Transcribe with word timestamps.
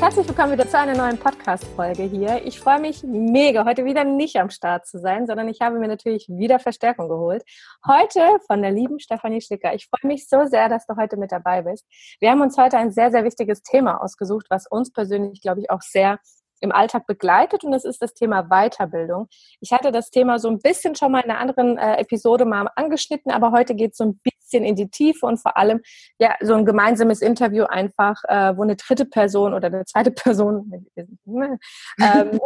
Herzlich 0.00 0.26
willkommen 0.26 0.52
wieder 0.52 0.66
zu 0.66 0.78
einer 0.78 0.96
neuen 0.96 1.18
Podcast-Folge 1.18 2.04
hier. 2.04 2.40
Ich 2.46 2.58
freue 2.58 2.80
mich 2.80 3.02
mega, 3.02 3.66
heute 3.66 3.84
wieder 3.84 4.02
nicht 4.02 4.36
am 4.36 4.48
Start 4.48 4.86
zu 4.86 4.98
sein, 4.98 5.26
sondern 5.26 5.46
ich 5.48 5.60
habe 5.60 5.78
mir 5.78 5.88
natürlich 5.88 6.26
wieder 6.26 6.58
Verstärkung 6.58 7.10
geholt. 7.10 7.44
Heute 7.86 8.22
von 8.46 8.62
der 8.62 8.70
lieben 8.70 8.98
Stefanie 8.98 9.42
Schlicker. 9.42 9.74
Ich 9.74 9.88
freue 9.88 10.08
mich 10.10 10.26
so 10.26 10.46
sehr, 10.46 10.70
dass 10.70 10.86
du 10.86 10.96
heute 10.96 11.18
mit 11.18 11.32
dabei 11.32 11.60
bist. 11.60 11.84
Wir 12.18 12.30
haben 12.30 12.40
uns 12.40 12.56
heute 12.56 12.78
ein 12.78 12.92
sehr, 12.92 13.10
sehr 13.10 13.24
wichtiges 13.24 13.62
Thema 13.62 14.02
ausgesucht, 14.02 14.46
was 14.48 14.66
uns 14.66 14.90
persönlich, 14.90 15.42
glaube 15.42 15.60
ich, 15.60 15.70
auch 15.70 15.82
sehr 15.82 16.18
im 16.60 16.72
Alltag 16.72 17.06
begleitet 17.06 17.64
und 17.64 17.72
das 17.72 17.84
ist 17.84 18.02
das 18.02 18.14
Thema 18.14 18.48
Weiterbildung. 18.48 19.28
Ich 19.60 19.72
hatte 19.72 19.92
das 19.92 20.10
Thema 20.10 20.38
so 20.38 20.48
ein 20.48 20.60
bisschen 20.60 20.94
schon 20.94 21.12
mal 21.12 21.20
in 21.20 21.30
einer 21.30 21.40
anderen 21.40 21.78
äh, 21.78 21.96
Episode 21.96 22.44
mal 22.44 22.68
angeschnitten, 22.76 23.32
aber 23.32 23.52
heute 23.52 23.74
geht 23.74 23.92
es 23.92 23.98
so 23.98 24.04
ein 24.04 24.20
bisschen 24.22 24.64
in 24.64 24.76
die 24.76 24.88
Tiefe 24.88 25.26
und 25.26 25.38
vor 25.38 25.56
allem 25.56 25.80
ja 26.18 26.34
so 26.40 26.54
ein 26.54 26.64
gemeinsames 26.64 27.22
Interview 27.22 27.64
einfach, 27.64 28.22
äh, 28.28 28.56
wo 28.56 28.62
eine 28.62 28.76
dritte 28.76 29.06
Person 29.06 29.54
oder 29.54 29.68
eine 29.68 29.84
zweite 29.84 30.10
Person 30.20 30.86
ähm, 30.96 32.40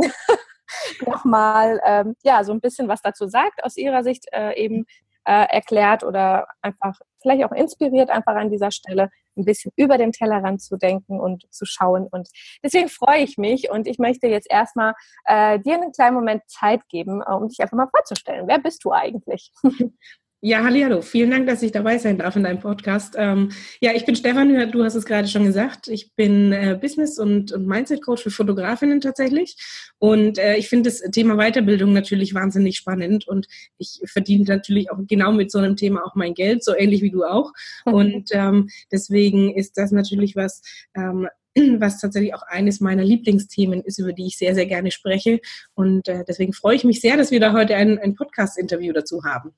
nochmal 1.06 1.80
ähm, 1.84 2.16
ja 2.22 2.44
so 2.44 2.52
ein 2.52 2.60
bisschen 2.60 2.88
was 2.88 3.02
dazu 3.02 3.26
sagt 3.26 3.64
aus 3.64 3.76
ihrer 3.76 4.02
Sicht 4.02 4.26
äh, 4.32 4.54
eben 4.56 4.86
äh, 5.24 5.46
erklärt 5.48 6.04
oder 6.04 6.46
einfach 6.62 6.98
vielleicht 7.20 7.44
auch 7.44 7.52
inspiriert 7.52 8.10
einfach 8.10 8.34
an 8.34 8.50
dieser 8.50 8.70
Stelle 8.70 9.10
ein 9.36 9.44
bisschen 9.44 9.72
über 9.76 9.98
den 9.98 10.12
Tellerrand 10.12 10.62
zu 10.62 10.76
denken 10.76 11.20
und 11.20 11.44
zu 11.50 11.64
schauen. 11.66 12.06
Und 12.10 12.28
deswegen 12.62 12.88
freue 12.88 13.20
ich 13.20 13.38
mich 13.38 13.70
und 13.70 13.86
ich 13.86 13.98
möchte 13.98 14.26
jetzt 14.26 14.50
erstmal 14.50 14.94
äh, 15.24 15.58
dir 15.60 15.74
einen 15.74 15.92
kleinen 15.92 16.14
Moment 16.14 16.42
Zeit 16.46 16.80
geben, 16.88 17.22
äh, 17.22 17.32
um 17.32 17.48
dich 17.48 17.60
einfach 17.60 17.76
mal 17.76 17.88
vorzustellen. 17.88 18.46
Wer 18.46 18.58
bist 18.58 18.84
du 18.84 18.92
eigentlich? 18.92 19.52
Ja, 20.46 20.62
hallo, 20.62 21.00
vielen 21.00 21.30
Dank, 21.30 21.46
dass 21.46 21.62
ich 21.62 21.72
dabei 21.72 21.96
sein 21.96 22.18
darf 22.18 22.36
in 22.36 22.42
deinem 22.42 22.60
Podcast. 22.60 23.14
Ähm, 23.16 23.50
ja, 23.80 23.92
ich 23.94 24.04
bin 24.04 24.14
Stefan, 24.14 24.70
du 24.70 24.84
hast 24.84 24.94
es 24.94 25.06
gerade 25.06 25.26
schon 25.26 25.46
gesagt. 25.46 25.88
Ich 25.88 26.12
bin 26.16 26.52
äh, 26.52 26.78
Business- 26.78 27.18
und, 27.18 27.50
und 27.52 27.66
Mindset-Coach 27.66 28.24
für 28.24 28.30
Fotografinnen 28.30 29.00
tatsächlich. 29.00 29.56
Und 29.98 30.36
äh, 30.36 30.56
ich 30.56 30.68
finde 30.68 30.90
das 30.90 31.00
Thema 31.12 31.36
Weiterbildung 31.38 31.94
natürlich 31.94 32.34
wahnsinnig 32.34 32.76
spannend 32.76 33.26
und 33.26 33.46
ich 33.78 34.02
verdiene 34.04 34.44
natürlich 34.44 34.90
auch 34.90 34.98
genau 35.08 35.32
mit 35.32 35.50
so 35.50 35.60
einem 35.60 35.76
Thema 35.76 36.04
auch 36.04 36.14
mein 36.14 36.34
Geld, 36.34 36.62
so 36.62 36.76
ähnlich 36.76 37.00
wie 37.00 37.10
du 37.10 37.24
auch. 37.24 37.50
Und 37.86 38.28
ähm, 38.32 38.68
deswegen 38.92 39.54
ist 39.54 39.78
das 39.78 39.92
natürlich 39.92 40.36
was, 40.36 40.60
ähm, 40.94 41.26
was 41.78 42.02
tatsächlich 42.02 42.34
auch 42.34 42.42
eines 42.48 42.80
meiner 42.80 43.02
Lieblingsthemen 43.02 43.80
ist, 43.80 43.98
über 43.98 44.12
die 44.12 44.26
ich 44.26 44.36
sehr, 44.36 44.54
sehr 44.54 44.66
gerne 44.66 44.90
spreche. 44.90 45.40
Und 45.72 46.06
äh, 46.06 46.22
deswegen 46.28 46.52
freue 46.52 46.76
ich 46.76 46.84
mich 46.84 47.00
sehr, 47.00 47.16
dass 47.16 47.30
wir 47.30 47.40
da 47.40 47.54
heute 47.54 47.76
ein, 47.76 47.98
ein 47.98 48.14
Podcast-Interview 48.14 48.92
dazu 48.92 49.24
haben. 49.24 49.54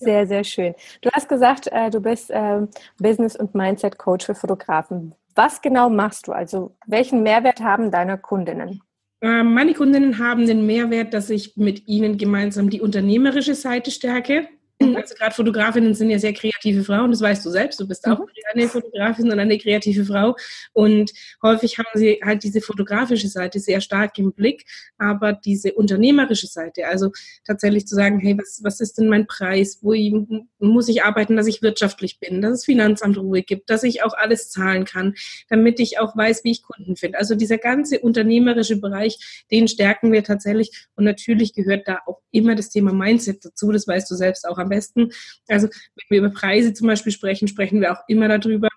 Sehr, 0.00 0.26
sehr 0.26 0.44
schön. 0.44 0.74
Du 1.02 1.10
hast 1.12 1.28
gesagt, 1.28 1.68
äh, 1.70 1.90
du 1.90 2.00
bist 2.00 2.30
äh, 2.30 2.62
Business- 2.98 3.36
und 3.36 3.54
Mindset-Coach 3.54 4.24
für 4.26 4.34
Fotografen. 4.34 5.14
Was 5.34 5.60
genau 5.60 5.90
machst 5.90 6.26
du? 6.26 6.32
Also 6.32 6.74
welchen 6.86 7.22
Mehrwert 7.22 7.60
haben 7.60 7.90
deine 7.90 8.16
Kundinnen? 8.16 8.82
Ähm, 9.22 9.52
meine 9.52 9.74
Kundinnen 9.74 10.18
haben 10.18 10.46
den 10.46 10.64
Mehrwert, 10.64 11.12
dass 11.12 11.28
ich 11.28 11.56
mit 11.56 11.86
ihnen 11.86 12.16
gemeinsam 12.16 12.70
die 12.70 12.80
unternehmerische 12.80 13.54
Seite 13.54 13.90
stärke. 13.90 14.48
Also 14.82 15.14
gerade 15.14 15.34
Fotografinnen 15.34 15.94
sind 15.94 16.08
ja 16.10 16.18
sehr 16.18 16.32
kreative 16.32 16.82
Frauen, 16.84 17.10
das 17.10 17.20
weißt 17.20 17.44
du 17.44 17.50
selbst. 17.50 17.78
Du 17.78 17.86
bist 17.86 18.06
auch 18.06 18.18
mhm. 18.18 18.26
eine 18.52 18.66
Fotografin 18.66 19.30
und 19.30 19.38
eine 19.38 19.58
kreative 19.58 20.04
Frau. 20.06 20.36
Und 20.72 21.12
häufig 21.42 21.76
haben 21.78 21.88
sie 21.94 22.20
halt 22.24 22.42
diese 22.42 22.62
fotografische 22.62 23.28
Seite 23.28 23.60
sehr 23.60 23.82
stark 23.82 24.18
im 24.18 24.32
Blick, 24.32 24.64
aber 24.96 25.34
diese 25.34 25.74
unternehmerische 25.74 26.46
Seite, 26.46 26.86
also 26.86 27.12
tatsächlich 27.44 27.86
zu 27.86 27.94
sagen, 27.94 28.20
hey, 28.20 28.36
was, 28.38 28.60
was 28.62 28.80
ist 28.80 28.96
denn 28.98 29.08
mein 29.08 29.26
Preis? 29.26 29.80
Wo 29.82 29.92
ich, 29.92 30.14
muss 30.58 30.88
ich 30.88 31.04
arbeiten, 31.04 31.36
dass 31.36 31.46
ich 31.46 31.60
wirtschaftlich 31.60 32.18
bin, 32.18 32.40
dass 32.40 32.52
es 32.52 32.64
Finanzamt 32.64 33.18
Ruhe 33.18 33.42
gibt, 33.42 33.68
dass 33.68 33.82
ich 33.82 34.02
auch 34.02 34.14
alles 34.14 34.48
zahlen 34.48 34.86
kann, 34.86 35.14
damit 35.50 35.78
ich 35.78 35.98
auch 35.98 36.16
weiß, 36.16 36.42
wie 36.44 36.52
ich 36.52 36.62
Kunden 36.62 36.96
finde. 36.96 37.18
Also 37.18 37.34
dieser 37.34 37.58
ganze 37.58 38.00
unternehmerische 38.00 38.76
Bereich, 38.76 39.44
den 39.50 39.68
stärken 39.68 40.10
wir 40.10 40.24
tatsächlich. 40.24 40.86
Und 40.96 41.04
natürlich 41.04 41.52
gehört 41.52 41.86
da 41.86 41.98
auch 42.06 42.20
immer 42.30 42.54
das 42.54 42.70
Thema 42.70 42.92
Mindset 42.94 43.44
dazu. 43.44 43.72
Das 43.72 43.86
weißt 43.86 44.10
du 44.10 44.14
selbst 44.14 44.48
auch 44.48 44.56
am 44.56 44.69
besten. 44.70 45.12
Also 45.48 45.68
wenn 45.68 46.04
wir 46.08 46.18
über 46.18 46.30
Preise 46.30 46.72
zum 46.72 46.86
Beispiel 46.86 47.12
sprechen, 47.12 47.48
sprechen 47.48 47.80
wir 47.80 47.92
auch 47.92 48.02
immer 48.08 48.28
darüber, 48.28 48.68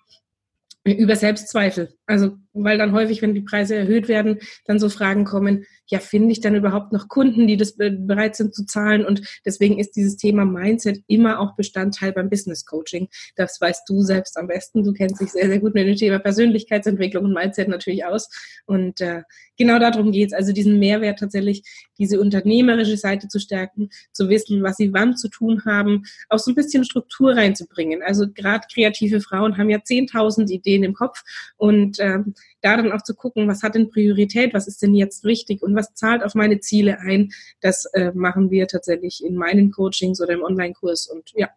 über 0.84 1.16
Selbstzweifel. 1.16 1.96
Also, 2.06 2.38
weil 2.52 2.78
dann 2.78 2.92
häufig, 2.92 3.22
wenn 3.22 3.34
die 3.34 3.42
Preise 3.42 3.76
erhöht 3.76 4.10
werden, 4.10 4.40
dann 4.66 4.78
so 4.78 4.90
Fragen 4.90 5.24
kommen, 5.24 5.66
ja, 5.88 6.00
finde 6.00 6.32
ich 6.32 6.42
dann 6.42 6.56
überhaupt 6.56 6.92
noch 6.92 7.08
Kunden, 7.08 7.48
die 7.48 7.58
das 7.58 7.76
bereit 7.78 8.36
sind 8.36 8.54
zu 8.54 8.66
zahlen? 8.66 9.06
Und 9.06 9.22
deswegen 9.46 9.80
ist 9.80 9.96
dieses 9.96 10.18
Thema 10.18 10.46
Mindset 10.46 11.02
immer 11.08 11.40
auch 11.40 11.56
Bestandteil 11.56 12.12
beim 12.12 12.30
Business 12.30 12.66
Coaching. 12.66 13.08
Das 13.36 13.60
weißt 13.60 13.88
du 13.88 14.02
selbst 14.02 14.38
am 14.38 14.48
besten. 14.48 14.84
Du 14.84 14.94
kennst 14.94 15.22
dich 15.22 15.30
sehr, 15.30 15.48
sehr 15.48 15.60
gut 15.60 15.74
mit 15.74 15.88
dem 15.88 15.96
Thema 15.96 16.20
Persönlichkeitsentwicklung 16.20 17.26
und 17.26 17.34
Mindset 17.34 17.68
natürlich 17.68 18.06
aus. 18.06 18.30
Und 18.66 19.02
äh, 19.02 19.24
genau 19.58 19.80
darum 19.80 20.12
geht 20.12 20.28
es. 20.28 20.34
Also 20.34 20.52
diesen 20.52 20.80
Mehrwert 20.80 21.20
tatsächlich, 21.20 21.64
diese 21.98 22.20
unternehmerische 22.20 22.98
Seite 22.98 23.28
zu 23.28 23.40
stärken, 23.40 23.90
zu 24.12 24.30
wissen, 24.30 24.64
was 24.64 24.78
sie 24.78 24.94
wann 24.94 25.16
zu 25.16 25.30
tun 25.30 25.64
haben, 25.66 26.04
auch 26.30 26.40
so 26.40 26.52
ein 26.52 26.56
bisschen 26.56 26.84
Struktur 26.84 27.36
reinzubringen. 27.36 28.02
Also 28.04 28.26
gerade 28.32 28.68
kreative 28.74 29.22
Frauen 29.22 29.58
haben 29.58 29.70
ja 29.70 29.78
10.000 29.78 30.50
Ideen 30.50 30.84
im 30.84 30.94
Kopf 30.94 31.24
und 31.58 31.93
ähm, 32.00 32.34
da 32.62 32.78
dann 32.78 32.92
auch 32.92 33.02
zu 33.02 33.16
gucken, 33.16 33.48
was 33.48 33.64
hat 33.64 33.76
denn 33.76 33.90
Priorität, 33.90 34.54
was 34.54 34.68
ist 34.68 34.82
denn 34.82 34.96
jetzt 34.96 35.24
wichtig 35.24 35.62
und 35.62 35.76
was 35.76 35.94
zahlt 35.94 36.24
auf 36.24 36.36
meine 36.36 36.60
Ziele 36.60 37.00
ein, 37.00 37.32
das 37.62 37.86
äh, 37.94 38.12
machen 38.14 38.52
wir 38.52 38.68
tatsächlich 38.68 39.24
in 39.24 39.36
meinen 39.36 39.72
Coachings 39.72 40.22
oder 40.22 40.34
im 40.34 40.44
Online-Kurs 40.44 41.08
und 41.08 41.32
ja, 41.36 41.50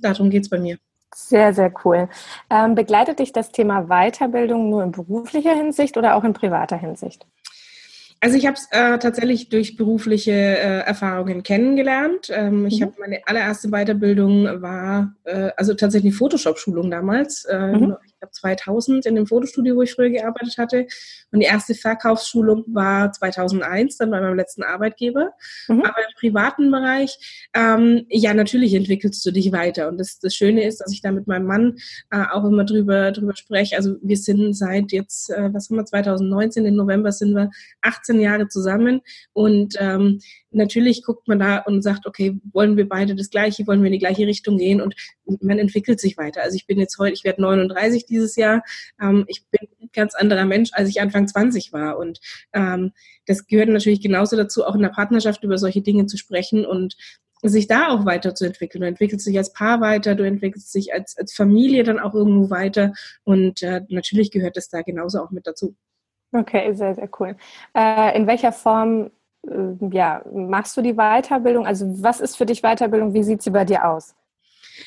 darum 0.00 0.30
geht 0.30 0.42
es 0.42 0.50
bei 0.50 0.58
mir. 0.58 0.78
Sehr, 1.14 1.54
sehr 1.54 1.72
cool. 1.84 2.08
Ähm, 2.50 2.74
begleitet 2.74 3.20
dich 3.20 3.32
das 3.32 3.52
Thema 3.52 3.86
Weiterbildung 3.86 4.68
nur 4.68 4.82
in 4.82 4.90
beruflicher 4.90 5.54
Hinsicht 5.54 5.96
oder 5.96 6.16
auch 6.16 6.24
in 6.24 6.32
privater 6.32 6.76
Hinsicht? 6.76 7.24
Also 8.24 8.38
ich 8.38 8.46
habe 8.46 8.56
es 8.56 8.66
äh, 8.70 8.98
tatsächlich 8.98 9.50
durch 9.50 9.76
berufliche 9.76 10.32
äh, 10.32 10.78
Erfahrungen 10.80 11.42
kennengelernt. 11.42 12.30
Ähm, 12.30 12.64
ich 12.66 12.80
mhm. 12.80 12.84
habe 12.84 12.94
meine 12.98 13.20
allererste 13.26 13.68
Weiterbildung 13.68 14.62
war 14.62 15.14
äh, 15.24 15.50
also 15.58 15.74
tatsächlich 15.74 16.12
eine 16.12 16.18
Photoshop-Schulung 16.18 16.90
damals. 16.90 17.44
Äh, 17.44 17.76
mhm. 17.76 17.96
Glaube 18.24 18.32
2000 18.32 19.06
in 19.06 19.14
dem 19.16 19.26
Fotostudio, 19.26 19.76
wo 19.76 19.82
ich 19.82 19.92
früher 19.92 20.10
gearbeitet 20.10 20.56
hatte. 20.58 20.86
Und 21.30 21.40
die 21.40 21.46
erste 21.46 21.74
Verkaufsschulung 21.74 22.64
war 22.68 23.12
2001, 23.12 23.98
dann 23.98 24.10
bei 24.10 24.20
meinem 24.20 24.36
letzten 24.36 24.62
Arbeitgeber. 24.62 25.32
Mhm. 25.68 25.82
Aber 25.82 25.98
im 25.98 26.14
privaten 26.18 26.70
Bereich, 26.70 27.48
ähm, 27.54 28.06
ja 28.08 28.32
natürlich 28.32 28.74
entwickelst 28.74 29.24
du 29.26 29.32
dich 29.32 29.52
weiter. 29.52 29.88
Und 29.88 29.98
das, 29.98 30.18
das 30.18 30.34
Schöne 30.34 30.64
ist, 30.64 30.80
dass 30.80 30.92
ich 30.92 31.02
da 31.02 31.10
mit 31.10 31.26
meinem 31.26 31.46
Mann 31.46 31.76
äh, 32.10 32.24
auch 32.32 32.44
immer 32.44 32.64
drüber 32.64 33.12
drüber 33.12 33.36
spreche. 33.36 33.76
Also 33.76 33.96
wir 34.02 34.16
sind 34.16 34.54
seit 34.54 34.92
jetzt, 34.92 35.30
äh, 35.30 35.52
was 35.52 35.68
haben 35.68 35.76
wir 35.76 35.84
2019 35.84 36.64
im 36.64 36.76
November 36.76 37.12
sind 37.12 37.34
wir 37.34 37.50
18 37.82 38.14
18 38.14 38.20
Jahre 38.20 38.48
zusammen 38.48 39.00
und 39.32 39.74
ähm, 39.78 40.20
natürlich 40.54 41.02
guckt 41.02 41.28
man 41.28 41.38
da 41.38 41.58
und 41.58 41.82
sagt, 41.82 42.06
okay, 42.06 42.38
wollen 42.52 42.76
wir 42.76 42.88
beide 42.88 43.14
das 43.14 43.30
Gleiche, 43.30 43.66
wollen 43.66 43.82
wir 43.82 43.88
in 43.88 43.92
die 43.92 43.98
gleiche 43.98 44.26
Richtung 44.26 44.58
gehen 44.58 44.80
und 44.80 44.94
man 45.40 45.58
entwickelt 45.58 46.00
sich 46.00 46.16
weiter. 46.16 46.42
Also 46.42 46.56
ich 46.56 46.66
bin 46.66 46.78
jetzt 46.78 46.98
heute, 46.98 47.12
ich 47.12 47.24
werde 47.24 47.42
39 47.42 48.06
dieses 48.06 48.36
Jahr, 48.36 48.62
ähm, 49.00 49.24
ich 49.28 49.44
bin 49.50 49.68
ein 49.80 49.90
ganz 49.92 50.14
anderer 50.14 50.44
Mensch, 50.44 50.70
als 50.72 50.88
ich 50.88 51.00
Anfang 51.00 51.28
20 51.28 51.72
war 51.72 51.98
und 51.98 52.20
ähm, 52.52 52.92
das 53.26 53.46
gehört 53.46 53.68
natürlich 53.68 54.00
genauso 54.00 54.36
dazu, 54.36 54.64
auch 54.64 54.74
in 54.74 54.82
der 54.82 54.88
Partnerschaft 54.88 55.42
über 55.44 55.58
solche 55.58 55.82
Dinge 55.82 56.06
zu 56.06 56.16
sprechen 56.16 56.64
und 56.64 56.96
sich 57.42 57.66
da 57.66 57.88
auch 57.88 58.06
weiterzuentwickeln. 58.06 58.80
Du 58.80 58.88
entwickelst 58.88 59.26
dich 59.26 59.36
als 59.36 59.52
Paar 59.52 59.80
weiter, 59.80 60.14
du 60.14 60.24
entwickelst 60.24 60.74
dich 60.74 60.94
als, 60.94 61.16
als 61.16 61.34
Familie 61.34 61.84
dann 61.84 61.98
auch 61.98 62.14
irgendwo 62.14 62.50
weiter 62.50 62.92
und 63.24 63.62
äh, 63.62 63.82
natürlich 63.88 64.30
gehört 64.30 64.56
das 64.56 64.68
da 64.68 64.82
genauso 64.82 65.20
auch 65.20 65.30
mit 65.30 65.46
dazu. 65.46 65.74
Okay, 66.32 66.72
sehr, 66.74 66.94
sehr 66.94 67.08
cool. 67.20 67.36
Äh, 67.74 68.16
in 68.16 68.26
welcher 68.26 68.52
Form 68.52 69.10
ja, 69.92 70.22
machst 70.32 70.76
du 70.76 70.82
die 70.82 70.94
Weiterbildung? 70.94 71.66
Also 71.66 71.86
was 72.02 72.20
ist 72.20 72.36
für 72.36 72.46
dich 72.46 72.62
Weiterbildung? 72.62 73.14
Wie 73.14 73.22
sieht 73.22 73.42
sie 73.42 73.50
bei 73.50 73.64
dir 73.64 73.88
aus? 73.88 74.14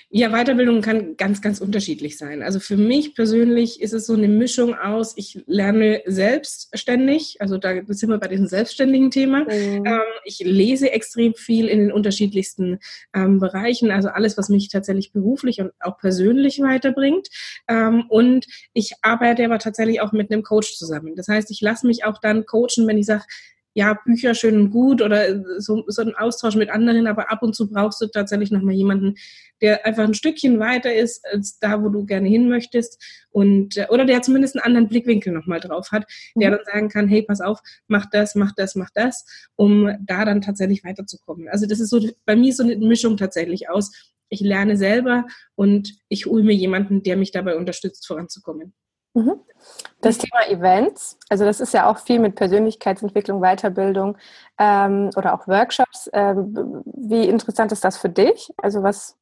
Ja, 0.10 0.30
Weiterbildung 0.30 0.82
kann 0.82 1.18
ganz, 1.18 1.42
ganz 1.42 1.60
unterschiedlich 1.60 2.18
sein. 2.18 2.42
Also 2.42 2.60
für 2.60 2.78
mich 2.78 3.16
persönlich 3.16 3.82
ist 3.82 3.94
es 3.94 4.06
so 4.06 4.14
eine 4.14 4.28
Mischung 4.28 4.76
aus, 4.76 5.14
ich 5.18 5.44
lerne 5.48 6.02
selbstständig, 6.06 7.38
also 7.40 7.58
da 7.58 7.74
sind 7.88 8.10
wir 8.10 8.18
bei 8.18 8.28
diesem 8.28 8.48
selbstständigen 8.48 9.12
Thema. 9.12 9.44
Mhm. 9.44 9.86
Ähm, 9.86 10.02
ich 10.26 10.40
lese 10.40 10.92
extrem 10.92 11.34
viel 11.36 11.68
in 11.68 11.80
den 11.80 11.92
unterschiedlichsten 11.92 12.80
ähm, 13.14 13.40
Bereichen, 13.40 13.92
also 13.92 14.10
alles, 14.10 14.38
was 14.38 14.50
mich 14.50 14.70
tatsächlich 14.70 15.12
beruflich 15.12 15.62
und 15.62 15.72
auch 15.80 15.98
persönlich 15.98 16.60
weiterbringt. 16.60 17.28
Ähm, 17.68 18.06
und 18.10 18.46
ich 18.74 18.94
arbeite 19.02 19.46
aber 19.46 19.60
tatsächlich 19.60 20.02
auch 20.02 20.12
mit 20.12 20.32
einem 20.32 20.44
Coach 20.44 20.78
zusammen. 20.78 21.16
Das 21.16 21.28
heißt, 21.28 21.52
ich 21.52 21.62
lasse 21.62 21.88
mich 21.88 22.06
auch 22.06 22.18
dann 22.20 22.46
coachen, 22.46 22.88
wenn 22.88 22.98
ich 22.98 23.06
sage, 23.06 23.24
ja, 23.78 23.94
Bücher 23.94 24.34
schön 24.34 24.60
und 24.60 24.72
gut 24.72 25.04
oder 25.04 25.62
so, 25.62 25.84
so 25.86 26.02
ein 26.02 26.16
Austausch 26.16 26.56
mit 26.56 26.72
anderen, 26.72 27.06
aber 27.06 27.32
ab 27.32 27.44
und 27.44 27.56
zu 27.56 27.70
brauchst 27.70 28.02
du 28.02 28.08
tatsächlich 28.08 28.50
nochmal 28.50 28.74
jemanden, 28.74 29.14
der 29.62 29.86
einfach 29.86 30.04
ein 30.04 30.16
Stückchen 30.16 30.60
weiter 30.60 30.96
ist 30.96 31.24
als 31.32 31.60
da, 31.60 31.84
wo 31.84 31.90
du 31.90 32.04
gerne 32.04 32.28
hin 32.28 32.50
möchtest 32.50 33.00
und 33.30 33.78
äh, 33.78 33.86
oder 33.92 34.06
der 34.06 34.24
zumindest 34.24 34.56
einen 34.56 34.66
anderen 34.66 34.88
Blickwinkel 34.88 35.32
nochmal 35.32 35.60
drauf 35.60 35.92
hat, 35.92 36.12
der 36.34 36.50
mhm. 36.50 36.56
dann 36.56 36.66
sagen 36.66 36.90
kann, 36.90 37.08
hey, 37.08 37.22
pass 37.22 37.40
auf, 37.40 37.60
mach 37.88 38.08
das, 38.10 38.34
mach 38.34 38.52
das, 38.56 38.74
mach 38.74 38.90
das, 38.96 39.26
um 39.56 39.96
da 40.02 40.26
dann 40.26 40.42
tatsächlich 40.42 40.84
weiterzukommen. 40.84 41.48
Also 41.48 41.68
das 41.68 41.80
ist 41.80 41.92
so 41.92 42.02
bei 42.26 42.36
mir 42.36 42.54
so 42.54 42.64
eine 42.64 42.78
Mischung 42.78 43.16
tatsächlich 43.16 43.70
aus. 43.70 43.92
Ich 44.30 44.40
lerne 44.40 44.76
selber 44.76 45.28
und 45.54 45.94
ich 46.10 46.26
hole 46.26 46.44
mir 46.44 46.56
jemanden, 46.56 47.04
der 47.04 47.16
mich 47.16 47.30
dabei 47.30 47.56
unterstützt, 47.56 48.08
voranzukommen. 48.08 48.74
Mhm. 49.18 49.40
Das 50.02 50.20
Thema 50.20 50.48
Events, 50.48 51.18
also 51.28 51.44
das 51.44 51.60
ist 51.60 51.74
ja 51.74 51.90
auch 51.90 51.98
viel 51.98 52.20
mit 52.20 52.36
Persönlichkeitsentwicklung, 52.36 53.42
Weiterbildung 53.42 54.18
ähm, 54.60 55.10
oder 55.16 55.34
auch 55.34 55.48
Workshops. 55.48 56.10
Ähm, 56.14 56.84
wie 56.86 57.28
interessant 57.28 57.72
ist 57.72 57.84
das 57.84 57.98
für 57.98 58.10
dich? 58.10 58.54
Also 58.58 58.84
was, 58.84 59.17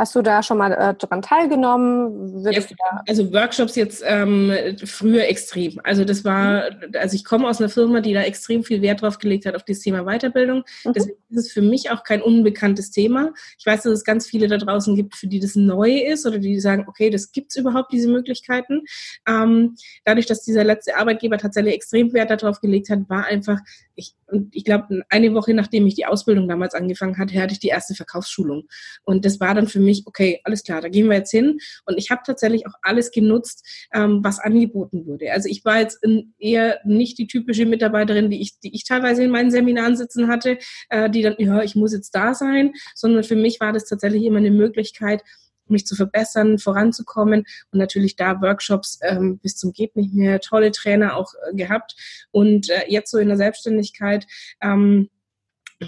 Hast 0.00 0.14
du 0.14 0.22
da 0.22 0.44
schon 0.44 0.58
mal 0.58 0.72
äh, 0.72 0.94
daran 0.96 1.22
teilgenommen? 1.22 2.44
Ja, 2.44 2.62
also 3.08 3.32
Workshops 3.32 3.74
jetzt 3.74 4.04
ähm, 4.06 4.52
früher 4.84 5.24
extrem. 5.26 5.80
Also 5.82 6.04
das 6.04 6.24
war, 6.24 6.70
also 6.94 7.16
ich 7.16 7.24
komme 7.24 7.48
aus 7.48 7.58
einer 7.58 7.68
Firma, 7.68 8.00
die 8.00 8.14
da 8.14 8.22
extrem 8.22 8.62
viel 8.62 8.80
Wert 8.80 9.02
drauf 9.02 9.18
gelegt 9.18 9.44
hat 9.44 9.56
auf 9.56 9.64
das 9.64 9.80
Thema 9.80 10.04
Weiterbildung. 10.04 10.62
Mhm. 10.84 10.92
Deswegen 10.92 11.18
ist 11.30 11.46
es 11.46 11.52
für 11.52 11.62
mich 11.62 11.90
auch 11.90 12.04
kein 12.04 12.22
unbekanntes 12.22 12.92
Thema. 12.92 13.32
Ich 13.58 13.66
weiß, 13.66 13.82
dass 13.82 13.92
es 13.92 14.04
ganz 14.04 14.28
viele 14.28 14.46
da 14.46 14.56
draußen 14.56 14.94
gibt, 14.94 15.16
für 15.16 15.26
die 15.26 15.40
das 15.40 15.56
neu 15.56 15.98
ist 15.98 16.26
oder 16.26 16.38
die 16.38 16.60
sagen, 16.60 16.84
okay, 16.86 17.10
das 17.10 17.32
gibt's 17.32 17.56
überhaupt, 17.56 17.92
diese 17.92 18.08
Möglichkeiten. 18.08 18.82
Ähm, 19.26 19.74
dadurch, 20.04 20.26
dass 20.26 20.44
dieser 20.44 20.62
letzte 20.62 20.96
Arbeitgeber 20.96 21.38
tatsächlich 21.38 21.74
extrem 21.74 22.12
Wert 22.12 22.30
darauf 22.30 22.60
gelegt 22.60 22.88
hat, 22.88 23.08
war 23.08 23.24
einfach, 23.24 23.58
ich, 23.98 24.14
ich 24.52 24.64
glaube, 24.64 25.02
eine 25.08 25.34
Woche 25.34 25.52
nachdem 25.52 25.86
ich 25.86 25.94
die 25.94 26.06
Ausbildung 26.06 26.48
damals 26.48 26.74
angefangen 26.74 27.18
hatte, 27.18 27.38
hatte 27.40 27.52
ich 27.52 27.58
die 27.58 27.68
erste 27.68 27.94
Verkaufsschulung. 27.94 28.68
Und 29.04 29.24
das 29.24 29.40
war 29.40 29.54
dann 29.54 29.66
für 29.66 29.80
mich 29.80 30.04
okay, 30.06 30.40
alles 30.44 30.62
klar, 30.62 30.80
da 30.80 30.88
gehen 30.88 31.08
wir 31.08 31.16
jetzt 31.16 31.32
hin. 31.32 31.58
Und 31.84 31.98
ich 31.98 32.10
habe 32.10 32.22
tatsächlich 32.24 32.66
auch 32.66 32.74
alles 32.82 33.10
genutzt, 33.10 33.66
ähm, 33.92 34.20
was 34.22 34.38
angeboten 34.38 35.06
wurde. 35.06 35.32
Also 35.32 35.48
ich 35.48 35.64
war 35.64 35.80
jetzt 35.80 36.00
eher 36.38 36.80
nicht 36.84 37.18
die 37.18 37.26
typische 37.26 37.66
Mitarbeiterin, 37.66 38.30
die 38.30 38.40
ich, 38.40 38.60
die 38.60 38.74
ich 38.74 38.84
teilweise 38.84 39.24
in 39.24 39.30
meinen 39.30 39.50
Seminaren 39.50 39.96
sitzen 39.96 40.28
hatte, 40.28 40.58
äh, 40.88 41.10
die 41.10 41.22
dann, 41.22 41.34
ja, 41.38 41.62
ich 41.62 41.74
muss 41.74 41.92
jetzt 41.92 42.14
da 42.14 42.34
sein, 42.34 42.72
sondern 42.94 43.24
für 43.24 43.36
mich 43.36 43.60
war 43.60 43.72
das 43.72 43.86
tatsächlich 43.86 44.24
immer 44.24 44.38
eine 44.38 44.52
Möglichkeit, 44.52 45.22
mich 45.70 45.86
zu 45.86 45.94
verbessern, 45.96 46.58
voranzukommen. 46.58 47.44
Und 47.70 47.78
natürlich 47.78 48.16
da 48.16 48.40
Workshops 48.40 48.98
ähm, 49.02 49.38
bis 49.38 49.56
zum 49.56 49.72
geht 49.72 49.96
nicht 49.96 50.14
mehr, 50.14 50.40
tolle 50.40 50.72
Trainer 50.72 51.16
auch 51.16 51.32
äh, 51.48 51.54
gehabt. 51.54 51.96
Und 52.30 52.70
äh, 52.70 52.84
jetzt 52.88 53.10
so 53.10 53.18
in 53.18 53.28
der 53.28 53.36
Selbstständigkeit 53.36 54.26
ähm, 54.60 55.08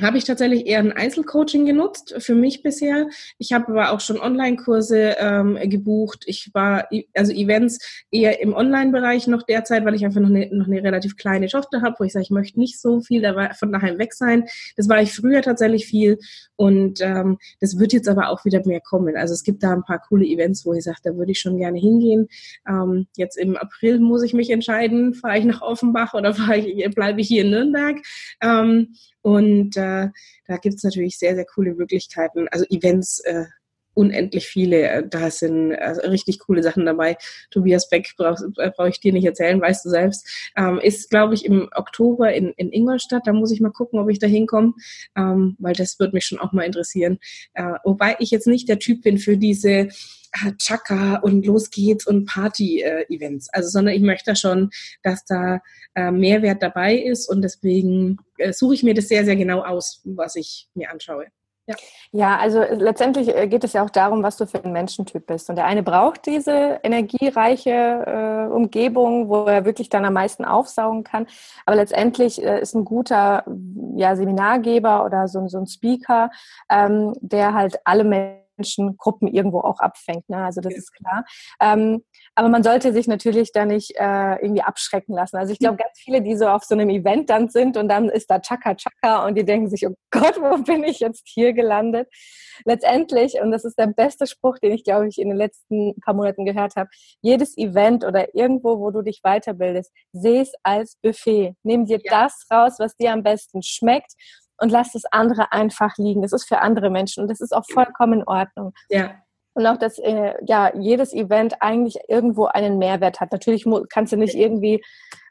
habe 0.01 0.19
ich 0.19 0.25
tatsächlich 0.25 0.67
eher 0.67 0.79
ein 0.79 0.93
Einzelcoaching 0.93 1.67
genutzt 1.67 2.15
für 2.19 2.35
mich 2.35 2.63
bisher. 2.63 3.09
Ich 3.39 3.53
habe 3.53 3.69
aber 3.69 3.93
auch 3.93 4.01
schon 4.01 4.21
Online-Kurse 4.21 5.17
ähm, 5.19 5.59
gebucht. 5.69 6.23
Ich 6.27 6.51
war 6.55 6.89
also 7.15 7.33
Events 7.33 8.05
eher 8.11 8.41
im 8.41 8.55
Online-Bereich 8.55 9.27
noch 9.27 9.43
derzeit, 9.43 9.85
weil 9.85 9.95
ich 9.95 10.05
einfach 10.05 10.21
noch 10.21 10.29
eine, 10.29 10.49
noch 10.53 10.67
eine 10.67 10.83
relativ 10.83 11.17
kleine 11.17 11.49
Tochter 11.49 11.83
habe, 11.83 11.97
wo 11.99 12.05
ich 12.05 12.13
sage, 12.13 12.23
ich 12.23 12.31
möchte 12.31 12.61
nicht 12.61 12.81
so 12.81 13.01
viel 13.01 13.21
von 13.59 13.73
daheim 13.73 13.99
weg 13.99 14.15
sein. 14.15 14.45
Das 14.77 14.89
war 14.89 15.03
ich 15.03 15.13
früher 15.13 15.43
tatsächlich 15.43 15.87
viel 15.87 16.19
und 16.57 17.01
ähm, 17.01 17.39
das 17.61 17.79
wird 17.79 17.93
jetzt 17.93 18.09
aber 18.09 18.29
auch 18.29 18.45
wieder 18.45 18.65
mehr 18.65 18.81
kommen. 18.81 19.17
Also 19.17 19.35
es 19.35 19.43
gibt 19.43 19.63
da 19.63 19.73
ein 19.73 19.83
paar 19.83 20.01
coole 20.01 20.25
Events, 20.25 20.65
wo 20.65 20.73
ich 20.73 20.85
sage, 20.85 20.99
da 21.03 21.17
würde 21.17 21.33
ich 21.33 21.41
schon 21.41 21.59
gerne 21.59 21.79
hingehen. 21.79 22.29
Ähm, 22.69 23.07
jetzt 23.17 23.37
im 23.37 23.57
April 23.57 23.99
muss 23.99 24.23
ich 24.23 24.35
mich 24.35 24.51
entscheiden, 24.51 25.15
fahre 25.15 25.39
ich 25.39 25.45
nach 25.45 25.63
Offenbach 25.63 26.15
oder 26.15 26.35
ich, 26.55 26.89
bleibe 26.95 27.21
ich 27.21 27.29
hier 27.29 27.43
in 27.43 27.51
Nürnberg. 27.51 27.97
Ähm, 28.41 28.95
und 29.23 29.77
äh, 29.77 30.09
da 30.47 30.57
gibt 30.57 30.77
es 30.77 30.85
natürlich 30.85 31.19
sehr, 31.19 31.35
sehr 31.35 31.47
coole 31.47 31.75
Möglichkeiten. 31.75 32.49
Also 32.49 32.65
Events, 32.71 33.21
äh, 33.21 33.45
unendlich 33.95 34.47
viele. 34.47 35.07
Da 35.09 35.31
sind 35.31 35.75
also 35.75 36.03
richtig 36.03 36.39
coole 36.41 36.63
Sachen 36.63 36.87
dabei. 36.87 37.17
Tobias 37.51 37.89
Beck 37.89 38.13
brauche 38.17 38.45
äh, 38.57 38.71
brauch 38.75 38.87
ich 38.87 39.01
dir 39.01 39.13
nicht 39.13 39.25
erzählen, 39.25 39.61
weißt 39.61 39.85
du 39.85 39.91
selbst. 39.91 40.51
Ähm, 40.57 40.79
ist, 40.79 41.11
glaube 41.11 41.35
ich, 41.35 41.45
im 41.45 41.69
Oktober 41.75 42.33
in, 42.33 42.53
in 42.57 42.73
Ingolstadt. 42.73 43.27
Da 43.27 43.33
muss 43.33 43.53
ich 43.53 43.61
mal 43.61 43.73
gucken, 43.73 44.01
ob 44.01 44.09
ich 44.09 44.19
da 44.19 44.27
hinkomme, 44.27 44.75
ähm, 45.17 45.57
weil 45.59 45.75
das 45.75 45.99
würde 45.99 46.15
mich 46.15 46.25
schon 46.25 46.39
auch 46.39 46.53
mal 46.53 46.63
interessieren. 46.63 47.19
Äh, 47.55 47.75
wobei 47.85 48.17
ich 48.19 48.31
jetzt 48.31 48.47
nicht 48.47 48.69
der 48.69 48.79
Typ 48.79 49.03
bin 49.03 49.19
für 49.19 49.37
diese 49.37 49.89
Chaka 50.59 51.17
und 51.17 51.45
los 51.47 51.71
geht's 51.71 52.07
und 52.07 52.27
Party-Events. 52.27 53.49
also, 53.53 53.69
sondern 53.69 53.95
ich 53.95 54.03
möchte 54.03 54.37
schon, 54.37 54.71
dass 55.03 55.25
da 55.25 55.61
äh, 55.95 56.11
Mehrwert 56.11 56.63
dabei 56.63 56.97
ist 56.97 57.29
und 57.29 57.43
deswegen 57.43 58.19
äh, 58.39 58.53
suche 58.53 58.75
ich 58.75 58.83
mir 58.83 58.95
das 58.95 59.09
sehr, 59.09 59.25
sehr 59.25 59.37
genau 59.37 59.63
aus, 59.63 60.01
was 60.05 60.37
ich 60.37 60.69
mir 60.75 60.91
anschaue. 60.91 61.27
Ja. 61.67 61.77
ja, 62.13 62.39
also 62.39 62.61
äh, 62.61 62.75
letztendlich 62.75 63.29
geht 63.49 63.65
es 63.65 63.75
ja 63.75 63.85
auch 63.85 63.91
darum, 63.91 64.23
was 64.23 64.37
du 64.37 64.47
für 64.47 64.65
ein 64.65 64.73
Menschentyp 64.73 65.27
bist. 65.27 65.51
Und 65.51 65.57
der 65.57 65.67
eine 65.67 65.83
braucht 65.83 66.27
diese 66.27 66.81
energiereiche 66.83 67.71
äh, 67.71 68.53
Umgebung, 68.53 69.29
wo 69.29 69.45
er 69.45 69.65
wirklich 69.65 69.89
dann 69.89 70.05
am 70.05 70.15
meisten 70.15 70.45
aufsaugen 70.45 71.05
kann. 71.05 71.27
Aber 71.67 71.77
letztendlich 71.77 72.43
äh, 72.43 72.61
ist 72.61 72.75
ein 72.75 72.85
guter 72.85 73.45
ja, 73.95 74.17
Seminargeber 74.17 75.05
oder 75.05 75.29
so, 75.29 75.47
so 75.49 75.59
ein 75.59 75.67
Speaker, 75.67 76.31
ähm, 76.69 77.15
der 77.21 77.55
halt 77.55 77.79
alle 77.85 78.05
Menschen 78.05 78.40
Menschengruppen 78.61 79.29
irgendwo 79.29 79.61
auch 79.61 79.81
abfängt. 79.81 80.29
Ne? 80.29 80.45
Also 80.45 80.61
das 80.61 80.75
ja. 80.75 80.79
ist 80.79 80.93
klar. 80.93 81.25
Ähm, 81.61 82.05
aber 82.35 82.49
man 82.49 82.63
sollte 82.63 82.93
sich 82.93 83.09
natürlich 83.09 83.53
da 83.53 83.65
nicht 83.65 83.93
äh, 83.97 84.37
irgendwie 84.37 84.63
abschrecken 84.63 85.15
lassen. 85.15 85.37
Also 85.37 85.53
ich 85.53 85.59
glaube, 85.59 85.77
ganz 85.77 85.99
viele, 85.99 86.23
die 86.23 86.37
so 86.37 86.47
auf 86.47 86.65
so 86.65 86.75
einem 86.75 86.91
Event 86.91 87.31
dann 87.31 87.49
sind 87.49 87.77
und 87.77 87.89
dann 87.89 88.09
ist 88.09 88.31
da 88.31 88.39
Chaka 88.39 88.75
Chaka 88.75 89.27
und 89.27 89.37
die 89.37 89.45
denken 89.45 89.69
sich, 89.69 89.87
oh 89.87 89.95
Gott, 90.11 90.37
wo 90.41 90.63
bin 90.63 90.85
ich 90.85 91.01
jetzt 91.01 91.23
hier 91.27 91.53
gelandet? 91.53 92.09
Letztendlich, 92.65 93.41
und 93.41 93.51
das 93.51 93.65
ist 93.65 93.79
der 93.79 93.87
beste 93.87 94.27
Spruch, 94.27 94.59
den 94.59 94.73
ich, 94.73 94.85
glaube 94.85 95.09
ich, 95.09 95.19
in 95.19 95.29
den 95.29 95.39
letzten 95.39 95.99
paar 96.01 96.15
Monaten 96.15 96.45
gehört 96.45 96.77
habe, 96.77 96.91
jedes 97.23 97.57
Event 97.57 98.05
oder 98.05 98.35
irgendwo, 98.35 98.79
wo 98.79 98.91
du 98.91 99.03
dich 99.03 99.21
weiterbildest, 99.23 99.91
seh 100.13 100.41
es 100.41 100.53
als 100.63 100.97
Buffet. 101.03 101.55
Nimm 101.63 101.87
dir 101.87 102.01
ja. 102.03 102.11
das 102.11 102.47
raus, 102.53 102.75
was 102.79 102.97
dir 102.97 103.13
am 103.13 103.23
besten 103.23 103.63
schmeckt 103.63 104.13
und 104.61 104.71
lass 104.71 104.93
das 104.93 105.05
andere 105.11 105.53
einfach 105.53 105.97
liegen. 105.97 106.23
Das 106.23 106.33
ist 106.33 106.47
für 106.47 106.61
andere 106.61 106.91
Menschen 106.91 107.23
und 107.23 107.29
das 107.29 107.41
ist 107.41 107.53
auch 107.53 107.65
vollkommen 107.71 108.21
in 108.21 108.29
Ordnung. 108.29 108.73
Ja. 108.89 109.15
Und 109.55 109.67
auch, 109.67 109.79
dass 109.79 109.99
äh, 109.99 110.35
ja 110.47 110.71
jedes 110.77 111.13
Event 111.13 111.61
eigentlich 111.61 111.99
irgendwo 112.09 112.47
einen 112.47 112.79
Mehrwert 112.79 113.21
hat. 113.21 113.33
Natürlich 113.33 113.67
kannst 113.93 114.13
du 114.13 114.17
nicht 114.17 114.35
irgendwie 114.35 114.83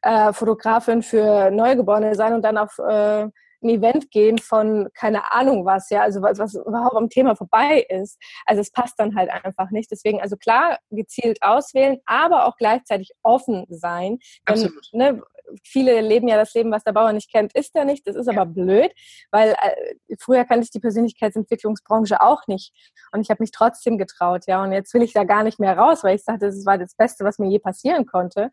äh, 0.02 0.34
Fotografin 0.34 1.02
für 1.02 1.52
Neugeborene 1.52 2.16
sein 2.16 2.34
und 2.34 2.42
dann 2.44 2.58
auf 2.58 2.78
äh, 2.80 3.28
ein 3.62 3.70
Event 3.70 4.12
gehen 4.12 4.38
von 4.38 4.90
keine 4.94 5.34
Ahnung 5.34 5.66
was, 5.66 5.90
ja, 5.90 6.02
also 6.02 6.22
was, 6.22 6.40
was 6.40 6.56
überhaupt 6.56 6.96
am 6.96 7.10
Thema 7.10 7.36
vorbei 7.36 7.86
ist. 7.90 8.18
Also 8.46 8.62
es 8.62 8.72
passt 8.72 8.96
dann 8.98 9.16
halt 9.16 9.30
einfach 9.30 9.70
nicht. 9.72 9.92
Deswegen, 9.92 10.22
also 10.22 10.38
klar, 10.38 10.80
gezielt 10.90 11.40
auswählen, 11.42 12.00
aber 12.06 12.46
auch 12.46 12.56
gleichzeitig 12.58 13.12
offen 13.22 13.66
sein. 13.70 14.20
Denn, 14.48 14.64
Absolut. 14.64 14.90
Ne, 14.94 15.22
viele 15.64 16.02
leben 16.02 16.28
ja 16.28 16.38
das 16.38 16.54
Leben, 16.54 16.72
was 16.72 16.84
der 16.84 16.94
Bauer 16.94 17.14
nicht 17.14 17.32
kennt, 17.32 17.54
ist 17.54 17.76
er 17.76 17.86
nicht. 17.86 18.08
Das 18.08 18.16
ist 18.16 18.28
aber 18.28 18.46
blöd, 18.46 18.92
weil 19.32 19.52
äh, 19.52 20.16
früher 20.20 20.46
kannte 20.46 20.64
ich 20.64 20.72
die 20.72 20.80
Persönlichkeitsentwicklungsbranche 20.80 22.22
auch 22.22 22.48
nicht. 22.48 22.74
Und 23.12 23.22
ich 23.22 23.30
habe 23.30 23.44
mich 23.44 23.52
trotzdem 23.52 23.98
getraut, 23.98 24.46
ja. 24.48 24.64
Und 24.64 24.72
jetzt 24.72 24.94
will 24.94 25.04
ich 25.04 25.14
da 25.14 25.24
gar 25.24 25.44
nicht 25.44 25.60
mehr 25.60 25.78
raus, 25.78 26.04
weil 26.04 26.16
ich 26.16 26.24
sagte, 26.24 26.48
das 26.48 26.66
war 26.66 26.78
das 26.78 26.96
Beste, 26.96 27.24
was 27.24 27.40
mir 27.40 27.50
je 27.50 27.60
passieren 27.60 28.06
konnte. 28.06 28.52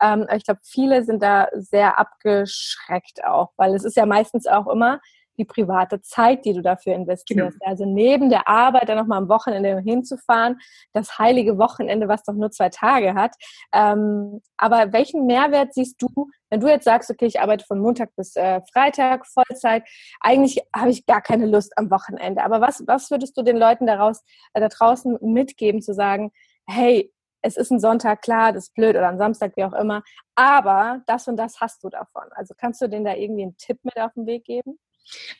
Ähm, 0.00 0.26
ich 0.34 0.44
glaube, 0.44 0.60
viele 0.62 1.04
sind 1.04 1.22
da 1.22 1.48
sehr 1.54 1.98
abgeschreckt 1.98 3.24
auch, 3.24 3.52
weil 3.56 3.74
es 3.74 3.84
ist 3.84 3.96
ja 3.96 4.06
meistens 4.06 4.46
auch 4.46 4.66
immer 4.68 5.00
die 5.38 5.44
private 5.44 6.00
Zeit, 6.02 6.44
die 6.44 6.52
du 6.52 6.62
dafür 6.62 6.94
investierst. 6.94 7.58
Genau. 7.58 7.70
Also 7.70 7.84
neben 7.84 8.30
der 8.30 8.48
Arbeit 8.48 8.88
dann 8.88 8.98
nochmal 8.98 9.18
am 9.18 9.28
Wochenende 9.28 9.80
hinzufahren, 9.80 10.58
das 10.92 11.18
heilige 11.18 11.58
Wochenende, 11.58 12.08
was 12.08 12.22
doch 12.24 12.34
nur 12.34 12.50
zwei 12.50 12.68
Tage 12.68 13.14
hat. 13.14 13.34
Ähm, 13.72 14.40
aber 14.56 14.92
welchen 14.92 15.26
Mehrwert 15.26 15.74
siehst 15.74 16.00
du, 16.00 16.30
wenn 16.50 16.60
du 16.60 16.68
jetzt 16.68 16.84
sagst, 16.84 17.10
okay, 17.10 17.26
ich 17.26 17.40
arbeite 17.40 17.64
von 17.66 17.80
Montag 17.80 18.14
bis 18.16 18.36
äh, 18.36 18.60
Freitag 18.72 19.26
Vollzeit, 19.26 19.84
eigentlich 20.20 20.60
habe 20.74 20.90
ich 20.90 21.06
gar 21.06 21.20
keine 21.20 21.46
Lust 21.46 21.76
am 21.76 21.90
Wochenende. 21.90 22.42
Aber 22.44 22.60
was, 22.60 22.82
was 22.86 23.10
würdest 23.10 23.36
du 23.36 23.42
den 23.42 23.56
Leuten 23.56 23.86
daraus, 23.86 24.22
äh, 24.54 24.60
da 24.60 24.68
draußen 24.68 25.18
mitgeben, 25.20 25.82
zu 25.82 25.94
sagen, 25.94 26.30
hey, 26.66 27.12
es 27.42 27.56
ist 27.56 27.70
ein 27.70 27.80
Sonntag, 27.80 28.22
klar, 28.22 28.52
das 28.52 28.64
ist 28.64 28.74
blöd 28.74 28.96
oder 28.96 29.08
ein 29.08 29.18
Samstag, 29.18 29.56
wie 29.56 29.64
auch 29.64 29.72
immer, 29.72 30.02
aber 30.34 31.02
das 31.06 31.28
und 31.28 31.36
das 31.36 31.60
hast 31.60 31.82
du 31.84 31.88
davon. 31.88 32.24
Also 32.32 32.54
kannst 32.56 32.80
du 32.82 32.88
denen 32.88 33.04
da 33.04 33.14
irgendwie 33.14 33.42
einen 33.42 33.56
Tipp 33.56 33.78
mit 33.84 33.96
auf 33.98 34.12
den 34.14 34.26
Weg 34.26 34.44
geben? 34.44 34.78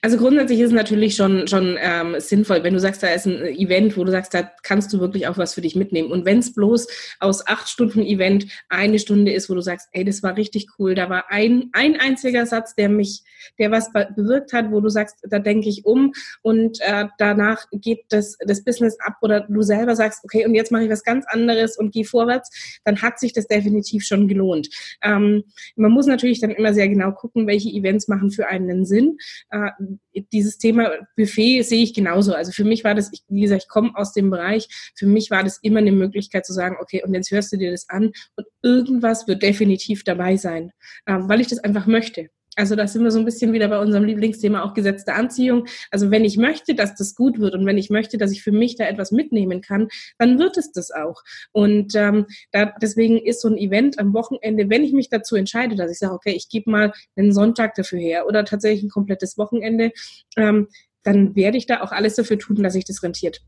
Also 0.01 0.17
grundsätzlich 0.17 0.61
ist 0.61 0.69
es 0.69 0.73
natürlich 0.73 1.17
schon, 1.17 1.49
schon 1.49 1.77
ähm, 1.81 2.17
sinnvoll, 2.19 2.63
wenn 2.63 2.75
du 2.75 2.81
sagst, 2.81 3.03
da 3.03 3.09
ist 3.09 3.27
ein 3.27 3.43
Event, 3.45 3.97
wo 3.97 4.05
du 4.05 4.13
sagst, 4.13 4.33
da 4.35 4.49
kannst 4.63 4.93
du 4.93 5.01
wirklich 5.01 5.27
auch 5.27 5.39
was 5.39 5.55
für 5.55 5.61
dich 5.61 5.75
mitnehmen. 5.75 6.13
Und 6.13 6.25
wenn 6.25 6.39
es 6.39 6.55
bloß 6.55 6.87
aus 7.19 7.47
acht 7.47 7.69
Stunden 7.69 8.03
Event 8.03 8.47
eine 8.69 8.99
Stunde 8.99 9.33
ist, 9.33 9.51
wo 9.51 9.55
du 9.55 9.61
sagst, 9.61 9.89
ey, 9.93 10.05
das 10.05 10.23
war 10.23 10.37
richtig 10.37 10.69
cool, 10.79 10.95
da 10.95 11.11
war 11.11 11.31
ein, 11.31 11.71
ein 11.73 11.99
einziger 11.99 12.47
Satz, 12.47 12.75
der 12.75 12.89
mich, 12.89 13.23
der 13.59 13.71
was 13.71 13.93
bewirkt 13.93 14.53
hat, 14.53 14.71
wo 14.71 14.81
du 14.81 14.89
sagst, 14.89 15.17
da 15.23 15.39
denke 15.39 15.69
ich 15.69 15.85
um 15.85 16.13
und 16.43 16.79
äh, 16.81 17.07
danach 17.19 17.65
geht 17.73 18.05
das, 18.11 18.37
das 18.47 18.63
Business 18.65 18.99
ab 19.01 19.17
oder 19.23 19.41
du 19.41 19.63
selber 19.63 19.97
sagst, 19.97 20.25
okay, 20.25 20.47
und 20.47 20.55
jetzt 20.55 20.71
mache 20.71 20.85
ich 20.85 20.91
was 20.91 21.03
ganz 21.03 21.25
anderes 21.29 21.77
und 21.77 21.93
gehe 21.93 22.05
vorwärts, 22.05 22.79
dann 22.85 23.03
hat 23.03 23.19
sich 23.19 23.33
das 23.33 23.49
definitiv 23.49 24.05
schon 24.05 24.29
gelohnt. 24.29 24.69
Ähm, 25.03 25.45
man 25.75 25.91
muss 25.91 26.07
natürlich 26.07 26.41
dann 26.41 26.51
immer 26.51 26.73
sehr 26.73 26.89
genau 26.89 27.13
gucken, 27.13 27.47
welche 27.47 27.71
Events 27.71 28.09
machen 28.09 28.31
für 28.31 28.47
einen 28.47 28.85
Sinn 28.85 29.19
äh, 29.57 30.23
dieses 30.33 30.59
Thema 30.59 30.91
Buffet 31.17 31.63
sehe 31.63 31.83
ich 31.83 31.95
genauso. 31.95 32.35
Also 32.35 32.53
für 32.53 32.65
mich 32.65 32.85
war 32.85 32.95
das, 32.95 33.13
ich, 33.13 33.23
wie 33.29 33.43
gesagt, 33.43 33.65
ich 33.65 33.69
komme 33.69 33.93
aus 33.95 34.13
dem 34.13 34.31
Bereich, 34.31 34.69
für 34.95 35.07
mich 35.07 35.31
war 35.31 35.43
das 35.43 35.59
immer 35.59 35.79
eine 35.79 35.93
Möglichkeit 35.93 36.47
zu 36.47 36.53
sagen, 36.53 36.77
okay, 36.81 37.03
und 37.05 37.15
jetzt 37.15 37.31
hörst 37.31 37.53
du 37.53 37.57
dir 37.57 37.71
das 37.71 37.89
an 37.89 38.13
und 38.37 38.47
irgendwas 38.63 39.27
wird 39.27 39.43
definitiv 39.43 40.05
dabei 40.05 40.37
sein, 40.37 40.73
äh, 41.07 41.19
weil 41.19 41.41
ich 41.41 41.49
das 41.49 41.59
einfach 41.59 41.87
möchte. 41.87 42.29
Also 42.57 42.75
da 42.75 42.87
sind 42.87 43.05
wir 43.05 43.11
so 43.11 43.19
ein 43.19 43.25
bisschen 43.25 43.53
wieder 43.53 43.69
bei 43.69 43.79
unserem 43.79 44.05
Lieblingsthema 44.05 44.63
auch 44.65 44.75
gesetzte 44.75 45.13
Anziehung. 45.13 45.67
Also 45.91 46.11
wenn 46.11 46.25
ich 46.25 46.39
möchte, 46.39 46.75
dass 46.75 46.95
das 46.95 47.15
gut 47.15 47.39
wird 47.39 47.55
und 47.55 47.67
wenn 47.67 47.79
ich 47.79 47.91
möchte, 47.91 48.17
dass 48.17 48.33
ich 48.33 48.43
für 48.43 48.53
mich 48.53 48.77
da 48.77 48.87
etwas 48.87 49.13
mitnehmen 49.13 49.61
kann, 49.61 49.89
dann 50.19 50.39
wird 50.39 50.57
es 50.57 50.73
das 50.73 50.91
auch. 50.91 51.23
Und 51.53 51.95
ähm, 51.95 52.27
da, 52.53 52.73
deswegen 52.81 53.19
ist 53.19 53.43
so 53.43 53.49
ein 53.49 53.59
Event 53.59 53.99
am 53.99 54.15
Wochenende, 54.15 54.71
wenn 54.71 54.85
ich 54.85 54.93
mich 54.93 55.11
dazu 55.11 55.37
entscheide, 55.37 55.77
dass 55.77 55.91
ich 55.91 55.99
sage, 55.99 56.15
okay, 56.15 56.33
ich 56.33 56.49
gebe 56.49 56.71
mal 56.71 56.93
einen 57.15 57.33
Sonntag 57.33 57.75
dafür 57.75 57.99
her 57.99 58.27
oder 58.27 58.45
tatsächlich 58.45 58.85
ein 58.85 58.91
komplettes 58.91 59.37
Wochenende, 59.37 59.93
ähm, 60.37 60.69
dann 61.03 61.37
werde 61.37 61.59
ich 61.59 61.67
da 61.67 61.83
auch 61.83 61.93
alles 61.93 62.17
dafür 62.17 62.39
tun, 62.39 62.63
dass 62.63 62.73
sich 62.73 62.85
das 62.85 63.03
rentiert. 63.03 63.43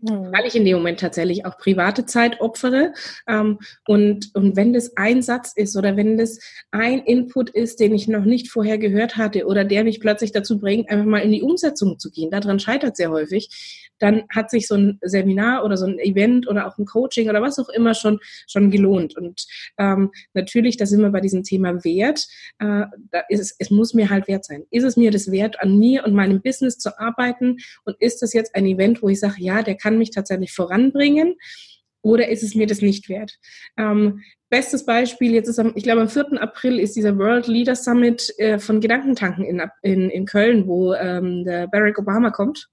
Mhm. 0.00 0.32
Weil 0.32 0.46
ich 0.46 0.54
in 0.54 0.64
dem 0.64 0.76
Moment 0.76 1.00
tatsächlich 1.00 1.46
auch 1.46 1.56
private 1.58 2.04
Zeit 2.04 2.40
opfere. 2.40 2.92
Ähm, 3.26 3.58
und, 3.86 4.34
und 4.34 4.56
wenn 4.56 4.72
das 4.72 4.96
ein 4.96 5.22
Satz 5.22 5.52
ist 5.56 5.76
oder 5.76 5.96
wenn 5.96 6.18
das 6.18 6.38
ein 6.70 7.00
Input 7.00 7.50
ist, 7.50 7.80
den 7.80 7.94
ich 7.94 8.06
noch 8.06 8.24
nicht 8.24 8.50
vorher 8.50 8.78
gehört 8.78 9.16
hatte 9.16 9.46
oder 9.46 9.64
der 9.64 9.84
mich 9.84 10.00
plötzlich 10.00 10.32
dazu 10.32 10.58
bringt, 10.58 10.90
einfach 10.90 11.06
mal 11.06 11.20
in 11.20 11.32
die 11.32 11.42
Umsetzung 11.42 11.98
zu 11.98 12.10
gehen, 12.10 12.30
daran 12.30 12.60
scheitert 12.60 12.96
sehr 12.96 13.10
häufig, 13.10 13.86
dann 13.98 14.24
hat 14.28 14.50
sich 14.50 14.66
so 14.66 14.74
ein 14.74 14.98
Seminar 15.02 15.64
oder 15.64 15.76
so 15.76 15.86
ein 15.86 15.98
Event 15.98 16.46
oder 16.48 16.66
auch 16.66 16.76
ein 16.78 16.84
Coaching 16.84 17.28
oder 17.30 17.40
was 17.40 17.58
auch 17.58 17.68
immer 17.68 17.94
schon, 17.94 18.18
schon 18.46 18.70
gelohnt. 18.70 19.16
Und 19.16 19.46
ähm, 19.78 20.10
natürlich, 20.34 20.76
da 20.76 20.86
sind 20.86 21.00
wir 21.00 21.10
bei 21.10 21.20
diesem 21.20 21.42
Thema 21.42 21.84
Wert. 21.84 22.26
Äh, 22.58 22.84
da 23.10 23.22
ist 23.28 23.40
es, 23.40 23.56
es 23.58 23.70
muss 23.70 23.94
mir 23.94 24.10
halt 24.10 24.28
wert 24.28 24.44
sein. 24.44 24.64
Ist 24.70 24.84
es 24.84 24.96
mir 24.96 25.10
das 25.10 25.30
wert, 25.30 25.60
an 25.60 25.78
mir 25.78 26.04
und 26.04 26.14
meinem 26.14 26.42
Business 26.42 26.78
zu 26.78 26.98
arbeiten? 26.98 27.56
Und 27.84 27.96
ist 28.00 28.22
das 28.22 28.32
jetzt 28.32 28.54
ein 28.54 28.66
Event, 28.66 29.02
wo 29.02 29.08
ich 29.08 29.20
sage, 29.20 29.36
ja, 29.38 29.62
der 29.62 29.76
kann 29.76 29.85
mich 29.94 30.10
tatsächlich 30.10 30.52
voranbringen? 30.52 31.36
Oder 32.02 32.28
ist 32.28 32.42
es 32.42 32.54
mir 32.54 32.66
das 32.66 32.82
nicht 32.82 33.08
wert? 33.08 33.36
Ähm, 33.76 34.22
bestes 34.48 34.86
Beispiel, 34.86 35.32
jetzt 35.32 35.48
ist 35.48 35.58
am, 35.58 35.72
ich 35.74 35.82
glaube, 35.82 36.02
am 36.02 36.08
4. 36.08 36.40
April 36.40 36.78
ist 36.78 36.94
dieser 36.94 37.18
World 37.18 37.48
Leader 37.48 37.74
Summit 37.74 38.32
äh, 38.38 38.58
von 38.58 38.80
Gedankentanken 38.80 39.44
in, 39.44 39.62
in, 39.82 40.10
in 40.10 40.24
Köln, 40.24 40.68
wo 40.68 40.94
ähm, 40.94 41.44
der 41.44 41.66
Barack 41.66 41.98
Obama 41.98 42.30
kommt. 42.30 42.68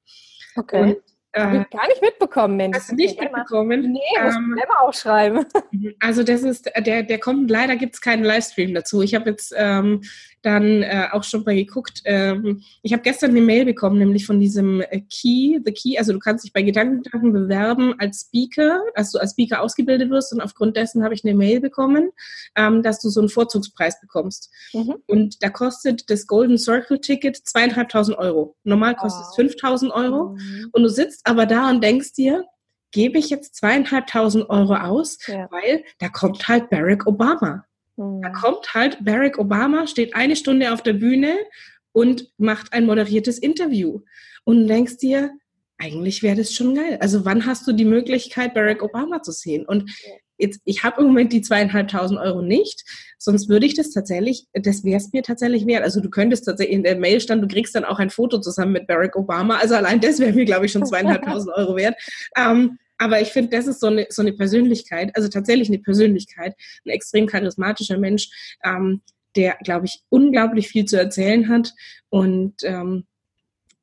Okay. 0.55 0.82
Und 0.82 0.98
ich 1.36 1.70
gar 1.72 1.88
nicht 1.88 2.01
mitbekommen, 2.01 2.58
Mensch. 2.58 2.77
Hast 2.77 2.91
du 2.91 2.96
nicht 2.96 3.20
mitbekommen? 3.20 3.91
Nee, 3.91 4.24
muss 4.24 4.36
ähm, 4.36 4.55
selber 4.55 4.82
aufschreiben. 4.82 5.46
Also 6.00 6.24
das 6.24 6.43
ist, 6.43 6.70
der, 6.86 7.03
der 7.03 7.20
kommt, 7.20 7.50
leider 7.50 7.75
gibt 7.75 7.96
es 7.96 8.01
keinen 8.01 8.24
Livestream 8.24 8.74
dazu. 8.74 9.01
Ich 9.01 9.15
habe 9.15 9.32
jetzt 9.32 9.53
ähm, 9.58 10.01
dann 10.44 10.84
äh, 10.84 11.08
auch 11.12 11.24
schon 11.24 11.44
mal 11.44 11.56
geguckt. 11.56 12.02
Ähm, 12.06 12.62
ich 12.82 12.94
habe 12.94 13.02
gestern 13.02 13.32
eine 13.32 13.42
Mail 13.42 13.66
bekommen, 13.66 13.98
nämlich 13.98 14.26
von 14.26 14.40
diesem 14.40 14.82
äh, 14.82 15.02
Key, 15.02 15.60
The 15.66 15.72
Key. 15.72 15.98
Also 15.98 16.14
du 16.14 16.20
kannst 16.20 16.44
dich 16.44 16.54
bei 16.54 16.62
Gedankentanken 16.62 17.32
bewerben 17.32 17.96
als 17.98 18.28
Speaker, 18.28 18.82
dass 18.96 19.12
du 19.12 19.20
als 19.20 19.32
Speaker 19.32 19.62
ausgebildet 19.62 20.10
wirst. 20.10 20.34
Und 20.34 20.42
aufgrund 20.42 20.78
dessen 20.78 21.04
habe 21.04 21.14
ich 21.14 21.24
eine 21.24 21.34
Mail 21.34 21.62
bekommen, 21.62 22.12
ähm, 22.56 22.84
dass 22.84 23.00
du 23.00 23.10
so 23.10 23.22
einen 23.22 23.30
Vorzugspreis 23.30 24.00
bekommst. 24.02 24.52
Mhm. 24.74 24.96
Und 25.08 25.42
da 25.42 25.50
kostet 25.50 26.10
das 26.10 26.28
Golden 26.28 26.58
Circle 26.58 27.00
Ticket 27.00 27.38
zweieinhalbtausend 27.38 28.18
Euro. 28.18 28.56
Normal 28.64 28.96
kostet 28.96 29.26
es 29.30 29.36
5000 29.36 29.92
Euro. 29.94 30.36
Mhm. 30.36 30.70
Und 30.74 30.84
du 30.84 30.90
sitzt 30.90 31.26
aber 31.26 31.46
da 31.46 31.70
und 31.70 31.82
denkst 31.82 32.14
dir, 32.14 32.44
gebe 32.92 33.18
ich 33.18 33.30
jetzt 33.30 33.56
zweieinhalbtausend 33.56 34.50
Euro 34.50 34.76
aus, 34.76 35.18
ja. 35.28 35.48
weil 35.52 35.84
da 36.00 36.10
kommt 36.10 36.48
halt 36.48 36.70
Barack 36.70 37.08
Obama. 37.08 37.66
Da 37.96 38.04
hm. 38.04 38.34
kommt 38.34 38.74
halt 38.74 39.04
Barack 39.04 39.38
Obama, 39.38 39.88
steht 39.88 40.16
eine 40.16 40.36
Stunde 40.36 40.74
auf 40.74 40.82
der 40.82 40.94
Bühne 40.94 41.36
und 41.92 42.32
macht 42.38 42.74
ein 42.74 42.86
moderiertes 42.86 43.38
Interview. 43.38 44.02
Und 44.46 44.68
denkst 44.68 44.98
dir, 44.98 45.32
eigentlich 45.78 46.24
wäre 46.24 46.38
das 46.38 46.54
schon 46.54 46.76
geil. 46.76 46.98
Also 47.02 47.26
wann 47.26 47.46
hast 47.46 47.68
du 47.68 47.74
die 47.74 47.86
Möglichkeit, 47.86 48.54
Barack 48.54 48.84
Obama 48.84 49.22
zu 49.22 49.32
sehen? 49.32 49.66
Und 49.66 49.92
jetzt, 50.38 50.62
ich 50.66 50.84
habe 50.84 51.02
im 51.02 51.08
Moment 51.08 51.34
die 51.34 51.42
zweieinhalbtausend 51.42 52.20
Euro 52.20 52.42
nicht, 52.42 52.84
sonst 53.18 53.50
würde 53.50 53.66
ich 53.66 53.76
das 53.76 53.92
tatsächlich, 53.92 54.48
das 54.54 54.84
wäre 54.84 54.98
es 54.98 55.12
mir 55.14 55.24
tatsächlich 55.24 55.66
wert. 55.66 55.84
Also 55.84 56.02
du 56.02 56.10
könntest 56.10 56.46
tatsächlich 56.46 56.76
in 56.76 56.84
der 56.84 56.98
Mail 56.98 57.22
stand, 57.22 57.44
du 57.44 57.48
kriegst 57.48 57.76
dann 57.76 57.86
auch 57.86 58.00
ein 58.00 58.10
Foto 58.10 58.40
zusammen 58.40 58.74
mit 58.74 58.88
Barack 58.88 59.16
Obama. 59.16 59.58
Also 59.58 59.76
allein 59.76 60.00
das 60.00 60.20
wäre 60.20 60.34
mir, 60.34 60.46
glaube 60.46 60.66
ich, 60.66 60.72
schon 60.72 60.86
zweieinhalbtausend 60.86 61.54
Euro 61.56 61.76
wert. 61.76 61.96
Ähm, 62.38 62.78
aber 63.04 63.20
ich 63.20 63.34
finde, 63.34 63.50
das 63.50 63.68
ist 63.68 63.82
so 63.82 63.88
eine, 63.88 64.08
so 64.10 64.22
eine 64.22 64.32
Persönlichkeit, 64.32 65.14
also 65.14 65.28
tatsächlich 65.28 65.68
eine 65.68 65.80
Persönlichkeit, 65.80 66.56
ein 66.86 66.90
extrem 66.90 67.28
charismatischer 67.28 67.98
Mensch, 67.98 68.30
ähm, 68.64 69.02
der, 69.36 69.58
glaube 69.62 69.88
ich, 69.88 70.00
unglaublich 70.08 70.70
viel 70.70 70.86
zu 70.86 70.98
erzählen 70.98 71.50
hat 71.50 71.74
und 72.10 72.56
ähm, 72.64 73.06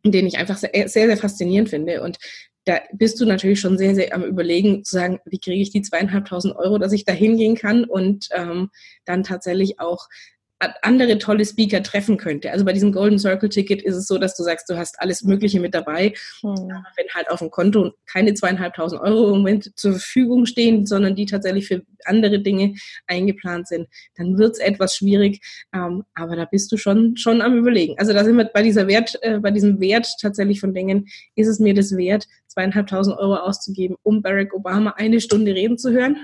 den 0.05 0.27
ich 0.27 0.39
einfach 0.39 0.57
sehr, 0.57 0.71
sehr, 0.89 1.07
sehr 1.07 1.17
faszinierend 1.19 1.69
finde. 1.69 2.03
Und 2.03 2.19
da 2.65 2.81
bist 2.95 3.21
du 3.21 3.27
natürlich 3.27 3.61
schon 3.61 3.77
sehr, 3.77 3.95
sehr 3.95 4.15
am 4.15 4.25
Überlegen, 4.25 4.85
zu 4.85 4.97
sagen, 4.97 5.19
wie 5.27 5.39
kriege 5.39 5.61
ich 5.61 5.71
die 5.71 5.83
zweieinhalbtausend 5.83 6.57
Euro, 6.57 6.79
dass 6.79 6.93
ich 6.93 7.05
da 7.05 7.13
hingehen 7.13 7.57
kann 7.57 7.85
und 7.85 8.29
ähm, 8.33 8.71
dann 9.05 9.23
tatsächlich 9.23 9.81
auch 9.81 10.09
andere 10.83 11.19
tolle 11.19 11.45
Speaker 11.45 11.83
treffen 11.83 12.17
könnte. 12.17 12.51
Also 12.53 12.65
bei 12.65 12.73
diesem 12.73 12.93
Golden 12.93 13.19
Circle 13.19 13.49
Ticket 13.49 13.83
ist 13.83 13.97
es 13.97 14.07
so, 14.07 14.19
dass 14.19 14.37
du 14.37 14.43
sagst, 14.43 14.69
du 14.69 14.77
hast 14.77 15.01
alles 15.01 15.23
Mögliche 15.23 15.59
mit 15.59 15.75
dabei. 15.75 16.15
Mhm. 16.43 16.51
Aber 16.51 16.85
wenn 16.97 17.09
halt 17.15 17.31
auf 17.31 17.39
dem 17.39 17.51
Konto 17.51 17.93
keine 18.07 18.35
zweieinhalbtausend 18.35 19.01
Euro 19.01 19.29
im 19.29 19.39
Moment 19.39 19.77
zur 19.77 19.93
Verfügung 19.93 20.47
stehen, 20.47 20.87
sondern 20.87 21.17
die 21.17 21.27
tatsächlich 21.27 21.67
für 21.67 21.83
andere 22.05 22.41
Dinge 22.41 22.75
eingeplant 23.07 23.69
sind, 23.69 23.89
dann 24.17 24.39
wird 24.39 24.53
es 24.53 24.59
etwas 24.59 24.97
schwierig. 24.97 25.41
Ähm, 25.75 26.05
aber 26.15 26.37
da 26.37 26.45
bist 26.45 26.71
du 26.73 26.77
schon, 26.77 27.17
schon 27.17 27.41
am 27.41 27.57
Überlegen. 27.57 27.99
Also 27.99 28.13
da 28.13 28.23
sind 28.25 28.37
wir 28.37 28.45
bei 28.45 28.63
dieser 28.63 28.87
Wert, 28.87 29.19
äh, 29.23 29.39
bei 29.39 29.51
diesem 29.51 29.81
Wert 29.81 30.09
tatsächlich 30.21 30.61
von 30.61 30.75
Dingen, 30.75 31.09
ist 31.35 31.49
es 31.49 31.59
mir 31.59 31.75
das 31.75 31.97
wert, 31.97 32.27
zweieinhalbtausend 32.49 33.17
Euro 33.19 33.37
auszugeben, 33.37 33.97
um 34.03 34.23
Barack 34.23 34.53
Obama 34.53 34.95
eine 34.97 35.21
Stunde 35.21 35.55
reden 35.55 35.79
zu 35.79 35.91
hören? 35.91 36.19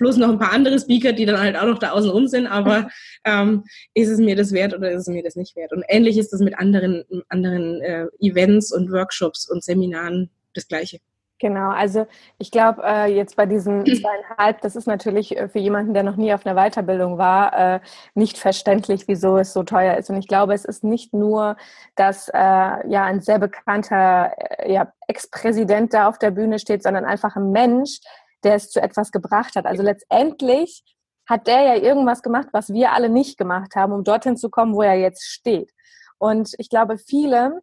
Plus 0.00 0.16
noch 0.16 0.30
ein 0.30 0.38
paar 0.38 0.52
andere 0.52 0.80
Speaker, 0.80 1.12
die 1.12 1.26
dann 1.26 1.38
halt 1.38 1.56
auch 1.56 1.66
noch 1.66 1.78
da 1.78 1.90
außen 1.90 2.10
rum 2.10 2.26
sind, 2.26 2.46
aber 2.46 2.88
ähm, 3.26 3.64
ist 3.92 4.08
es 4.08 4.18
mir 4.18 4.34
das 4.34 4.52
wert 4.52 4.74
oder 4.74 4.90
ist 4.90 5.02
es 5.02 5.08
mir 5.08 5.22
das 5.22 5.36
nicht 5.36 5.54
wert? 5.56 5.72
Und 5.74 5.84
ähnlich 5.88 6.16
ist 6.16 6.32
das 6.32 6.40
mit 6.40 6.58
anderen, 6.58 7.04
anderen 7.28 7.82
äh, 7.82 8.06
Events 8.18 8.72
und 8.72 8.90
Workshops 8.90 9.48
und 9.48 9.62
Seminaren 9.62 10.30
das 10.54 10.66
Gleiche. 10.66 11.00
Genau, 11.38 11.70
also 11.70 12.06
ich 12.38 12.50
glaube, 12.50 12.82
äh, 12.84 13.14
jetzt 13.14 13.34
bei 13.34 13.46
diesen 13.46 13.84
zweieinhalb, 13.84 14.60
das 14.62 14.74
ist 14.74 14.86
natürlich 14.86 15.36
äh, 15.36 15.48
für 15.48 15.58
jemanden, 15.58 15.92
der 15.92 16.02
noch 16.02 16.16
nie 16.16 16.32
auf 16.32 16.46
einer 16.46 16.54
Weiterbildung 16.54 17.18
war, 17.18 17.76
äh, 17.76 17.80
nicht 18.14 18.38
verständlich, 18.38 19.06
wieso 19.06 19.36
es 19.38 19.52
so 19.52 19.62
teuer 19.62 19.96
ist. 19.96 20.08
Und 20.08 20.16
ich 20.16 20.28
glaube, 20.28 20.54
es 20.54 20.66
ist 20.66 20.82
nicht 20.82 21.14
nur, 21.14 21.56
dass 21.94 22.28
äh, 22.28 22.38
ja 22.38 23.04
ein 23.04 23.20
sehr 23.20 23.38
bekannter 23.38 24.32
äh, 24.36 24.72
ja, 24.72 24.92
Ex-Präsident 25.08 25.94
da 25.94 26.08
auf 26.08 26.18
der 26.18 26.30
Bühne 26.30 26.58
steht, 26.58 26.82
sondern 26.82 27.06
einfach 27.06 27.36
ein 27.36 27.50
Mensch, 27.52 28.00
der 28.44 28.54
es 28.54 28.70
zu 28.70 28.80
etwas 28.80 29.10
gebracht 29.12 29.56
hat. 29.56 29.66
Also 29.66 29.82
letztendlich 29.82 30.82
hat 31.26 31.46
der 31.46 31.62
ja 31.62 31.74
irgendwas 31.76 32.22
gemacht, 32.22 32.48
was 32.52 32.72
wir 32.72 32.92
alle 32.92 33.08
nicht 33.08 33.38
gemacht 33.38 33.76
haben, 33.76 33.92
um 33.92 34.04
dorthin 34.04 34.36
zu 34.36 34.50
kommen, 34.50 34.74
wo 34.74 34.82
er 34.82 34.94
jetzt 34.94 35.24
steht. 35.24 35.70
Und 36.18 36.54
ich 36.58 36.68
glaube, 36.68 36.98
viele 36.98 37.62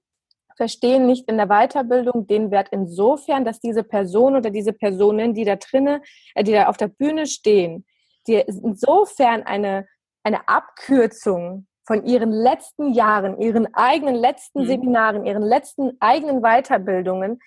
verstehen 0.55 1.05
nicht 1.05 1.29
in 1.29 1.37
der 1.37 1.47
Weiterbildung 1.47 2.27
den 2.27 2.49
Wert 2.49 2.69
insofern, 2.71 3.45
dass 3.45 3.59
diese 3.59 3.83
Person 3.83 4.35
oder 4.35 4.49
diese 4.49 4.73
Personen, 4.73 5.33
die 5.33 5.45
da 5.45 5.55
drinnen, 5.55 6.01
äh, 6.33 6.43
die 6.43 6.51
da 6.51 6.67
auf 6.67 6.77
der 6.77 6.87
Bühne 6.87 7.27
stehen, 7.27 7.85
die 8.25 8.35
insofern 8.35 9.43
eine, 9.43 9.87
eine 10.23 10.47
Abkürzung 10.47 11.67
von 11.85 12.05
ihren 12.05 12.31
letzten 12.31 12.93
Jahren, 12.93 13.39
ihren 13.39 13.73
eigenen 13.73 14.15
letzten 14.15 14.63
mhm. 14.63 14.67
Seminaren, 14.67 15.25
ihren 15.25 15.43
letzten 15.43 15.95
eigenen 15.99 16.41
Weiterbildungen 16.41 17.39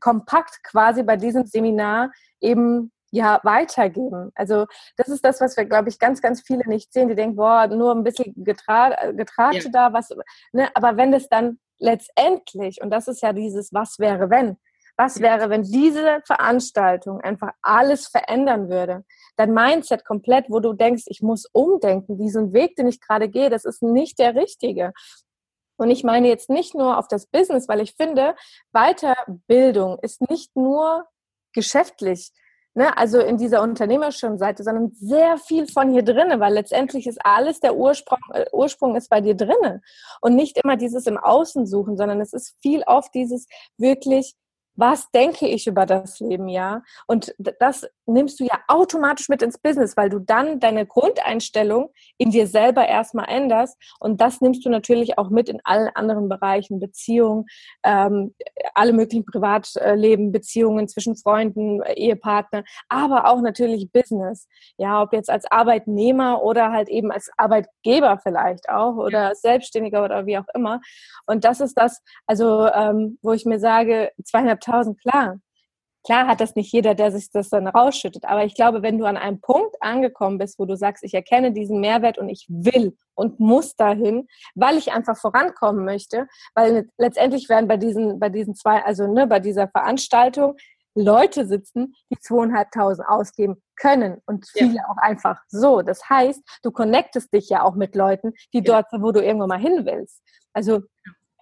kompakt 0.00 0.62
quasi 0.62 1.02
bei 1.02 1.16
diesem 1.16 1.46
Seminar 1.46 2.10
eben 2.40 2.92
ja 3.10 3.40
weitergeben. 3.42 4.30
Also 4.34 4.66
das 4.96 5.08
ist 5.08 5.24
das, 5.24 5.40
was 5.40 5.56
wir, 5.56 5.64
glaube 5.64 5.88
ich, 5.88 5.98
ganz, 5.98 6.20
ganz 6.20 6.42
viele 6.42 6.66
nicht 6.68 6.92
sehen. 6.92 7.08
Die 7.08 7.14
denken, 7.14 7.36
boah, 7.36 7.66
nur 7.66 7.94
ein 7.94 8.04
bisschen 8.04 8.34
Getra 8.36 9.12
Getratsche 9.12 9.70
ja. 9.72 9.90
da, 9.90 9.92
was, 9.92 10.10
ne? 10.52 10.68
aber 10.74 10.96
wenn 10.96 11.12
das 11.12 11.28
dann 11.28 11.58
letztendlich, 11.78 12.82
und 12.82 12.90
das 12.90 13.08
ist 13.08 13.22
ja 13.22 13.32
dieses 13.32 13.72
Was 13.72 13.98
wäre 13.98 14.30
wenn, 14.30 14.58
was 14.96 15.20
wäre, 15.20 15.48
wenn 15.48 15.62
diese 15.62 16.20
Veranstaltung 16.26 17.20
einfach 17.20 17.52
alles 17.62 18.08
verändern 18.08 18.68
würde? 18.68 19.04
Dein 19.36 19.54
Mindset 19.54 20.04
komplett, 20.04 20.46
wo 20.48 20.58
du 20.58 20.72
denkst, 20.72 21.04
ich 21.06 21.22
muss 21.22 21.46
umdenken, 21.52 22.18
diesen 22.18 22.52
Weg, 22.52 22.74
den 22.74 22.88
ich 22.88 23.00
gerade 23.00 23.28
gehe, 23.28 23.48
das 23.48 23.64
ist 23.64 23.80
nicht 23.80 24.18
der 24.18 24.34
richtige. 24.34 24.92
Und 25.76 25.90
ich 25.90 26.02
meine 26.02 26.26
jetzt 26.26 26.50
nicht 26.50 26.74
nur 26.74 26.98
auf 26.98 27.06
das 27.06 27.26
Business, 27.26 27.68
weil 27.68 27.80
ich 27.80 27.94
finde, 27.94 28.34
Weiterbildung 28.72 30.00
ist 30.02 30.28
nicht 30.28 30.56
nur 30.56 31.06
geschäftlich, 31.52 32.32
ne, 32.74 32.96
also 32.96 33.20
in 33.20 33.36
dieser 33.36 33.62
unternehmerischen 33.62 34.38
Seite, 34.38 34.62
sondern 34.62 34.92
sehr 34.94 35.36
viel 35.38 35.66
von 35.66 35.92
hier 35.92 36.02
drinnen, 36.02 36.40
weil 36.40 36.54
letztendlich 36.54 37.06
ist 37.06 37.18
alles 37.24 37.60
der 37.60 37.76
Ursprung, 37.76 38.18
äh, 38.32 38.46
Ursprung 38.52 38.96
ist 38.96 39.08
bei 39.10 39.20
dir 39.20 39.34
drinnen 39.34 39.82
und 40.20 40.34
nicht 40.34 40.58
immer 40.62 40.76
dieses 40.76 41.06
im 41.06 41.18
Außen 41.18 41.66
suchen, 41.66 41.96
sondern 41.96 42.20
es 42.20 42.32
ist 42.32 42.56
viel 42.62 42.82
oft 42.86 43.14
dieses 43.14 43.46
wirklich 43.76 44.34
was 44.78 45.10
denke 45.10 45.48
ich 45.48 45.66
über 45.66 45.86
das 45.86 46.20
Leben, 46.20 46.46
ja? 46.46 46.84
Und 47.08 47.34
das 47.58 47.84
nimmst 48.08 48.40
du 48.40 48.44
ja 48.44 48.58
automatisch 48.68 49.28
mit 49.28 49.42
ins 49.42 49.58
Business, 49.58 49.96
weil 49.96 50.10
du 50.10 50.18
dann 50.18 50.60
deine 50.60 50.86
Grundeinstellung 50.86 51.90
in 52.16 52.30
dir 52.30 52.46
selber 52.46 52.86
erstmal 52.86 53.28
änderst. 53.28 53.76
Und 54.00 54.20
das 54.20 54.40
nimmst 54.40 54.64
du 54.64 54.70
natürlich 54.70 55.18
auch 55.18 55.30
mit 55.30 55.48
in 55.48 55.60
allen 55.64 55.88
anderen 55.94 56.28
Bereichen, 56.28 56.80
Beziehungen, 56.80 57.46
ähm, 57.84 58.34
alle 58.74 58.92
möglichen 58.92 59.24
Privatleben, 59.24 60.32
Beziehungen 60.32 60.88
zwischen 60.88 61.16
Freunden, 61.16 61.82
Ehepartner, 61.82 62.64
aber 62.88 63.28
auch 63.30 63.40
natürlich 63.40 63.90
Business. 63.92 64.48
Ja, 64.76 65.02
ob 65.02 65.12
jetzt 65.12 65.30
als 65.30 65.50
Arbeitnehmer 65.50 66.42
oder 66.42 66.72
halt 66.72 66.88
eben 66.88 67.10
als 67.10 67.30
Arbeitgeber 67.36 68.18
vielleicht 68.22 68.68
auch 68.68 68.96
oder. 68.96 69.34
Selbstständiger 69.34 70.04
oder 70.04 70.26
wie 70.26 70.38
auch 70.38 70.48
immer. 70.54 70.80
Und 71.26 71.44
das 71.44 71.60
ist 71.60 71.74
das, 71.74 72.02
also 72.26 72.66
ähm, 72.66 73.18
wo 73.22 73.32
ich 73.32 73.44
mir 73.44 73.58
sage, 73.58 74.10
zweieinhalb 74.24 74.60
100.000, 74.60 74.96
klar. 75.00 75.38
Klar 76.08 76.26
hat 76.26 76.40
das 76.40 76.56
nicht 76.56 76.72
jeder, 76.72 76.94
der 76.94 77.12
sich 77.12 77.30
das 77.30 77.50
dann 77.50 77.66
rausschüttet. 77.66 78.24
Aber 78.24 78.42
ich 78.42 78.54
glaube, 78.54 78.80
wenn 78.80 78.96
du 78.96 79.04
an 79.04 79.18
einem 79.18 79.42
Punkt 79.42 79.76
angekommen 79.80 80.38
bist, 80.38 80.58
wo 80.58 80.64
du 80.64 80.74
sagst, 80.74 81.04
ich 81.04 81.12
erkenne 81.12 81.52
diesen 81.52 81.80
Mehrwert 81.80 82.16
und 82.16 82.30
ich 82.30 82.46
will 82.48 82.96
und 83.14 83.40
muss 83.40 83.76
dahin, 83.76 84.26
weil 84.54 84.78
ich 84.78 84.90
einfach 84.90 85.18
vorankommen 85.18 85.84
möchte, 85.84 86.26
weil 86.54 86.88
letztendlich 86.96 87.50
werden 87.50 87.68
bei 87.68 87.76
diesen, 87.76 88.18
bei 88.18 88.30
diesen 88.30 88.54
zwei, 88.54 88.82
also 88.86 89.06
ne, 89.06 89.26
bei 89.26 89.38
dieser 89.38 89.68
Veranstaltung 89.68 90.56
Leute 90.94 91.46
sitzen, 91.46 91.94
die 92.10 92.18
zweieinhalbtausend 92.18 93.06
ausgeben 93.06 93.62
können 93.76 94.22
und 94.24 94.48
viele 94.48 94.76
ja. 94.76 94.84
auch 94.88 94.96
einfach 94.96 95.42
so. 95.48 95.82
Das 95.82 96.08
heißt, 96.08 96.40
du 96.62 96.70
connectest 96.70 97.34
dich 97.34 97.50
ja 97.50 97.64
auch 97.64 97.74
mit 97.74 97.94
Leuten, 97.94 98.32
die 98.54 98.64
ja. 98.64 98.80
dort, 98.80 98.86
wo 98.98 99.12
du 99.12 99.22
irgendwo 99.22 99.46
mal 99.46 99.60
hin 99.60 99.84
willst. 99.84 100.22
Also 100.54 100.84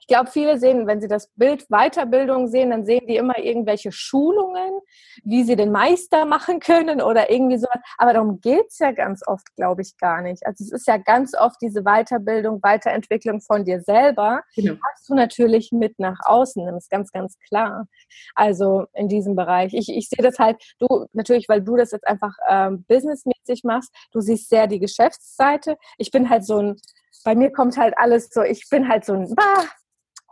ich 0.09 0.15
glaube, 0.15 0.31
viele 0.31 0.57
sehen, 0.57 0.87
wenn 0.87 1.01
sie 1.01 1.09
das 1.09 1.33
Bild 1.35 1.67
Weiterbildung 1.69 2.47
sehen, 2.47 2.71
dann 2.71 2.87
sehen 2.87 3.09
die 3.09 3.17
immer 3.17 3.39
irgendwelche 3.39 3.91
Schulungen, 3.91 4.79
wie 5.25 5.43
sie 5.43 5.57
den 5.57 5.73
Meister 5.73 6.27
machen 6.27 6.61
können 6.61 7.03
oder 7.03 7.29
irgendwie 7.29 7.59
sowas. 7.59 7.81
Aber 7.99 8.13
darum 8.13 8.41
geht's 8.41 8.79
ja 8.79 8.93
ganz 8.93 9.27
oft, 9.27 9.53
glaube 9.57 9.83
ich, 9.83 9.97
gar 9.99 10.23
nicht. 10.23 10.47
Also 10.47 10.63
es 10.63 10.71
ist 10.71 10.87
ja 10.87 10.97
ganz 10.97 11.35
oft 11.35 11.57
diese 11.61 11.83
Weiterbildung, 11.83 12.63
Weiterentwicklung 12.63 13.41
von 13.41 13.65
dir 13.65 13.81
selber, 13.81 14.43
genau. 14.55 14.75
was 14.75 15.03
du 15.09 15.17
natürlich 15.17 15.73
mit 15.73 15.99
nach 15.99 16.21
außen 16.23 16.65
nimmst, 16.65 16.89
ganz, 16.89 17.11
ganz 17.11 17.37
klar. 17.49 17.89
Also 18.37 18.85
in 18.95 19.09
diesem 19.09 19.35
Bereich. 19.35 19.75
Ich, 19.75 19.89
ich 19.89 20.09
sehe 20.09 20.23
das 20.23 20.39
halt, 20.39 20.63
du 20.79 21.07
natürlich, 21.15 21.49
weil 21.49 21.63
du 21.63 21.75
das 21.75 21.91
jetzt 21.91 22.07
einfach 22.07 22.37
ähm, 22.49 22.85
businessmäßig 22.87 23.65
machst, 23.65 23.93
du 24.13 24.21
siehst 24.21 24.51
sehr 24.51 24.69
die 24.69 24.79
Geschäftsseite. 24.79 25.77
Ich 25.99 26.13
bin 26.13 26.31
halt 26.31 26.45
so 26.45 26.59
ein 26.59 26.77
bei 27.25 27.35
mir 27.35 27.51
kommt 27.51 27.77
halt 27.77 27.99
alles 27.99 28.29
so, 28.31 28.43
ich 28.43 28.69
bin 28.71 28.89
halt 28.89 29.05
so 29.05 29.15
ein, 29.15 29.35
bah, 29.35 29.65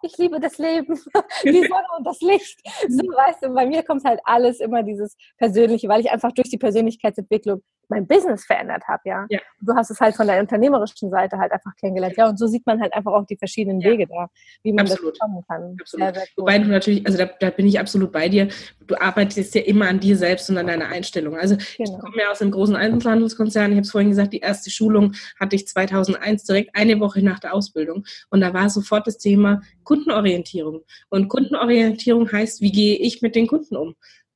ich 0.04 0.16
liebe 0.18 0.38
das 0.40 0.58
Leben, 0.58 0.94
die 1.44 1.66
Sonne 1.66 1.86
und 1.96 2.06
das 2.06 2.20
Licht. 2.20 2.60
So, 2.88 3.02
weißt 3.16 3.42
du, 3.42 3.48
bei 3.50 3.66
mir 3.66 3.82
kommt 3.82 4.04
halt 4.04 4.20
alles 4.24 4.60
immer 4.60 4.82
dieses 4.82 5.16
Persönliche, 5.38 5.88
weil 5.88 6.00
ich 6.00 6.10
einfach 6.10 6.32
durch 6.32 6.50
die 6.50 6.58
Persönlichkeitsentwicklung 6.58 7.62
mein 7.88 8.06
Business 8.06 8.44
verändert 8.44 8.84
habe, 8.86 9.02
ja? 9.04 9.26
ja. 9.28 9.40
Du 9.60 9.74
hast 9.74 9.90
es 9.90 10.00
halt 10.00 10.14
von 10.14 10.26
der 10.26 10.40
unternehmerischen 10.40 11.10
Seite 11.10 11.38
halt 11.38 11.52
einfach 11.52 11.74
kennengelernt. 11.76 12.16
Ja, 12.16 12.28
und 12.28 12.38
so 12.38 12.46
sieht 12.46 12.66
man 12.66 12.80
halt 12.80 12.94
einfach 12.94 13.12
auch 13.12 13.26
die 13.26 13.36
verschiedenen 13.36 13.80
ja. 13.80 13.90
Wege 13.90 14.06
da, 14.06 14.28
wie 14.62 14.72
man 14.72 14.86
absolut. 14.86 15.12
das 15.12 15.18
kommen 15.18 15.44
kann. 15.48 15.76
Absolut. 15.80 16.04
Sehr, 16.04 16.14
sehr 16.14 16.22
cool. 16.36 16.42
Wobei 16.42 16.58
du 16.58 16.68
natürlich, 16.68 17.06
also 17.06 17.18
da, 17.18 17.26
da, 17.40 17.50
bin 17.50 17.66
ich 17.66 17.78
absolut 17.78 18.12
bei 18.12 18.28
dir, 18.28 18.48
du 18.86 18.94
arbeitest 19.00 19.54
ja 19.54 19.62
immer 19.62 19.88
an 19.88 20.00
dir 20.00 20.16
selbst 20.16 20.50
und 20.50 20.58
an 20.58 20.66
deiner 20.66 20.88
Einstellung. 20.88 21.36
Also 21.36 21.56
genau. 21.56 21.64
ich 21.78 21.98
komme 22.00 22.16
ja 22.18 22.30
aus 22.30 22.42
einem 22.42 22.50
großen 22.50 22.76
Einzelhandelskonzern, 22.76 23.72
ich 23.72 23.76
habe 23.76 23.84
es 23.84 23.90
vorhin 23.90 24.10
gesagt, 24.10 24.32
die 24.32 24.40
erste 24.40 24.70
Schulung 24.70 25.14
hatte 25.38 25.56
ich 25.56 25.66
2001, 25.68 26.44
direkt 26.44 26.74
eine 26.74 27.00
Woche 27.00 27.22
nach 27.22 27.38
der 27.38 27.54
Ausbildung. 27.54 28.04
Und 28.30 28.40
da 28.40 28.52
war 28.52 28.70
sofort 28.70 29.06
das 29.06 29.18
Thema 29.18 29.62
Kundenorientierung. 29.84 30.82
Und 31.10 31.28
Kundenorientierung 31.28 32.30
heißt, 32.30 32.60
wie 32.60 32.72
gehe 32.72 32.96
ich 32.96 33.22
mit 33.22 33.34
den 33.34 33.46
Kunden 33.46 33.76
um? 33.76 33.94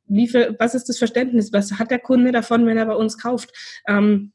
Wie 0.09 0.29
viel, 0.29 0.57
was 0.59 0.75
ist 0.75 0.89
das 0.89 0.99
Verständnis? 0.99 1.53
Was 1.53 1.79
hat 1.79 1.91
der 1.91 1.99
Kunde 1.99 2.33
davon, 2.33 2.67
wenn 2.67 2.79
er 2.79 2.87
bei 2.87 2.95
uns 2.95 3.19
kauft? 3.19 3.53
Ähm, 3.87 4.33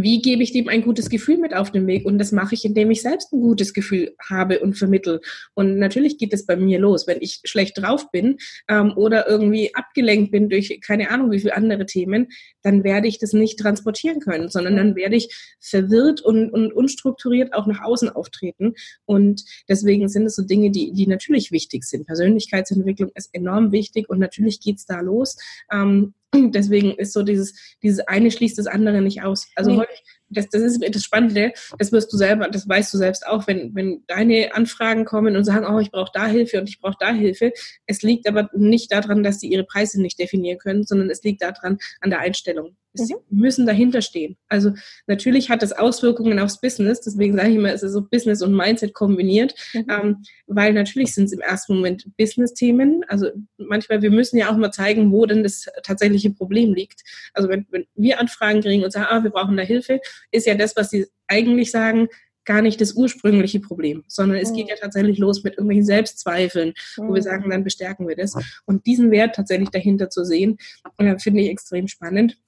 wie 0.00 0.22
gebe 0.22 0.42
ich 0.42 0.52
dem 0.52 0.68
ein 0.68 0.82
gutes 0.82 1.10
Gefühl 1.10 1.38
mit 1.38 1.54
auf 1.54 1.72
den 1.72 1.86
Weg? 1.86 2.06
Und 2.06 2.18
das 2.18 2.32
mache 2.32 2.54
ich, 2.54 2.64
indem 2.64 2.90
ich 2.90 3.02
selbst 3.02 3.32
ein 3.32 3.40
gutes 3.40 3.74
Gefühl 3.74 4.14
habe 4.30 4.60
und 4.60 4.74
vermittel. 4.74 5.20
Und 5.54 5.78
natürlich 5.78 6.18
geht 6.18 6.32
es 6.32 6.46
bei 6.46 6.56
mir 6.56 6.78
los, 6.78 7.06
wenn 7.06 7.20
ich 7.20 7.40
schlecht 7.44 7.78
drauf 7.78 8.10
bin 8.12 8.38
ähm, 8.68 8.92
oder 8.96 9.28
irgendwie 9.28 9.74
abgelenkt 9.74 10.30
bin 10.30 10.48
durch 10.48 10.80
keine 10.80 11.10
Ahnung 11.10 11.30
wie 11.32 11.40
viele 11.40 11.56
andere 11.56 11.84
Themen, 11.84 12.28
dann 12.62 12.84
werde 12.84 13.08
ich 13.08 13.18
das 13.18 13.32
nicht 13.32 13.58
transportieren 13.58 14.20
können, 14.20 14.48
sondern 14.48 14.76
dann 14.76 14.96
werde 14.96 15.16
ich 15.16 15.34
verwirrt 15.60 16.20
und, 16.20 16.50
und 16.50 16.72
unstrukturiert 16.72 17.52
auch 17.52 17.66
nach 17.66 17.82
außen 17.82 18.08
auftreten. 18.08 18.74
Und 19.04 19.44
deswegen 19.68 20.08
sind 20.08 20.26
es 20.26 20.36
so 20.36 20.42
Dinge, 20.42 20.70
die, 20.70 20.92
die 20.92 21.06
natürlich 21.06 21.50
wichtig 21.50 21.84
sind. 21.84 22.06
Persönlichkeitsentwicklung 22.06 23.10
ist 23.14 23.34
enorm 23.34 23.72
wichtig 23.72 24.08
und 24.08 24.18
natürlich 24.18 24.60
geht 24.60 24.78
es 24.78 24.86
da 24.86 25.00
los. 25.00 25.36
Ähm, 25.72 26.14
Deswegen 26.52 26.92
ist 26.92 27.12
so 27.12 27.22
dieses, 27.22 27.54
dieses 27.82 28.00
eine 28.00 28.30
schließt 28.30 28.58
das 28.58 28.66
andere 28.66 29.00
nicht 29.00 29.22
aus. 29.22 29.46
Also 29.54 29.70
nee. 29.70 29.78
häufig, 29.78 30.02
das, 30.30 30.48
das 30.48 30.62
ist 30.62 30.94
das 30.94 31.02
Spannende, 31.02 31.52
das 31.78 31.92
wirst 31.92 32.12
du 32.12 32.16
selber, 32.16 32.48
das 32.48 32.68
weißt 32.68 32.92
du 32.94 32.98
selbst 32.98 33.26
auch, 33.26 33.46
wenn, 33.46 33.74
wenn 33.74 34.02
deine 34.06 34.54
Anfragen 34.54 35.04
kommen 35.04 35.36
und 35.36 35.44
sagen, 35.44 35.66
oh, 35.66 35.78
ich 35.78 35.90
brauche 35.90 36.10
da 36.14 36.26
Hilfe 36.26 36.60
und 36.60 36.68
ich 36.68 36.80
brauche 36.80 36.96
da 36.98 37.12
Hilfe. 37.12 37.52
Es 37.86 38.02
liegt 38.02 38.26
aber 38.26 38.48
nicht 38.54 38.92
daran, 38.92 39.22
dass 39.22 39.40
sie 39.40 39.48
ihre 39.48 39.64
Preise 39.64 40.00
nicht 40.00 40.18
definieren 40.18 40.58
können, 40.58 40.84
sondern 40.84 41.10
es 41.10 41.22
liegt 41.22 41.42
daran 41.42 41.78
an 42.00 42.10
der 42.10 42.20
Einstellung. 42.20 42.76
Sie 42.94 43.14
mhm. 43.14 43.20
müssen 43.30 43.66
dahinter 43.66 44.02
stehen. 44.02 44.36
Also 44.48 44.72
natürlich 45.06 45.50
hat 45.50 45.62
das 45.62 45.72
Auswirkungen 45.72 46.38
aufs 46.38 46.60
Business, 46.60 47.00
deswegen 47.00 47.36
sage 47.36 47.50
ich 47.50 47.56
immer, 47.56 47.72
es 47.72 47.82
ist 47.82 47.92
so 47.92 48.02
Business 48.02 48.42
und 48.42 48.54
Mindset 48.54 48.92
kombiniert, 48.94 49.54
mhm. 49.72 49.86
ähm, 49.88 50.22
weil 50.46 50.72
natürlich 50.72 51.14
sind 51.14 51.24
es 51.24 51.32
im 51.32 51.40
ersten 51.40 51.74
Moment 51.74 52.06
Business-Themen. 52.16 53.04
Also 53.08 53.28
manchmal, 53.56 54.02
wir 54.02 54.10
müssen 54.10 54.36
ja 54.36 54.50
auch 54.50 54.56
mal 54.56 54.72
zeigen, 54.72 55.10
wo 55.12 55.24
denn 55.26 55.42
das 55.42 55.66
tatsächliche 55.82 56.30
Problem 56.30 56.74
liegt. 56.74 57.02
Also 57.32 57.48
wenn, 57.48 57.66
wenn 57.70 57.86
wir 57.94 58.20
Anfragen 58.20 58.60
kriegen 58.60 58.84
und 58.84 58.92
sagen, 58.92 59.06
ah, 59.08 59.22
wir 59.22 59.30
brauchen 59.30 59.56
da 59.56 59.62
Hilfe, 59.62 60.00
ist 60.30 60.46
ja 60.46 60.54
das, 60.54 60.76
was 60.76 60.90
sie 60.90 61.06
eigentlich 61.28 61.70
sagen, 61.70 62.08
gar 62.44 62.62
nicht 62.62 62.80
das 62.80 62.94
ursprüngliche 62.94 63.60
Problem, 63.60 64.04
sondern 64.08 64.38
es 64.38 64.52
geht 64.52 64.64
mhm. 64.64 64.70
ja 64.70 64.76
tatsächlich 64.76 65.18
los 65.18 65.44
mit 65.44 65.54
irgendwelchen 65.54 65.84
Selbstzweifeln, 65.84 66.74
wo 66.96 67.14
wir 67.14 67.20
mhm. 67.20 67.22
sagen, 67.22 67.50
dann 67.50 67.64
bestärken 67.64 68.08
wir 68.08 68.16
das. 68.16 68.34
Und 68.66 68.86
diesen 68.86 69.10
Wert 69.10 69.36
tatsächlich 69.36 69.70
dahinter 69.70 70.10
zu 70.10 70.24
sehen, 70.24 70.58
äh, 70.98 71.18
finde 71.18 71.42
ich 71.42 71.50
extrem 71.50 71.88
spannend. 71.88 72.38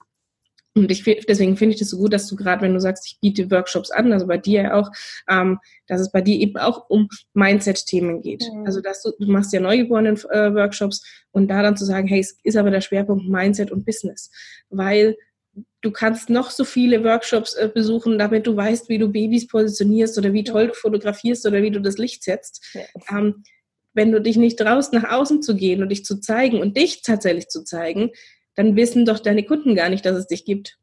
Und 0.76 0.90
ich, 0.90 1.04
deswegen 1.04 1.56
finde 1.56 1.74
ich 1.74 1.80
das 1.80 1.90
so 1.90 1.98
gut, 1.98 2.12
dass 2.12 2.26
du 2.26 2.34
gerade, 2.34 2.62
wenn 2.62 2.74
du 2.74 2.80
sagst, 2.80 3.06
ich 3.06 3.20
biete 3.20 3.50
Workshops 3.50 3.92
an, 3.92 4.12
also 4.12 4.26
bei 4.26 4.38
dir 4.38 4.74
auch, 4.74 4.90
ähm, 5.28 5.60
dass 5.87 6.00
es 6.00 6.10
bei 6.10 6.20
dir 6.20 6.37
eben 6.38 6.56
auch 6.56 6.90
um 6.90 7.08
Mindset-Themen 7.34 8.22
geht. 8.22 8.44
Mhm. 8.52 8.66
Also 8.66 8.80
dass 8.80 9.02
du, 9.02 9.12
du 9.18 9.30
machst 9.30 9.52
ja 9.52 9.60
neugeborenen 9.60 10.16
äh, 10.30 10.52
Workshops 10.52 11.04
und 11.30 11.48
da 11.48 11.62
dann 11.62 11.76
zu 11.76 11.84
sagen, 11.84 12.08
hey, 12.08 12.20
es 12.20 12.38
ist 12.42 12.56
aber 12.56 12.70
der 12.70 12.80
Schwerpunkt 12.80 13.28
Mindset 13.28 13.70
und 13.70 13.87
Business, 13.87 14.30
weil 14.68 15.16
du 15.80 15.92
kannst 15.92 16.30
noch 16.30 16.50
so 16.50 16.64
viele 16.64 17.04
Workshops 17.04 17.54
äh, 17.54 17.70
besuchen, 17.72 18.18
damit 18.18 18.46
du 18.46 18.56
weißt, 18.56 18.88
wie 18.88 18.98
du 18.98 19.08
Babys 19.08 19.46
positionierst 19.46 20.18
oder 20.18 20.32
wie 20.32 20.42
toll 20.42 20.68
du 20.68 20.74
fotografierst 20.74 21.46
oder 21.46 21.62
wie 21.62 21.70
du 21.70 21.80
das 21.80 21.98
Licht 21.98 22.24
setzt. 22.24 22.64
Ja. 22.74 22.82
Ähm, 23.16 23.44
wenn 23.92 24.10
du 24.10 24.20
dich 24.20 24.37
nicht 24.37 24.58
traust, 24.58 24.92
nach 24.92 25.08
außen 25.08 25.40
zu 25.40 25.54
gehen 25.54 25.82
und 25.82 25.90
dich 25.90 26.04
zu 26.04 26.18
zeigen 26.18 26.60
und 26.60 26.76
dich 26.76 27.02
tatsächlich 27.02 27.46
zu 27.46 27.62
zeigen, 27.62 28.10
dann 28.55 28.77
wissen 28.77 29.05
doch 29.05 29.19
deine 29.19 29.45
Kunden 29.45 29.75
gar 29.75 29.88
nicht, 29.88 30.05
dass 30.07 30.17
es 30.17 30.27
dich 30.27 30.45
gibt. 30.45 30.79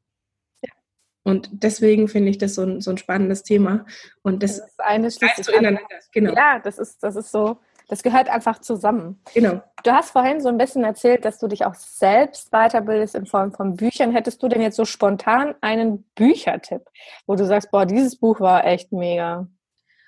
Und 1.24 1.50
deswegen 1.52 2.08
finde 2.08 2.32
ich 2.32 2.38
das 2.38 2.56
so 2.56 2.64
ein, 2.64 2.82
so 2.82 2.92
ein 2.92 2.98
spannendes 2.98 3.44
Thema. 3.44 3.86
Und 4.24 4.42
das, 4.42 4.58
das 4.58 4.70
ist 4.70 4.80
eine 4.80 5.12
schließt 5.12 5.44
so 5.44 5.52
ineinander. 5.52 5.82
Genau. 6.14 6.34
Ja, 6.34 6.60
das 6.60 6.80
ist, 6.80 7.04
das 7.04 7.16
ist 7.16 7.32
so, 7.32 7.58
das 7.88 8.02
gehört 8.02 8.30
einfach 8.30 8.60
zusammen. 8.60 9.22
Genau. 9.34 9.62
Du 9.84 9.92
hast 9.92 10.12
vorhin 10.12 10.42
so 10.42 10.50
ein 10.50 10.58
bisschen 10.58 10.84
erzählt, 10.84 11.24
dass 11.26 11.38
du 11.38 11.48
dich 11.48 11.66
auch 11.66 11.76
selbst 11.76 12.50
weiterbildest 12.52 13.16
in 13.16 13.28
Form 13.28 13.52
von 13.52 13.76
Büchern. 13.76 14.12
Hättest 14.12 14.42
du 14.42 14.48
denn 14.48 14.62
jetzt 14.62 14.78
so 14.78 14.86
spontan 14.86 15.54
einen 15.62 16.04
Büchertipp, 16.16 16.84
wo 17.28 17.36
du 17.36 17.46
sagst, 17.46 17.70
boah, 17.70 17.86
dieses 17.86 18.16
Buch 18.16 18.40
war 18.40 18.66
echt 18.66 18.92
mega? 18.92 19.48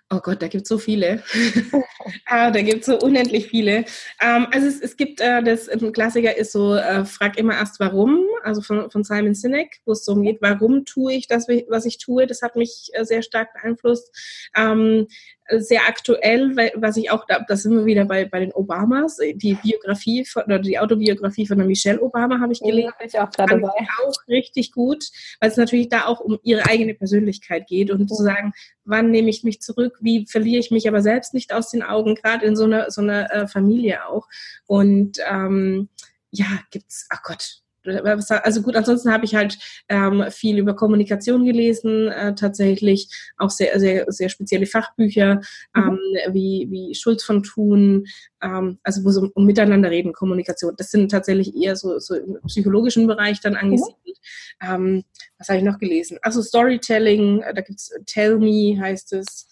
Oh 0.09 0.19
Gott, 0.19 0.41
da 0.41 0.47
gibt 0.47 0.63
es 0.63 0.69
so 0.69 0.77
viele. 0.77 1.23
ah, 2.27 2.51
da 2.51 2.61
gibt 2.61 2.81
es 2.81 2.85
so 2.85 2.99
unendlich 2.99 3.47
viele. 3.47 3.85
Ähm, 4.21 4.47
also 4.51 4.67
es, 4.67 4.79
es 4.79 4.95
gibt, 4.95 5.21
äh, 5.21 5.41
das 5.41 5.67
ein 5.69 5.91
Klassiker 5.91 6.37
ist 6.37 6.51
so, 6.51 6.75
äh, 6.75 7.03
frag 7.05 7.37
immer 7.37 7.55
erst 7.55 7.79
warum, 7.79 8.23
also 8.43 8.61
von, 8.61 8.91
von 8.91 9.03
Simon 9.03 9.33
Sinek, 9.33 9.79
wo 9.85 9.93
es 9.93 10.03
darum 10.03 10.21
geht, 10.21 10.41
warum 10.41 10.85
tue 10.85 11.13
ich 11.13 11.27
das, 11.27 11.47
was 11.47 11.85
ich 11.85 11.97
tue. 11.97 12.27
Das 12.27 12.41
hat 12.41 12.55
mich 12.55 12.89
äh, 12.93 13.05
sehr 13.05 13.23
stark 13.23 13.53
beeinflusst. 13.53 14.11
Ähm, 14.55 15.07
sehr 15.49 15.81
aktuell, 15.87 16.55
weil, 16.55 16.71
was 16.75 16.97
ich 16.97 17.11
auch, 17.11 17.25
da, 17.27 17.43
da 17.47 17.55
sind 17.55 17.75
wir 17.75 17.85
wieder 17.85 18.05
bei, 18.05 18.25
bei 18.25 18.39
den 18.39 18.51
Obamas, 18.51 19.17
die 19.17 19.55
Biografie 19.55 20.25
von, 20.25 20.43
oder 20.43 20.59
die 20.59 20.79
Autobiografie 20.79 21.45
von 21.47 21.57
der 21.57 21.67
Michelle 21.67 22.01
Obama 22.01 22.39
habe 22.39 22.53
ich 22.53 22.61
gelesen. 22.61 22.91
Ja, 22.99 23.05
ich 23.05 23.19
auch 23.19 23.29
gerade 23.29 23.59
dabei. 23.59 23.73
Auch 24.05 24.27
richtig 24.27 24.71
gut, 24.71 25.05
weil 25.39 25.49
es 25.49 25.57
natürlich 25.57 25.89
da 25.89 26.05
auch 26.05 26.19
um 26.19 26.39
ihre 26.43 26.65
eigene 26.67 26.93
Persönlichkeit 26.93 27.67
geht 27.67 27.91
und 27.91 28.07
zu 28.07 28.15
sagen, 28.15 28.53
wann 28.85 29.11
nehme 29.11 29.29
ich 29.29 29.43
mich 29.43 29.61
zurück, 29.61 29.97
wie 30.01 30.25
verliere 30.27 30.59
ich 30.59 30.71
mich 30.71 30.87
aber 30.87 31.01
selbst 31.01 31.33
nicht 31.33 31.53
aus 31.53 31.69
den 31.69 31.83
Augen, 31.83 32.15
gerade 32.15 32.45
in 32.45 32.55
so 32.55 32.65
einer, 32.65 32.89
so 32.91 33.01
einer 33.01 33.31
äh, 33.31 33.47
Familie 33.47 34.07
auch. 34.07 34.27
Und 34.65 35.19
ähm, 35.29 35.89
ja, 36.31 36.47
gibt's, 36.71 37.07
ach 37.09 37.21
Gott, 37.23 37.62
also 37.85 38.61
gut, 38.61 38.75
ansonsten 38.75 39.11
habe 39.11 39.25
ich 39.25 39.35
halt 39.35 39.57
ähm, 39.89 40.25
viel 40.29 40.57
über 40.57 40.75
Kommunikation 40.75 41.45
gelesen, 41.45 42.07
äh, 42.07 42.35
tatsächlich 42.35 43.09
auch 43.37 43.49
sehr, 43.49 43.79
sehr, 43.79 44.05
sehr 44.11 44.29
spezielle 44.29 44.65
Fachbücher, 44.65 45.41
mhm. 45.75 45.81
ähm, 45.81 45.99
wie, 46.33 46.67
wie 46.69 46.95
Schulz 46.95 47.23
von 47.23 47.43
Thun, 47.43 48.05
ähm, 48.41 48.79
also 48.83 49.03
wo 49.03 49.09
es 49.09 49.17
um, 49.17 49.31
um 49.33 49.45
Miteinander 49.45 49.91
reden, 49.91 50.13
Kommunikation. 50.13 50.73
Das 50.77 50.91
sind 50.91 51.11
tatsächlich 51.11 51.55
eher 51.55 51.75
so, 51.75 51.99
so 51.99 52.15
im 52.15 52.39
psychologischen 52.47 53.07
Bereich 53.07 53.41
dann 53.41 53.55
angesiedelt. 53.55 54.17
Mhm. 54.61 54.67
Ähm, 54.69 55.03
was 55.37 55.49
habe 55.49 55.59
ich 55.59 55.65
noch 55.65 55.79
gelesen? 55.79 56.17
Also 56.21 56.41
Storytelling, 56.41 57.41
äh, 57.41 57.53
da 57.53 57.61
gibt's 57.61 57.91
Tell 58.05 58.37
Me, 58.37 58.79
heißt 58.79 59.13
es. 59.13 59.47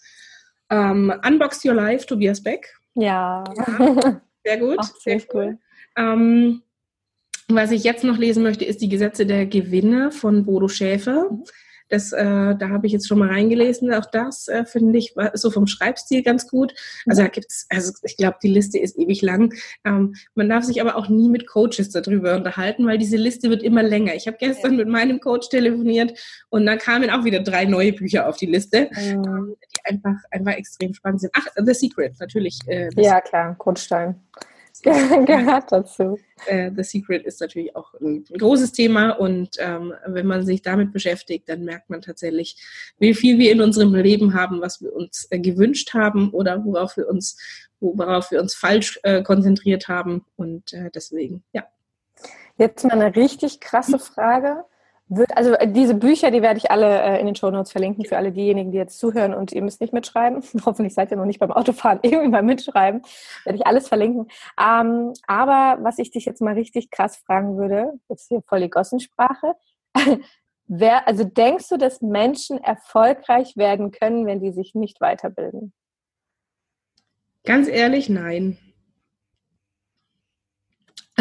Ähm, 0.70 1.12
Unbox 1.26 1.64
Your 1.64 1.74
Life, 1.74 2.06
Tobias 2.06 2.42
Beck. 2.42 2.74
Ja. 2.94 3.44
ja 3.56 4.20
sehr 4.44 4.58
gut. 4.58 4.76
Ach, 4.80 4.90
sehr, 5.00 5.20
sehr 5.20 5.34
cool. 5.34 5.58
Ähm, 5.96 6.62
was 7.54 7.70
ich 7.70 7.84
jetzt 7.84 8.04
noch 8.04 8.18
lesen 8.18 8.42
möchte, 8.42 8.64
ist 8.64 8.80
die 8.80 8.88
Gesetze 8.88 9.26
der 9.26 9.46
Gewinne 9.46 10.10
von 10.10 10.44
Bodo 10.44 10.68
Schäfer. 10.68 11.30
Das, 11.92 12.10
äh, 12.12 12.24
da 12.56 12.70
habe 12.70 12.86
ich 12.86 12.92
jetzt 12.94 13.06
schon 13.06 13.18
mal 13.18 13.28
reingelesen. 13.28 13.92
Auch 13.92 14.06
das 14.06 14.48
äh, 14.48 14.64
finde 14.64 14.98
ich 14.98 15.14
so 15.34 15.50
vom 15.50 15.66
Schreibstil 15.66 16.22
ganz 16.22 16.48
gut. 16.48 16.72
Also 17.06 17.20
da 17.20 17.28
gibt's, 17.28 17.66
also 17.68 17.92
ich 18.02 18.16
glaube, 18.16 18.38
die 18.42 18.48
Liste 18.48 18.78
ist 18.78 18.98
ewig 18.98 19.20
lang. 19.20 19.52
Ähm, 19.84 20.14
man 20.34 20.48
darf 20.48 20.64
sich 20.64 20.80
aber 20.80 20.96
auch 20.96 21.10
nie 21.10 21.28
mit 21.28 21.46
Coaches 21.46 21.90
darüber 21.90 22.34
unterhalten, 22.34 22.86
weil 22.86 22.96
diese 22.96 23.18
Liste 23.18 23.50
wird 23.50 23.62
immer 23.62 23.82
länger. 23.82 24.14
Ich 24.14 24.26
habe 24.26 24.38
gestern 24.40 24.76
mit 24.76 24.88
meinem 24.88 25.20
Coach 25.20 25.50
telefoniert 25.50 26.18
und 26.48 26.64
dann 26.64 26.78
kamen 26.78 27.10
auch 27.10 27.24
wieder 27.24 27.40
drei 27.40 27.66
neue 27.66 27.92
Bücher 27.92 28.26
auf 28.26 28.38
die 28.38 28.46
Liste, 28.46 28.88
ähm, 28.96 29.54
die 29.76 29.84
einfach, 29.84 30.16
einfach 30.30 30.52
extrem 30.52 30.94
spannend 30.94 31.20
sind. 31.20 31.32
Ach, 31.36 31.46
The 31.62 31.74
Secret, 31.74 32.14
natürlich. 32.18 32.58
Äh, 32.68 32.88
ja, 32.96 33.20
klar, 33.20 33.54
Coachstein. 33.58 34.14
gehört 35.26 35.70
dazu. 35.70 36.18
Äh, 36.46 36.70
The 36.74 36.82
Secret 36.82 37.24
ist 37.24 37.40
natürlich 37.40 37.74
auch 37.76 37.94
ein 38.00 38.24
großes 38.24 38.72
Thema 38.72 39.10
und 39.10 39.56
ähm, 39.58 39.94
wenn 40.06 40.26
man 40.26 40.44
sich 40.44 40.62
damit 40.62 40.92
beschäftigt, 40.92 41.48
dann 41.48 41.64
merkt 41.64 41.88
man 41.88 42.02
tatsächlich, 42.02 42.56
wie 42.98 43.14
viel 43.14 43.38
wir 43.38 43.52
in 43.52 43.60
unserem 43.60 43.94
Leben 43.94 44.34
haben, 44.34 44.60
was 44.60 44.82
wir 44.82 44.92
uns 44.92 45.28
äh, 45.30 45.38
gewünscht 45.38 45.94
haben 45.94 46.30
oder 46.30 46.64
worauf 46.64 46.96
wir 46.96 47.08
uns, 47.08 47.38
worauf 47.80 48.30
wir 48.30 48.40
uns 48.40 48.54
falsch 48.54 48.98
äh, 49.04 49.22
konzentriert 49.22 49.88
haben 49.88 50.24
und 50.36 50.72
äh, 50.72 50.90
deswegen, 50.92 51.44
ja. 51.52 51.64
Jetzt 52.58 52.84
mal 52.84 53.00
eine 53.00 53.16
richtig 53.16 53.60
krasse 53.60 53.98
Frage 53.98 54.64
wird, 55.08 55.36
also 55.36 55.52
äh, 55.54 55.70
diese 55.70 55.94
Bücher, 55.94 56.30
die 56.30 56.42
werde 56.42 56.58
ich 56.58 56.70
alle 56.70 57.02
äh, 57.02 57.20
in 57.20 57.26
den 57.26 57.34
Show 57.34 57.50
Notes 57.50 57.72
verlinken 57.72 58.04
für 58.04 58.16
alle 58.16 58.32
diejenigen, 58.32 58.72
die 58.72 58.78
jetzt 58.78 58.98
zuhören 58.98 59.34
und 59.34 59.52
ihr 59.52 59.62
müsst 59.62 59.80
nicht 59.80 59.92
mitschreiben. 59.92 60.42
Hoffentlich 60.64 60.94
seid 60.94 61.10
ihr 61.10 61.16
noch 61.16 61.24
nicht 61.24 61.40
beim 61.40 61.52
Autofahren 61.52 62.00
irgendwie 62.02 62.28
mal 62.28 62.42
mitschreiben. 62.42 63.02
Werde 63.44 63.58
ich 63.58 63.66
alles 63.66 63.88
verlinken. 63.88 64.28
Ähm, 64.60 65.12
aber 65.26 65.78
was 65.82 65.98
ich 65.98 66.10
dich 66.10 66.24
jetzt 66.24 66.40
mal 66.40 66.54
richtig 66.54 66.90
krass 66.90 67.16
fragen 67.16 67.56
würde, 67.56 67.92
jetzt 68.08 68.28
hier 68.28 68.42
voll 68.46 68.60
die 68.60 68.70
Gossensprache. 68.70 69.54
Wer, 70.66 71.06
also 71.06 71.24
denkst 71.24 71.68
du, 71.68 71.76
dass 71.76 72.00
Menschen 72.00 72.58
erfolgreich 72.62 73.56
werden 73.56 73.90
können, 73.90 74.26
wenn 74.26 74.40
die 74.40 74.52
sich 74.52 74.74
nicht 74.74 75.00
weiterbilden? 75.00 75.74
Ganz 77.44 77.68
ehrlich, 77.68 78.08
nein. 78.08 78.56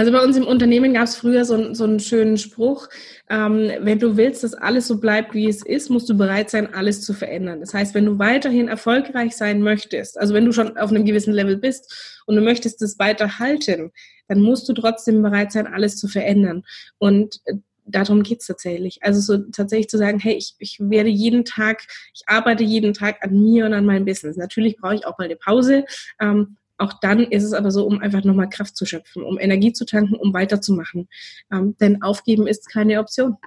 Also 0.01 0.11
bei 0.11 0.23
uns 0.23 0.35
im 0.35 0.47
Unternehmen 0.47 0.95
gab 0.95 1.03
es 1.03 1.15
früher 1.15 1.45
so, 1.45 1.75
so, 1.75 1.83
einen 1.83 1.99
schönen 1.99 2.35
Spruch, 2.35 2.89
ähm, 3.29 3.69
wenn 3.81 3.99
du 3.99 4.17
willst, 4.17 4.43
dass 4.43 4.55
alles 4.55 4.87
so 4.87 4.99
bleibt, 4.99 5.35
wie 5.35 5.47
es 5.47 5.63
ist, 5.63 5.91
musst 5.91 6.09
du 6.09 6.17
bereit 6.17 6.49
sein, 6.49 6.73
alles 6.73 7.03
zu 7.03 7.13
verändern. 7.13 7.59
Das 7.59 7.75
heißt, 7.75 7.93
wenn 7.93 8.07
du 8.07 8.17
weiterhin 8.17 8.67
erfolgreich 8.67 9.35
sein 9.35 9.61
möchtest, 9.61 10.19
also 10.19 10.33
wenn 10.33 10.45
du 10.45 10.53
schon 10.53 10.75
auf 10.75 10.89
einem 10.89 11.05
gewissen 11.05 11.35
Level 11.35 11.55
bist 11.55 12.23
und 12.25 12.35
du 12.35 12.41
möchtest 12.41 12.81
es 12.81 12.97
weiter 12.97 13.37
halten, 13.37 13.91
dann 14.27 14.41
musst 14.41 14.67
du 14.67 14.73
trotzdem 14.73 15.21
bereit 15.21 15.51
sein, 15.51 15.67
alles 15.67 15.97
zu 15.97 16.07
verändern. 16.07 16.63
Und 16.97 17.39
äh, 17.45 17.57
darum 17.85 18.23
geht's 18.23 18.47
tatsächlich. 18.47 19.03
Also 19.03 19.21
so 19.21 19.37
tatsächlich 19.51 19.89
zu 19.89 19.99
sagen, 19.99 20.17
hey, 20.17 20.33
ich, 20.33 20.55
ich 20.57 20.77
werde 20.79 21.09
jeden 21.09 21.45
Tag, 21.45 21.83
ich 22.15 22.23
arbeite 22.25 22.63
jeden 22.63 22.95
Tag 22.95 23.23
an 23.23 23.39
mir 23.39 23.67
und 23.67 23.73
an 23.75 23.85
meinem 23.85 24.05
Business. 24.05 24.35
Natürlich 24.35 24.77
brauche 24.77 24.95
ich 24.95 25.05
auch 25.05 25.19
mal 25.19 25.25
eine 25.25 25.35
Pause, 25.35 25.85
ähm, 26.19 26.57
auch 26.81 26.93
dann 26.99 27.19
ist 27.19 27.43
es 27.43 27.53
aber 27.53 27.71
so, 27.71 27.85
um 27.85 27.99
einfach 27.99 28.23
nochmal 28.23 28.49
Kraft 28.49 28.75
zu 28.75 28.85
schöpfen, 28.85 29.23
um 29.23 29.39
Energie 29.39 29.73
zu 29.73 29.85
tanken, 29.85 30.15
um 30.15 30.33
weiterzumachen. 30.33 31.07
Ähm, 31.51 31.75
denn 31.79 32.01
aufgeben 32.01 32.47
ist 32.47 32.69
keine 32.69 32.99
Option. 32.99 33.37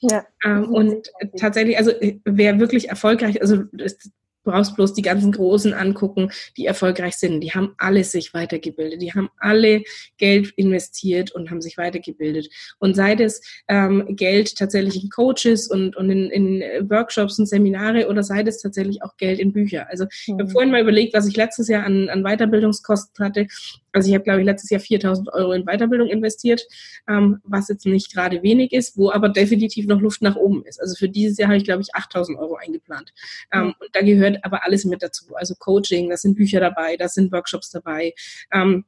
Ja. 0.00 0.24
Ähm, 0.44 0.68
und 0.70 1.10
tatsächlich, 1.38 1.78
also 1.78 1.90
äh, 1.90 2.18
wer 2.24 2.58
wirklich 2.58 2.88
erfolgreich, 2.88 3.40
also 3.40 3.64
das, 3.72 4.10
brauchst 4.42 4.76
bloß 4.76 4.94
die 4.94 5.02
ganzen 5.02 5.32
Großen 5.32 5.74
angucken, 5.74 6.30
die 6.56 6.66
erfolgreich 6.66 7.16
sind. 7.16 7.40
Die 7.40 7.52
haben 7.52 7.74
alle 7.78 8.04
sich 8.04 8.34
weitergebildet. 8.34 9.02
Die 9.02 9.12
haben 9.12 9.30
alle 9.38 9.82
Geld 10.18 10.52
investiert 10.56 11.32
und 11.32 11.50
haben 11.50 11.60
sich 11.60 11.76
weitergebildet. 11.76 12.48
Und 12.78 12.94
sei 12.94 13.14
das 13.14 13.40
ähm, 13.68 14.16
Geld 14.16 14.56
tatsächlich 14.56 15.02
in 15.02 15.10
Coaches 15.10 15.68
und, 15.68 15.96
und 15.96 16.10
in, 16.10 16.30
in 16.30 16.90
Workshops 16.90 17.38
und 17.38 17.46
Seminare 17.46 18.08
oder 18.08 18.22
sei 18.22 18.42
das 18.42 18.60
tatsächlich 18.60 19.02
auch 19.02 19.16
Geld 19.16 19.38
in 19.38 19.52
Bücher. 19.52 19.88
Also 19.90 20.06
ich 20.10 20.32
habe 20.32 20.44
mhm. 20.44 20.50
vorhin 20.50 20.70
mal 20.70 20.80
überlegt, 20.80 21.14
was 21.14 21.26
ich 21.26 21.36
letztes 21.36 21.68
Jahr 21.68 21.84
an, 21.84 22.08
an 22.08 22.22
Weiterbildungskosten 22.22 23.24
hatte. 23.24 23.46
Also 23.92 24.08
ich 24.08 24.14
habe, 24.14 24.24
glaube 24.24 24.40
ich, 24.40 24.46
letztes 24.46 24.70
Jahr 24.70 24.80
4000 24.80 25.32
Euro 25.32 25.52
in 25.52 25.64
Weiterbildung 25.64 26.08
investiert, 26.08 26.62
ähm, 27.08 27.40
was 27.44 27.68
jetzt 27.68 27.86
nicht 27.86 28.12
gerade 28.12 28.42
wenig 28.42 28.72
ist, 28.72 28.96
wo 28.96 29.10
aber 29.10 29.28
definitiv 29.28 29.86
noch 29.86 30.00
Luft 30.00 30.22
nach 30.22 30.36
oben 30.36 30.64
ist. 30.64 30.80
Also 30.80 30.94
für 30.94 31.08
dieses 31.08 31.38
Jahr 31.38 31.48
habe 31.48 31.58
ich, 31.58 31.64
glaube 31.64 31.82
ich, 31.82 31.94
8000 31.94 32.38
Euro 32.38 32.56
eingeplant. 32.56 33.12
Ähm, 33.52 33.74
und 33.78 33.88
da 33.92 34.02
gehört 34.02 34.29
aber 34.42 34.64
alles 34.64 34.84
mit 34.84 35.02
dazu. 35.02 35.34
Also 35.34 35.54
Coaching, 35.58 36.10
da 36.10 36.16
sind 36.16 36.36
Bücher 36.36 36.60
dabei, 36.60 36.96
da 36.96 37.08
sind 37.08 37.32
Workshops 37.32 37.70
dabei. 37.70 38.14
Ähm, 38.52 38.84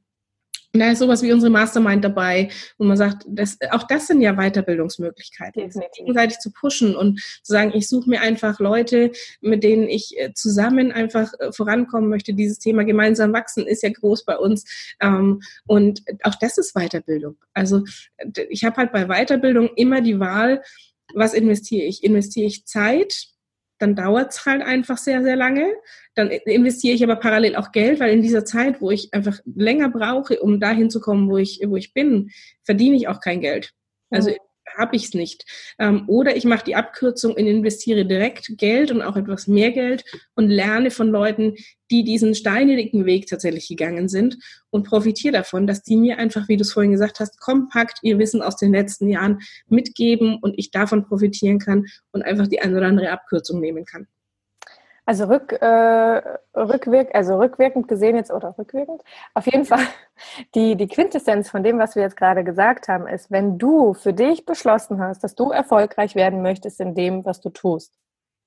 da 0.75 0.91
ist 0.91 1.01
sowas 1.01 1.23
wie 1.23 1.33
unsere 1.33 1.51
Mastermind 1.51 2.03
dabei, 2.03 2.49
wo 2.79 2.85
man 2.85 2.97
sagt, 2.97 3.25
das, 3.29 3.59
auch 3.71 3.83
das 3.83 4.07
sind 4.07 4.23
ja 4.23 4.35
Weiterbildungsmöglichkeiten, 4.37 5.71
gegenseitig 5.95 6.39
zu 6.39 6.51
pushen 6.51 6.97
und 6.97 7.21
zu 7.21 7.53
sagen, 7.53 7.73
ich 7.75 7.89
suche 7.89 8.09
mir 8.09 8.23
einfach 8.23 8.59
Leute, 8.59 9.13
mit 9.43 9.65
denen 9.65 9.89
ich 9.89 10.19
äh, 10.19 10.33
zusammen 10.33 10.91
einfach 10.91 11.31
äh, 11.41 11.53
vorankommen 11.53 12.09
möchte. 12.09 12.33
Dieses 12.33 12.59
Thema 12.59 12.85
gemeinsam 12.85 13.35
wachsen 13.35 13.67
ist 13.67 13.83
ja 13.83 13.91
groß 13.91 14.25
bei 14.25 14.39
uns. 14.39 14.65
Ähm, 15.01 15.43
und 15.67 16.03
auch 16.23 16.37
das 16.37 16.57
ist 16.57 16.73
Weiterbildung. 16.73 17.37
Also 17.53 17.85
ich 18.49 18.65
habe 18.65 18.77
halt 18.77 18.93
bei 18.93 19.09
Weiterbildung 19.09 19.69
immer 19.77 20.01
die 20.01 20.21
Wahl, 20.21 20.63
was 21.15 21.35
investiere 21.35 21.85
ich? 21.85 22.03
Investiere 22.03 22.47
ich 22.47 22.65
Zeit? 22.65 23.32
Dann 23.83 23.97
dauert 23.97 24.33
es 24.33 24.47
halt 24.47 24.63
einfach 24.63 24.97
sehr, 24.97 25.23
sehr 25.23 25.37
lange. 25.37 25.67
Dann 26.15 26.31
investiere 26.31 26.95
ich 26.95 27.03
aber 27.03 27.17
parallel 27.17 27.57
auch 27.57 27.73
Geld, 27.73 28.01
weil 28.01 28.13
in 28.13 28.23
dieser 28.23 28.45
Zeit, 28.45 28.81
wo 28.81 28.91
ich 28.91 29.13
einfach 29.13 29.41
länger 29.45 29.89
brauche, 29.91 30.41
um 30.41 30.61
dahin 30.61 30.89
zu 30.89 31.01
kommen, 31.01 31.29
wo 31.29 31.37
ich, 31.37 31.61
wo 31.67 31.77
ich 31.77 31.93
bin, 31.93 32.31
verdiene 32.63 32.97
ich 32.97 33.09
auch 33.09 33.21
kein 33.21 33.41
Geld. 33.41 33.73
Also 34.11 34.31
mhm 34.31 34.37
habe 34.77 34.97
ich 34.97 35.05
es 35.05 35.15
nicht. 35.15 35.45
Ähm, 35.79 36.05
oder 36.07 36.37
ich 36.37 36.45
mache 36.45 36.65
die 36.65 36.77
Abkürzung 36.77 37.33
und 37.33 37.47
investiere 37.47 38.05
direkt 38.07 38.57
Geld 38.59 38.91
und 38.91 39.03
auch 39.03 39.17
etwas 39.17 39.47
mehr 39.47 39.71
Geld 39.73 40.05
und 40.35 40.49
lerne 40.49 40.91
von 40.91 41.09
Leuten, 41.09 41.55
die 41.91 42.05
diesen 42.05 42.35
steinigen 42.35 43.05
Weg 43.05 43.27
tatsächlich 43.27 43.69
gegangen 43.69 44.09
sind 44.09 44.39
und 44.71 44.85
profitiere 44.85 45.35
davon, 45.35 45.67
dass 45.67 45.83
die 45.83 45.97
mir 45.97 46.19
einfach, 46.19 46.49
wie 46.49 46.57
du 46.57 46.63
es 46.63 46.73
vorhin 46.73 46.93
gesagt 46.93 47.21
hast, 47.21 47.39
kompakt 47.39 47.99
ihr 48.03 48.19
Wissen 48.19 48.43
aus 48.43 48.57
den 48.57 48.73
letzten 48.73 49.09
Jahren 49.09 49.41
mitgeben 49.69 50.39
und 50.41 50.55
ich 50.59 50.71
davon 50.71 51.05
profitieren 51.05 51.59
kann 51.59 51.87
und 52.13 52.23
einfach 52.23 52.47
die 52.47 52.61
eine 52.61 52.77
oder 52.77 52.87
andere 52.87 53.11
Abkürzung 53.11 53.61
nehmen 53.61 53.85
kann. 53.85 54.07
Also 55.05 55.25
rück, 55.25 55.53
äh, 55.61 56.23
rückwirk, 56.55 57.13
also 57.15 57.37
rückwirkend 57.37 57.89
gesehen 57.89 58.15
jetzt 58.15 58.31
oder 58.31 58.57
rückwirkend. 58.57 59.03
Auf 59.35 59.47
jeden 59.47 59.65
Fall 59.65 59.85
die, 60.55 60.77
die 60.77 60.87
Quintessenz 60.87 61.51
von 61.51 61.65
dem, 61.65 61.79
was 61.79 61.97
wir 61.97 62.03
jetzt 62.03 62.17
gerade 62.17 62.45
gesagt 62.45 62.87
haben, 62.87 63.09
ist, 63.09 63.31
wenn 63.31 63.59
du 63.59 63.95
für 63.95 64.13
dich 64.13 64.47
beschlossen 64.47 65.01
hast, 65.01 65.25
dass 65.25 65.35
du 65.35 65.51
erfolgreich 65.51 66.15
werden 66.15 66.43
möchtest 66.43 66.81
in 66.81 66.95
dem, 66.95 67.25
was 67.25 67.41
du 67.41 67.51
tust, 67.51 67.99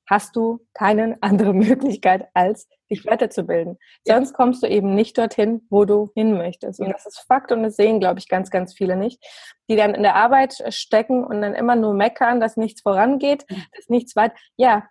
hast 0.10 0.38
du 0.38 0.66
keine 0.74 1.18
andere 1.20 1.54
Möglichkeit, 1.54 2.30
als 2.34 2.70
dich 2.90 3.06
weiterzubilden. 3.06 3.78
Ja. 4.06 4.16
Sonst 4.16 4.34
kommst 4.34 4.64
du 4.64 4.68
eben 4.68 4.96
nicht 4.96 5.18
dorthin, 5.18 5.66
wo 5.70 5.84
du 5.84 6.12
hin 6.16 6.38
möchtest. 6.38 6.80
Und 6.80 6.90
das 6.90 7.06
ist 7.06 7.20
Fakt 7.20 7.52
und 7.52 7.64
das 7.64 7.76
sehen, 7.76 8.00
glaube 8.00 8.20
ich, 8.20 8.30
ganz, 8.30 8.50
ganz 8.50 8.74
viele 8.74 8.96
nicht, 8.96 9.22
die 9.68 9.76
dann 9.76 9.94
in 9.94 10.04
der 10.04 10.16
Arbeit 10.16 10.64
stecken 10.70 11.26
und 11.26 11.42
dann 11.42 11.54
immer 11.54 11.76
nur 11.76 11.94
meckern, 11.94 12.40
dass 12.40 12.56
nichts 12.56 12.82
vorangeht, 12.82 13.46
dass 13.76 13.90
nichts 13.90 14.16
weit. 14.16 14.32
Ja, 14.56 14.84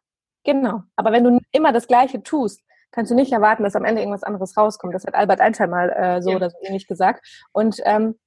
Genau. 0.44 0.83
Aber 0.96 1.12
wenn 1.12 1.24
du 1.24 1.40
immer 1.52 1.72
das 1.72 1.87
Gleiche 1.87 2.22
tust, 2.22 2.62
kannst 2.90 3.11
du 3.11 3.14
nicht 3.14 3.33
erwarten, 3.33 3.64
dass 3.64 3.76
am 3.76 3.85
Ende 3.85 4.02
irgendwas 4.02 4.22
anderes 4.22 4.57
rauskommt. 4.57 4.94
Das 4.94 5.04
hat 5.04 5.14
Albert 5.14 5.40
Einstein 5.40 5.70
mal 5.70 5.90
äh, 5.90 6.22
so 6.22 6.30
ja. 6.30 6.37
oder 6.37 6.50
so 6.50 6.57
ähnlich 6.62 6.87
gesagt. 6.87 7.26
Und 7.52 7.80
ähm, 7.85 8.18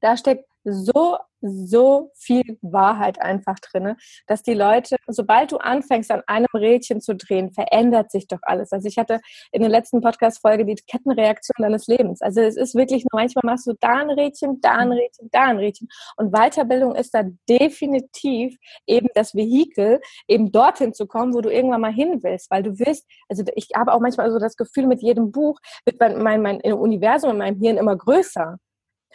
da 0.00 0.16
steckt 0.16 0.46
so, 0.64 1.18
so 1.40 2.10
viel 2.14 2.58
Wahrheit 2.62 3.20
einfach 3.20 3.56
drin, 3.60 3.96
dass 4.26 4.42
die 4.42 4.54
Leute, 4.54 4.96
sobald 5.06 5.52
du 5.52 5.58
anfängst, 5.58 6.10
an 6.10 6.22
einem 6.26 6.46
Rädchen 6.54 7.00
zu 7.00 7.14
drehen, 7.14 7.52
verändert 7.52 8.10
sich 8.10 8.26
doch 8.26 8.38
alles. 8.42 8.72
Also 8.72 8.88
ich 8.88 8.96
hatte 8.98 9.20
in 9.52 9.60
der 9.60 9.70
letzten 9.70 10.00
Podcast-Folge 10.00 10.64
die 10.64 10.76
Kettenreaktion 10.86 11.56
deines 11.58 11.86
Lebens. 11.86 12.22
Also 12.22 12.40
es 12.40 12.56
ist 12.56 12.74
wirklich 12.74 13.04
nur, 13.04 13.20
manchmal 13.20 13.42
machst 13.44 13.66
du 13.66 13.74
da 13.78 13.98
ein 13.98 14.10
Rädchen, 14.10 14.60
da 14.60 14.72
ein 14.76 14.92
Rädchen, 14.92 15.28
da 15.30 15.42
ein 15.44 15.58
Rädchen. 15.58 15.88
Und 16.16 16.32
Weiterbildung 16.32 16.94
ist 16.94 17.14
da 17.14 17.24
definitiv 17.48 18.56
eben 18.86 19.08
das 19.14 19.34
Vehikel, 19.34 20.00
eben 20.28 20.50
dorthin 20.50 20.94
zu 20.94 21.06
kommen, 21.06 21.34
wo 21.34 21.42
du 21.42 21.50
irgendwann 21.50 21.82
mal 21.82 21.92
hin 21.92 22.22
willst, 22.22 22.50
weil 22.50 22.62
du 22.62 22.78
willst, 22.78 23.06
also 23.28 23.44
ich 23.54 23.68
habe 23.76 23.92
auch 23.92 24.00
manchmal 24.00 24.30
so 24.30 24.38
das 24.38 24.56
Gefühl, 24.56 24.86
mit 24.86 25.02
jedem 25.02 25.30
Buch 25.30 25.58
wird 25.84 26.00
mein, 26.00 26.22
mein, 26.22 26.42
mein 26.42 26.60
Universum 26.62 27.30
in 27.32 27.38
meinem 27.38 27.60
Hirn 27.60 27.76
immer 27.76 27.96
größer. 27.96 28.58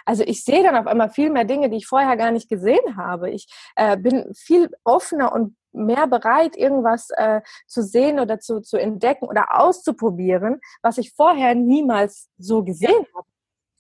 Also 0.10 0.24
ich 0.26 0.44
sehe 0.44 0.64
dann 0.64 0.76
auf 0.76 0.88
einmal 0.88 1.12
viel 1.12 1.30
mehr 1.30 1.46
Dinge, 1.46 1.70
die 1.70 1.78
ich 1.78 1.86
vorher 1.86 2.18
gar 2.18 2.32
nicht 2.32 2.50
gesehen 2.50 2.98
habe. 2.98 3.30
Ich 3.30 3.48
äh, 3.76 3.96
bin 3.96 4.34
viel 4.34 4.72
offener 4.84 5.32
und 5.32 5.56
mehr 5.72 6.08
bereit, 6.08 6.58
irgendwas 6.58 7.12
äh, 7.12 7.42
zu 7.68 7.84
sehen 7.84 8.20
oder 8.20 8.40
zu, 8.40 8.60
zu 8.60 8.78
entdecken 8.78 9.28
oder 9.28 9.60
auszuprobieren, 9.60 10.62
was 10.82 10.98
ich 10.98 11.14
vorher 11.14 11.54
niemals 11.54 12.28
so 12.40 12.64
gesehen 12.64 13.06
habe. 13.16 13.28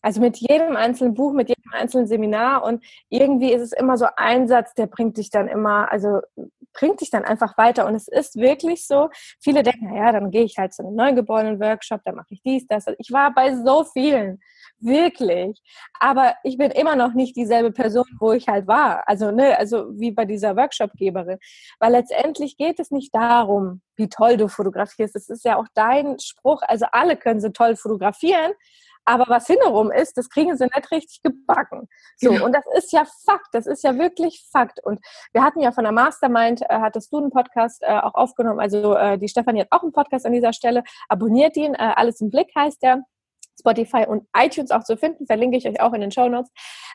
Also 0.04 0.22
mit 0.22 0.38
jedem 0.38 0.76
einzelnen 0.76 1.16
Buch, 1.16 1.34
mit 1.34 1.50
jedem 1.50 1.74
einzelnen 1.74 2.06
Seminar 2.06 2.64
und 2.64 2.86
irgendwie 3.10 3.52
ist 3.52 3.64
es 3.64 3.72
immer 3.72 3.98
so 3.98 4.06
ein 4.16 4.48
Satz, 4.48 4.76
der 4.76 4.86
bringt 4.86 5.18
dich 5.18 5.32
dann 5.32 5.48
immer, 5.48 5.92
also 5.92 6.22
bringt 6.74 7.02
dich 7.02 7.10
dann 7.10 7.26
einfach 7.26 7.58
weiter. 7.58 7.86
Und 7.86 7.96
es 7.96 8.08
ist 8.08 8.36
wirklich 8.36 8.88
so, 8.88 9.10
viele 9.40 9.64
denken, 9.64 9.94
naja, 9.94 10.12
dann 10.12 10.32
gehe 10.32 10.44
ich 10.44 10.58
halt 10.58 10.74
zu 10.74 10.84
einem 10.84 10.96
neugeborenen 10.96 11.60
Workshop, 11.60 12.02
dann 12.06 12.16
mache 12.16 12.28
ich 12.32 12.42
dies, 12.44 12.68
das. 12.68 12.86
Ich 12.98 13.12
war 13.12 13.34
bei 13.34 13.56
so 13.56 13.84
vielen, 13.84 14.40
wirklich. 14.80 15.62
Aber 16.00 16.36
ich 16.44 16.58
bin 16.58 16.72
immer 16.72 16.96
noch 16.96 17.14
nicht 17.14 17.36
dieselbe 17.36 17.72
Person, 17.72 18.06
wo 18.20 18.32
ich 18.34 18.48
halt 18.48 18.68
war. 18.68 19.08
Also, 19.08 19.32
ne, 19.32 19.58
also 19.58 19.88
wie 20.00 20.12
bei 20.12 20.26
dieser 20.26 20.56
Workshopgeberin. 20.56 21.40
Weil 21.80 21.92
letztendlich 21.92 22.58
geht 22.58 22.80
es 22.80 22.92
nicht 22.92 23.14
darum, 23.14 23.82
wie 23.96 24.10
toll 24.10 24.38
du 24.38 24.48
fotografierst. 24.48 25.16
Es 25.16 25.30
ist 25.30 25.46
ja 25.46 25.58
auch 25.58 25.68
dein 25.74 26.20
Spruch. 26.20 26.62
Also 26.62 26.86
alle 26.92 27.18
können 27.18 27.42
so 27.42 27.50
toll 27.50 27.76
fotografieren. 27.76 28.54
Aber 29.10 29.26
was 29.28 29.48
hintenrum 29.48 29.92
ist, 29.92 30.18
das 30.18 30.30
kriegen 30.30 30.56
sie 30.56 30.66
nicht 30.66 30.92
richtig 30.92 31.24
gebacken. 31.24 31.90
So, 32.18 32.30
genau. 32.30 32.46
und 32.46 32.54
das 32.54 32.64
ist 32.78 32.94
ja 32.94 33.06
Fakt, 33.26 33.48
das 33.54 33.66
ist 33.66 33.84
ja 33.84 33.98
wirklich 33.98 34.46
Fakt. 34.52 34.86
Und 34.86 35.00
wir 35.34 35.44
hatten 35.44 35.62
ja 35.62 35.72
von 35.72 35.84
der 35.84 35.94
Mastermind, 35.94 36.62
äh, 36.62 36.66
hattest 36.70 37.12
du 37.12 37.18
einen 37.18 37.32
Podcast 37.32 37.82
äh, 37.82 37.98
auch 37.98 38.14
aufgenommen, 38.14 38.60
also 38.60 38.94
äh, 38.94 39.18
die 39.18 39.28
Stefanie 39.28 39.62
hat 39.62 39.72
auch 39.72 39.82
einen 39.82 39.94
Podcast 39.94 40.28
an 40.28 40.32
dieser 40.32 40.54
Stelle, 40.54 40.84
abonniert 41.08 41.58
ihn, 41.58 41.74
äh, 41.74 41.94
alles 41.96 42.22
im 42.22 42.30
Blick 42.30 42.52
heißt 42.56 42.84
der. 42.84 43.04
Spotify 43.60 44.06
und 44.08 44.28
iTunes 44.36 44.72
auch 44.72 44.84
zu 44.84 44.98
finden, 44.98 45.26
verlinke 45.26 45.58
ich 45.58 45.68
euch 45.68 45.82
auch 45.82 45.94
in 45.94 46.02
den 46.02 46.12
Show 46.12 46.28
Notes. 46.28 46.52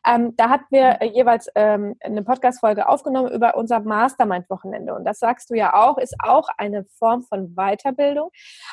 Ähm, 0.06 0.34
da 0.36 0.50
hatten 0.50 0.66
wir 0.70 1.00
äh, 1.00 1.06
jeweils 1.06 1.48
ähm, 1.54 1.94
eine 2.00 2.22
Podcast-Folge 2.22 2.88
aufgenommen 2.88 3.30
über 3.30 3.56
unser 3.56 3.80
Mastermind-Wochenende. 3.80 4.94
Und 4.94 5.04
das 5.04 5.18
sagst 5.18 5.50
du 5.50 5.54
ja 5.54 5.74
auch, 5.74 5.98
ist 5.98 6.14
auch 6.22 6.48
eine 6.58 6.84
Form 6.98 7.22
von 7.22 7.54
Weiterbildung. 7.54 8.30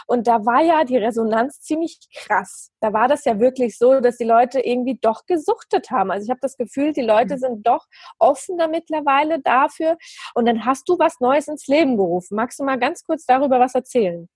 Und 0.08 0.28
da 0.28 0.46
war 0.46 0.62
ja 0.62 0.84
die 0.84 0.98
Resonanz 0.98 1.62
ziemlich 1.62 2.00
krass. 2.16 2.72
Da 2.82 2.94
war 2.94 3.08
das 3.08 3.26
ja 3.26 3.40
wirklich 3.40 3.78
so, 3.78 4.00
dass 4.00 4.18
die 4.18 4.26
Leute 4.26 4.60
irgendwie 4.60 4.98
doch 5.00 5.26
gesuchtet 5.26 5.92
haben. 5.92 6.12
Also 6.12 6.26
ich 6.26 6.30
habe 6.30 6.42
das 6.42 6.58
Gefühl, 6.58 6.94
die 6.94 7.02
Leute 7.02 7.36
mhm. 7.36 7.40
sind 7.40 7.68
doch 7.68 7.86
offener 8.20 8.68
mittlerweile 8.68 9.40
dafür. 9.40 9.98
Und 10.34 10.48
dann 10.48 10.66
hast 10.66 10.90
du 10.90 10.98
was 11.00 11.20
Neues 11.20 11.48
ins 11.48 11.68
Leben 11.68 11.98
gerufen. 11.98 12.36
Magst 12.36 12.60
du 12.60 12.64
mal 12.64 12.80
ganz 12.80 13.06
kurz 13.06 13.26
darüber 13.26 13.60
was 13.60 13.76
erzählen? 13.76 14.28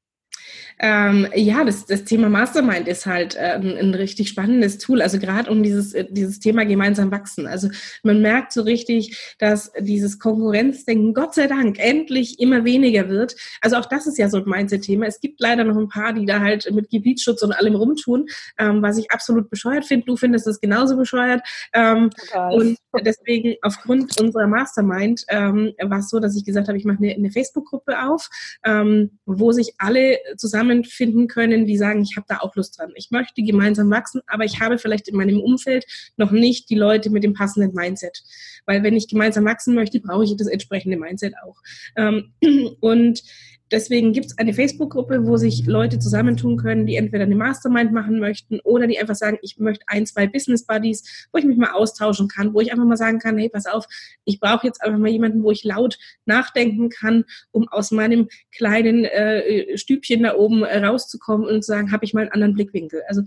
Ähm, 0.80 1.28
ja, 1.36 1.64
das, 1.64 1.86
das 1.86 2.04
Thema 2.04 2.30
Mastermind 2.30 2.88
ist 2.88 3.06
halt 3.06 3.36
äh, 3.36 3.54
ein 3.54 3.94
richtig 3.94 4.30
spannendes 4.30 4.78
Tool, 4.78 5.02
also 5.02 5.20
gerade 5.20 5.50
um 5.50 5.64
dieses, 5.64 5.94
äh, 5.94 6.06
dieses 6.10 6.40
Thema 6.40 6.66
gemeinsam 6.66 7.12
wachsen. 7.12 7.48
Also 7.48 7.70
man 8.04 8.22
merkt 8.22 8.52
so 8.52 8.62
richtig, 8.62 9.36
dass 9.40 9.72
dieses 9.80 10.20
Konkurrenzdenken 10.20 11.14
Gott 11.14 11.34
sei 11.34 11.48
Dank 11.48 11.80
endlich 11.80 12.40
immer 12.40 12.66
weniger 12.66 13.10
wird. 13.10 13.36
Also 13.62 13.78
auch 13.78 13.86
das 13.86 14.06
ist 14.06 14.18
ja 14.18 14.30
so 14.30 14.38
ein 14.38 14.46
Mindset-Thema. 14.46 15.06
Es 15.06 15.22
gibt 15.22 15.40
leider 15.40 15.64
noch 15.64 15.78
ein 15.78 15.88
paar, 15.88 16.12
die 16.12 16.26
da 16.26 16.42
halt 16.42 16.70
mit 16.74 16.90
Gebietsschutz 16.90 17.42
und 17.42 17.54
allem 17.54 17.76
rumtun, 17.76 18.28
ähm, 18.58 18.82
was 18.82 18.98
ich 18.98 19.12
absolut 19.12 19.50
bescheuert 19.50 19.86
finde. 19.86 20.06
Du 20.06 20.18
findest 20.18 20.46
das 20.46 20.60
genauso 20.60 20.98
bescheuert. 20.98 21.42
Ähm, 21.74 22.10
und 22.52 22.78
deswegen 23.02 23.56
aufgrund 23.62 24.20
unserer 24.20 24.48
Mastermind 24.48 25.24
ähm, 25.30 25.74
war 25.82 26.00
es 26.00 26.10
so, 26.10 26.20
dass 26.20 26.36
ich 26.36 26.44
gesagt 26.44 26.68
habe, 26.68 26.78
ich 26.78 26.86
mache 26.86 26.98
eine, 26.98 27.14
eine 27.14 27.32
Facebook-Gruppe 27.32 28.04
auf, 28.04 28.30
ähm, 28.66 29.20
wo 29.26 29.52
sich 29.52 29.74
alle 29.78 30.18
zusammenfinden 30.38 31.28
können, 31.28 31.66
die 31.66 31.78
sagen, 31.78 32.02
ich 32.02 32.16
habe 32.16 32.26
da 32.28 32.40
auch 32.40 32.56
Lust 32.56 32.78
dran. 32.78 32.92
Ich 32.96 33.12
möchte 33.12 33.44
gemeinsam 33.44 33.90
wachsen, 33.90 34.22
aber 34.28 34.46
ich 34.46 34.60
habe 34.60 34.78
vielleicht 34.78 35.08
in 35.08 35.16
meinem 35.18 35.40
Umfeld 35.40 35.86
noch 36.18 36.32
nicht 36.32 36.70
die 36.70 36.76
Leute 36.76 37.10
mit 37.10 37.24
dem 37.24 37.34
passenden 37.34 37.74
Mindset. 37.74 38.24
Weil 38.66 38.84
wenn 38.84 38.96
ich 38.96 39.08
gemeinsam 39.08 39.46
wachsen 39.46 39.76
möchte, 39.76 40.00
brauche 40.00 40.24
ich 40.24 40.36
das 40.38 40.48
entsprechende 40.48 40.98
Mindset 40.98 41.34
auch. 41.44 41.62
Ähm, 41.96 42.34
und 42.80 43.24
Deswegen 43.72 44.14
gibt 44.14 44.28
es 44.28 44.38
eine 44.38 44.54
Facebook-Gruppe, 44.54 45.26
wo 45.26 45.38
sich 45.38 45.66
Leute 45.66 45.98
zusammentun 45.98 46.58
können, 46.58 46.86
die 46.86 46.98
entweder 46.98 47.24
eine 47.24 47.36
Mastermind 47.36 47.92
machen 47.92 48.20
möchten 48.20 48.60
oder 48.64 48.86
die 48.86 49.00
einfach 49.00 49.16
sagen, 49.16 49.40
ich 49.42 49.58
möchte 49.58 49.86
ein, 49.88 50.06
zwei 50.06 50.28
Business 50.28 50.66
Buddies, 50.66 51.28
wo 51.32 51.40
ich 51.40 51.46
mich 51.46 51.58
mal 51.58 51.72
austauschen 51.72 52.28
kann, 52.28 52.54
wo 52.54 52.62
ich 52.62 52.72
einfach 52.72 52.86
mal 52.86 52.96
sagen 52.96 53.18
kann, 53.18 53.38
hey, 53.38 53.50
pass 53.50 53.66
auf, 53.66 53.88
ich 54.24 54.40
brauche 54.40 54.68
jetzt 54.68 54.84
einfach 54.84 55.00
mal 55.00 55.10
jemanden, 55.10 55.42
wo 55.44 55.50
ich 55.50 55.64
laut 55.64 55.98
nachdenken 56.26 56.90
kann, 56.90 57.26
um 57.52 57.68
aus 57.70 57.90
meinem 57.90 58.28
kleinen 58.56 59.04
äh, 59.06 59.78
Stübchen 59.78 60.24
da 60.24 60.36
oben 60.36 60.64
rauszukommen 60.64 61.48
und 61.48 61.64
zu 61.64 61.72
sagen, 61.72 61.92
habe 61.92 62.06
ich 62.06 62.14
mal 62.14 62.22
einen 62.22 62.32
anderen 62.32 62.54
Blickwinkel. 62.54 63.02
Also 63.08 63.24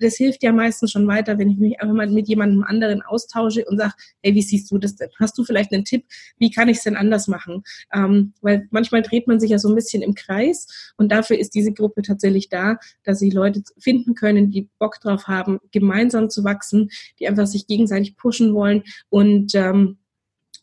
das 0.00 0.16
hilft 0.16 0.42
ja 0.42 0.52
meistens 0.52 0.92
schon 0.92 1.06
weiter, 1.06 1.38
wenn 1.38 1.48
ich 1.48 1.58
mich 1.58 1.80
einfach 1.80 1.94
mal 1.94 2.08
mit 2.08 2.28
jemandem 2.28 2.62
anderen 2.62 3.00
austausche 3.00 3.64
und 3.64 3.78
sage, 3.78 3.94
hey, 4.22 4.34
wie 4.34 4.42
siehst 4.42 4.70
du 4.70 4.78
das 4.78 4.96
denn? 4.96 5.08
Hast 5.18 5.38
du 5.38 5.44
vielleicht 5.44 5.72
einen 5.72 5.84
Tipp? 5.84 6.04
Wie 6.38 6.50
kann 6.50 6.68
ich 6.68 6.78
es 6.78 6.84
denn 6.84 6.96
anders 6.96 7.26
machen? 7.26 7.62
Ähm, 7.94 8.34
weil 8.42 8.68
manchmal 8.70 9.02
dreht 9.02 9.26
man 9.26 9.40
sich 9.40 9.50
ja 9.50 9.58
so 9.58 9.68
ein 9.68 9.77
bisschen 9.78 10.02
im 10.02 10.14
Kreis. 10.14 10.92
Und 10.96 11.12
dafür 11.12 11.38
ist 11.38 11.54
diese 11.54 11.72
Gruppe 11.72 12.02
tatsächlich 12.02 12.48
da, 12.48 12.78
dass 13.04 13.20
sie 13.20 13.30
Leute 13.30 13.62
finden 13.78 14.14
können, 14.14 14.50
die 14.50 14.68
Bock 14.78 15.00
drauf 15.00 15.28
haben, 15.28 15.60
gemeinsam 15.70 16.30
zu 16.30 16.42
wachsen, 16.42 16.90
die 17.20 17.28
einfach 17.28 17.46
sich 17.46 17.66
gegenseitig 17.66 18.16
pushen 18.16 18.54
wollen 18.54 18.82
und 19.08 19.54
ähm, 19.54 19.98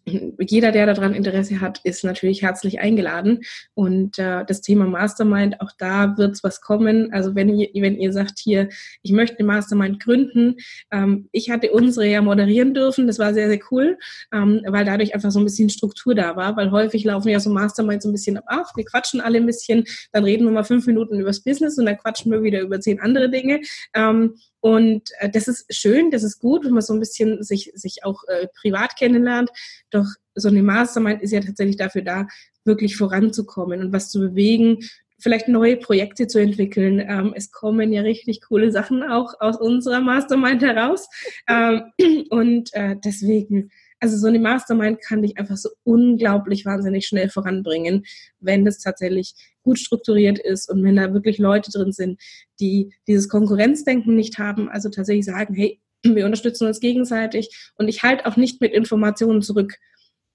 jeder, 0.05 0.71
der 0.71 0.85
daran 0.85 1.13
Interesse 1.13 1.61
hat, 1.61 1.79
ist 1.83 2.03
natürlich 2.03 2.43
herzlich 2.43 2.79
eingeladen. 2.79 3.41
Und 3.73 4.19
äh, 4.19 4.45
das 4.45 4.61
Thema 4.61 4.85
Mastermind, 4.85 5.61
auch 5.61 5.71
da 5.77 6.17
wird 6.17 6.35
es 6.35 6.43
was 6.43 6.61
kommen. 6.61 7.11
Also 7.11 7.33
wenn 7.35 7.49
ihr, 7.49 7.69
wenn 7.81 7.97
ihr 7.97 8.13
sagt 8.13 8.39
hier, 8.39 8.69
ich 9.01 9.11
möchte 9.11 9.39
eine 9.39 9.47
Mastermind 9.47 10.01
gründen, 10.01 10.57
ähm, 10.91 11.27
ich 11.31 11.49
hatte 11.49 11.71
unsere 11.71 12.07
ja 12.07 12.21
moderieren 12.21 12.73
dürfen, 12.73 13.07
das 13.07 13.17
war 13.19 13.33
sehr, 13.33 13.49
sehr 13.49 13.59
cool, 13.71 13.97
ähm, 14.31 14.61
weil 14.67 14.85
dadurch 14.85 15.15
einfach 15.15 15.31
so 15.31 15.39
ein 15.39 15.45
bisschen 15.45 15.69
Struktur 15.69 16.13
da 16.13 16.35
war, 16.35 16.55
weil 16.55 16.71
häufig 16.71 17.03
laufen 17.03 17.29
ja 17.29 17.39
so 17.39 17.49
Masterminds 17.49 18.03
so 18.03 18.09
ein 18.09 18.13
bisschen 18.13 18.37
ab, 18.37 18.67
wir 18.75 18.85
quatschen 18.85 19.21
alle 19.21 19.37
ein 19.37 19.45
bisschen, 19.45 19.85
dann 20.11 20.23
reden 20.23 20.45
wir 20.45 20.51
mal 20.51 20.63
fünf 20.63 20.85
Minuten 20.85 21.19
übers 21.19 21.41
Business 21.41 21.77
und 21.77 21.85
dann 21.85 21.97
quatschen 21.97 22.31
wir 22.31 22.43
wieder 22.43 22.61
über 22.61 22.79
zehn 22.79 22.99
andere 22.99 23.29
Dinge. 23.29 23.61
Ähm, 23.93 24.35
und 24.65 25.11
äh, 25.19 25.29
das 25.29 25.47
ist 25.47 25.71
schön, 25.71 26.09
das 26.09 26.23
ist 26.23 26.39
gut, 26.39 26.65
wenn 26.65 26.71
man 26.71 26.81
so 26.81 26.91
ein 26.91 26.99
bisschen 26.99 27.43
sich, 27.43 27.71
sich 27.75 28.03
auch 28.03 28.23
äh, 28.27 28.47
privat 28.59 28.97
kennenlernt. 28.97 29.51
Doch 29.91 30.07
so 30.33 30.47
eine 30.47 30.63
Mastermind 30.63 31.21
ist 31.21 31.33
ja 31.33 31.39
tatsächlich 31.39 31.77
dafür 31.77 32.01
da, 32.01 32.27
wirklich 32.63 32.97
voranzukommen 32.97 33.79
und 33.79 33.93
was 33.93 34.09
zu 34.09 34.19
bewegen, 34.19 34.79
vielleicht 35.19 35.49
neue 35.49 35.77
Projekte 35.77 36.25
zu 36.25 36.39
entwickeln. 36.39 36.99
Ähm, 36.99 37.31
es 37.35 37.51
kommen 37.51 37.93
ja 37.93 38.01
richtig 38.01 38.41
coole 38.41 38.71
Sachen 38.71 39.03
auch 39.03 39.35
aus 39.39 39.57
unserer 39.61 40.01
Mastermind 40.01 40.63
heraus. 40.63 41.09
Ähm, 41.47 41.83
und 42.31 42.73
äh, 42.73 42.95
deswegen 43.05 43.69
also 43.99 44.17
so 44.17 44.27
eine 44.27 44.39
Mastermind 44.39 45.01
kann 45.01 45.21
dich 45.21 45.37
einfach 45.37 45.57
so 45.57 45.69
unglaublich 45.83 46.65
wahnsinnig 46.65 47.07
schnell 47.07 47.29
voranbringen, 47.29 48.03
wenn 48.39 48.65
das 48.65 48.79
tatsächlich 48.79 49.35
gut 49.65 49.79
strukturiert 49.79 50.39
ist 50.39 50.69
und 50.69 50.83
wenn 50.83 50.95
da 50.95 51.13
wirklich 51.13 51.37
Leute 51.39 51.71
drin 51.71 51.91
sind, 51.91 52.21
die 52.61 52.93
dieses 53.07 53.27
Konkurrenzdenken 53.27 54.15
nicht 54.15 54.37
haben, 54.37 54.69
also 54.69 54.89
tatsächlich 54.89 55.25
sagen, 55.25 55.53
hey, 55.55 55.81
wir 56.03 56.25
unterstützen 56.25 56.67
uns 56.67 56.79
gegenseitig 56.79 57.71
und 57.77 57.89
ich 57.89 58.03
halte 58.03 58.25
auch 58.27 58.37
nicht 58.37 58.61
mit 58.61 58.73
Informationen 58.73 59.41
zurück. 59.41 59.75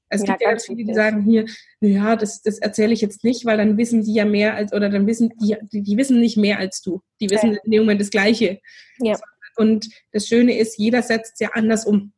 Es 0.09 0.23
ja, 0.23 0.27
gibt 0.27 0.43
ja 0.43 0.51
ganz 0.51 0.67
viele, 0.67 0.85
die 0.85 0.93
sagen 0.93 1.23
hier, 1.23 1.47
ja, 1.81 2.17
das, 2.17 2.43
das 2.43 2.59
erzähle 2.59 2.93
ich 2.93 3.01
jetzt 3.01 3.23
nicht, 3.23 3.47
weil 3.47 3.57
dann 3.57 3.79
wissen 3.79 4.03
die 4.03 4.13
ja 4.13 4.25
mehr 4.25 4.55
als, 4.55 4.73
oder 4.73 4.91
dann 4.91 5.07
wissen 5.07 5.33
die, 5.41 5.57
die, 5.73 5.83
die 5.83 5.97
wissen 5.97 6.19
nicht 6.19 6.37
mehr 6.37 6.59
als 6.59 6.83
du. 6.83 7.01
Die 7.21 7.31
wissen 7.31 7.53
ja. 7.53 7.59
in 7.65 7.71
dem 7.71 7.83
Moment 7.83 8.01
das 8.01 8.11
Gleiche. 8.11 8.59
Ja. 8.99 9.17
Und 9.57 9.89
das 10.11 10.27
Schöne 10.27 10.59
ist, 10.59 10.79
jeder 10.79 11.03
setzt 11.03 11.41
ja 11.41 11.51
anders 11.55 11.87
um. 11.87 12.13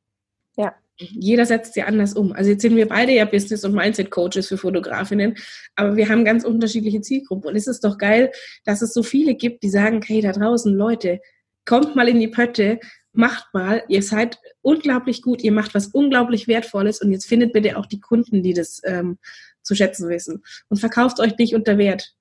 Ja 0.56 0.74
jeder 1.10 1.46
setzt 1.46 1.74
sie 1.74 1.82
anders 1.82 2.14
um. 2.14 2.32
Also 2.32 2.50
jetzt 2.50 2.62
sind 2.62 2.76
wir 2.76 2.88
beide 2.88 3.12
ja 3.12 3.24
Business- 3.24 3.64
und 3.64 3.74
Mindset-Coaches 3.74 4.48
für 4.48 4.58
Fotografinnen, 4.58 5.36
aber 5.76 5.96
wir 5.96 6.08
haben 6.08 6.24
ganz 6.24 6.44
unterschiedliche 6.44 7.00
Zielgruppen. 7.00 7.50
Und 7.50 7.56
es 7.56 7.66
ist 7.66 7.84
doch 7.84 7.98
geil, 7.98 8.30
dass 8.64 8.82
es 8.82 8.92
so 8.92 9.02
viele 9.02 9.34
gibt, 9.34 9.62
die 9.62 9.70
sagen, 9.70 10.00
hey, 10.02 10.20
da 10.20 10.32
draußen, 10.32 10.74
Leute, 10.74 11.20
kommt 11.64 11.96
mal 11.96 12.08
in 12.08 12.20
die 12.20 12.28
Pötte, 12.28 12.80
macht 13.12 13.52
mal, 13.52 13.82
ihr 13.88 14.02
seid 14.02 14.38
unglaublich 14.62 15.22
gut, 15.22 15.42
ihr 15.42 15.52
macht 15.52 15.74
was 15.74 15.88
unglaublich 15.88 16.48
Wertvolles 16.48 17.00
und 17.00 17.12
jetzt 17.12 17.26
findet 17.26 17.52
bitte 17.52 17.76
auch 17.76 17.86
die 17.86 18.00
Kunden, 18.00 18.42
die 18.42 18.54
das 18.54 18.80
ähm, 18.84 19.18
zu 19.62 19.74
schätzen 19.74 20.08
wissen. 20.08 20.42
Und 20.68 20.78
verkauft 20.78 21.20
euch 21.20 21.36
nicht 21.36 21.54
unter 21.54 21.78
Wert. 21.78 22.14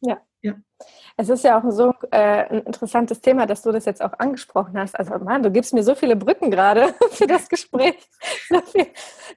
Ja. 0.00 0.20
Es 1.18 1.30
ist 1.30 1.44
ja 1.44 1.58
auch 1.58 1.70
so 1.70 1.94
äh, 2.10 2.44
ein 2.50 2.60
interessantes 2.64 3.22
Thema, 3.22 3.46
dass 3.46 3.62
du 3.62 3.72
das 3.72 3.86
jetzt 3.86 4.02
auch 4.02 4.12
angesprochen 4.18 4.78
hast. 4.78 4.98
Also 4.98 5.18
Mann, 5.18 5.42
du 5.42 5.50
gibst 5.50 5.72
mir 5.72 5.82
so 5.82 5.94
viele 5.94 6.14
Brücken 6.14 6.50
gerade 6.50 6.94
für 7.10 7.26
das 7.26 7.48
Gespräch. 7.48 7.96
So 8.48 8.60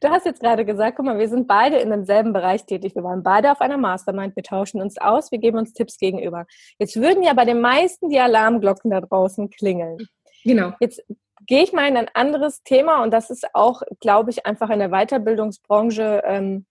du 0.02 0.10
hast 0.10 0.26
jetzt 0.26 0.42
gerade 0.42 0.66
gesagt, 0.66 0.98
guck 0.98 1.06
mal, 1.06 1.18
wir 1.18 1.30
sind 1.30 1.48
beide 1.48 1.78
in 1.78 1.90
demselben 1.90 2.32
Bereich 2.32 2.66
tätig. 2.66 2.96
Wir 2.96 3.04
waren 3.04 3.24
beide 3.24 3.52
auf 3.52 3.62
einer 3.62 3.78
Mastermind, 3.78 4.36
wir 4.36 4.44
tauschen 4.44 4.82
uns 4.82 4.98
aus, 4.98 5.32
wir 5.32 5.40
geben 5.40 5.58
uns 5.58 5.74
Tipps 5.74 5.98
gegenüber. 5.98 6.46
Jetzt 6.78 6.96
würden 6.96 7.24
ja 7.24 7.34
bei 7.34 7.46
den 7.46 7.60
meisten 7.60 8.10
die 8.10 8.20
Alarmglocken 8.20 8.92
da 8.92 9.02
draußen 9.02 9.50
klingeln. 9.50 9.98
Genau. 10.44 10.74
Jetzt 10.80 11.02
gehe 11.48 11.64
ich 11.64 11.74
mal 11.74 11.88
in 11.88 11.98
ein 11.98 12.10
anderes 12.14 12.62
Thema 12.64 13.04
und 13.04 13.12
das 13.12 13.30
ist 13.30 13.56
auch, 13.56 13.82
glaube 14.00 14.30
ich, 14.30 14.46
einfach 14.46 14.70
in 14.70 14.80
der 14.80 14.90
Weiterbildungsbranche 14.90 16.24
ähm, 16.26 16.66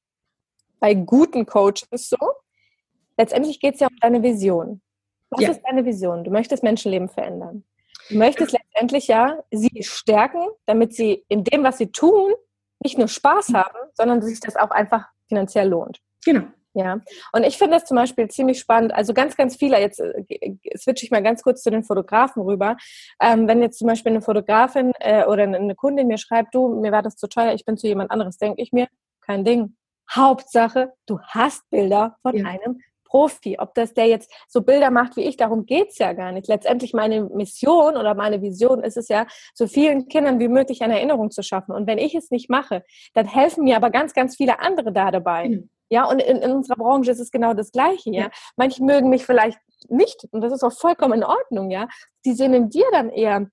bei 0.80 0.94
guten 0.94 1.46
Coaches 1.46 2.08
so. 2.08 2.16
Letztendlich 3.16 3.58
geht 3.58 3.74
es 3.74 3.80
ja 3.80 3.88
um 3.88 3.96
deine 4.00 4.22
Vision. 4.22 4.80
Was 5.30 5.40
ja. 5.40 5.50
ist 5.50 5.62
deine 5.62 5.84
Vision? 5.84 6.24
Du 6.24 6.30
möchtest 6.30 6.62
Menschenleben 6.62 7.08
verändern. 7.08 7.64
Du 8.08 8.16
möchtest 8.16 8.52
letztendlich 8.52 9.08
ja 9.08 9.42
sie 9.50 9.82
stärken, 9.82 10.42
damit 10.66 10.94
sie 10.94 11.24
in 11.28 11.44
dem, 11.44 11.62
was 11.62 11.78
sie 11.78 11.92
tun, 11.92 12.32
nicht 12.80 12.96
nur 12.96 13.08
Spaß 13.08 13.52
haben, 13.52 13.78
sondern 13.94 14.22
sich 14.22 14.40
das 14.40 14.56
auch 14.56 14.70
einfach 14.70 15.06
finanziell 15.28 15.68
lohnt. 15.68 16.00
Genau. 16.24 16.44
Ja, 16.74 17.00
und 17.32 17.44
ich 17.44 17.58
finde 17.58 17.76
das 17.76 17.86
zum 17.86 17.96
Beispiel 17.96 18.28
ziemlich 18.28 18.60
spannend. 18.60 18.94
Also 18.94 19.12
ganz, 19.12 19.36
ganz 19.36 19.56
viele, 19.56 19.80
jetzt 19.80 19.98
äh, 19.98 20.56
switche 20.76 21.04
ich 21.04 21.10
mal 21.10 21.22
ganz 21.22 21.42
kurz 21.42 21.62
zu 21.62 21.70
den 21.70 21.82
Fotografen 21.82 22.42
rüber. 22.42 22.76
Ähm, 23.20 23.48
wenn 23.48 23.62
jetzt 23.62 23.78
zum 23.78 23.88
Beispiel 23.88 24.12
eine 24.12 24.22
Fotografin 24.22 24.92
äh, 25.00 25.24
oder 25.24 25.42
eine 25.42 25.74
Kundin 25.74 26.06
mir 26.06 26.18
schreibt, 26.18 26.54
du, 26.54 26.68
mir 26.80 26.92
war 26.92 27.02
das 27.02 27.16
zu 27.16 27.26
teuer, 27.26 27.52
ich 27.52 27.64
bin 27.64 27.76
zu 27.76 27.88
jemand 27.88 28.12
anderes, 28.12 28.38
denke 28.38 28.62
ich 28.62 28.72
mir, 28.72 28.86
kein 29.22 29.44
Ding. 29.44 29.76
Hauptsache, 30.10 30.92
du 31.06 31.18
hast 31.20 31.68
Bilder 31.70 32.16
von 32.22 32.36
ja. 32.36 32.46
einem 32.46 32.80
Profi. 33.08 33.56
Ob 33.58 33.74
das 33.74 33.94
der 33.94 34.06
jetzt 34.06 34.32
so 34.48 34.62
Bilder 34.62 34.90
macht 34.90 35.16
wie 35.16 35.22
ich, 35.22 35.36
darum 35.36 35.66
geht's 35.66 35.98
ja 35.98 36.12
gar 36.12 36.32
nicht. 36.32 36.48
Letztendlich 36.48 36.92
meine 36.92 37.24
Mission 37.24 37.96
oder 37.96 38.14
meine 38.14 38.42
Vision 38.42 38.82
ist 38.82 38.96
es 38.96 39.08
ja, 39.08 39.26
so 39.54 39.66
vielen 39.66 40.08
Kindern 40.08 40.38
wie 40.38 40.48
möglich 40.48 40.82
eine 40.82 40.96
Erinnerung 40.96 41.30
zu 41.30 41.42
schaffen. 41.42 41.72
Und 41.72 41.86
wenn 41.86 41.98
ich 41.98 42.14
es 42.14 42.30
nicht 42.30 42.50
mache, 42.50 42.84
dann 43.14 43.26
helfen 43.26 43.64
mir 43.64 43.76
aber 43.76 43.90
ganz, 43.90 44.14
ganz 44.14 44.36
viele 44.36 44.60
andere 44.60 44.92
da 44.92 45.10
dabei. 45.10 45.48
Mhm. 45.48 45.70
Ja, 45.90 46.04
und 46.04 46.20
in, 46.20 46.36
in, 46.36 46.52
unserer 46.52 46.76
Branche 46.76 47.10
ist 47.10 47.20
es 47.20 47.30
genau 47.30 47.54
das 47.54 47.72
Gleiche, 47.72 48.10
ja. 48.10 48.22
ja. 48.24 48.30
Manche 48.56 48.84
mögen 48.84 49.08
mich 49.08 49.24
vielleicht 49.24 49.58
nicht, 49.88 50.28
und 50.32 50.42
das 50.42 50.52
ist 50.52 50.62
auch 50.62 50.72
vollkommen 50.72 51.14
in 51.14 51.24
Ordnung, 51.24 51.70
ja. 51.70 51.88
Die 52.26 52.34
sehen 52.34 52.52
in 52.52 52.68
dir 52.68 52.84
dann 52.92 53.08
eher 53.08 53.46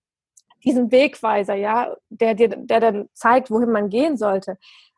diesen 0.65 0.91
Wegweiser, 0.91 1.55
ja, 1.55 1.95
der 2.09 2.33
dir, 2.33 2.49
der 2.49 2.79
dann 2.79 3.09
zeigt, 3.13 3.51
wohin 3.51 3.71
man 3.71 3.89
gehen 3.89 4.17
sollte. 4.17 4.57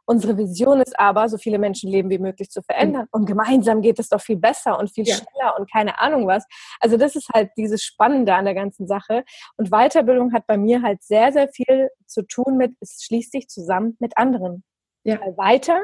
Unsere 0.10 0.38
Vision 0.38 0.80
ist 0.80 0.98
aber, 0.98 1.28
so 1.28 1.38
viele 1.38 1.60
Menschenleben 1.60 2.10
wie 2.10 2.18
möglich 2.18 2.50
zu 2.50 2.62
verändern. 2.62 3.08
Und 3.12 3.26
gemeinsam 3.26 3.82
geht 3.82 4.00
es 4.00 4.08
doch 4.08 4.22
viel 4.22 4.38
besser 4.38 4.80
und 4.80 4.90
viel 4.90 5.06
ja. 5.06 5.16
schneller 5.16 5.60
und 5.60 5.70
keine 5.70 6.00
Ahnung 6.00 6.26
was. 6.28 6.46
Also 6.80 6.96
das 6.96 7.18
ist 7.18 7.28
halt 7.34 7.52
dieses 7.58 7.84
Spannende 7.84 8.34
an 8.34 8.46
der 8.46 8.54
ganzen 8.54 8.88
Sache. 8.88 9.26
Und 9.58 9.70
Weiterbildung 9.70 10.32
hat 10.32 10.48
bei 10.48 10.58
mir 10.58 10.82
halt 10.82 11.04
sehr, 11.04 11.34
sehr 11.34 11.50
viel 11.50 11.90
zu 12.06 12.22
tun 12.22 12.56
mit, 12.56 12.74
es 12.80 13.04
schließt 13.04 13.34
sich 13.34 13.50
zusammen 13.50 13.98
mit 14.00 14.18
anderen. 14.18 14.64
Ja. 15.04 15.20
Weil 15.20 15.36
weiter 15.38 15.82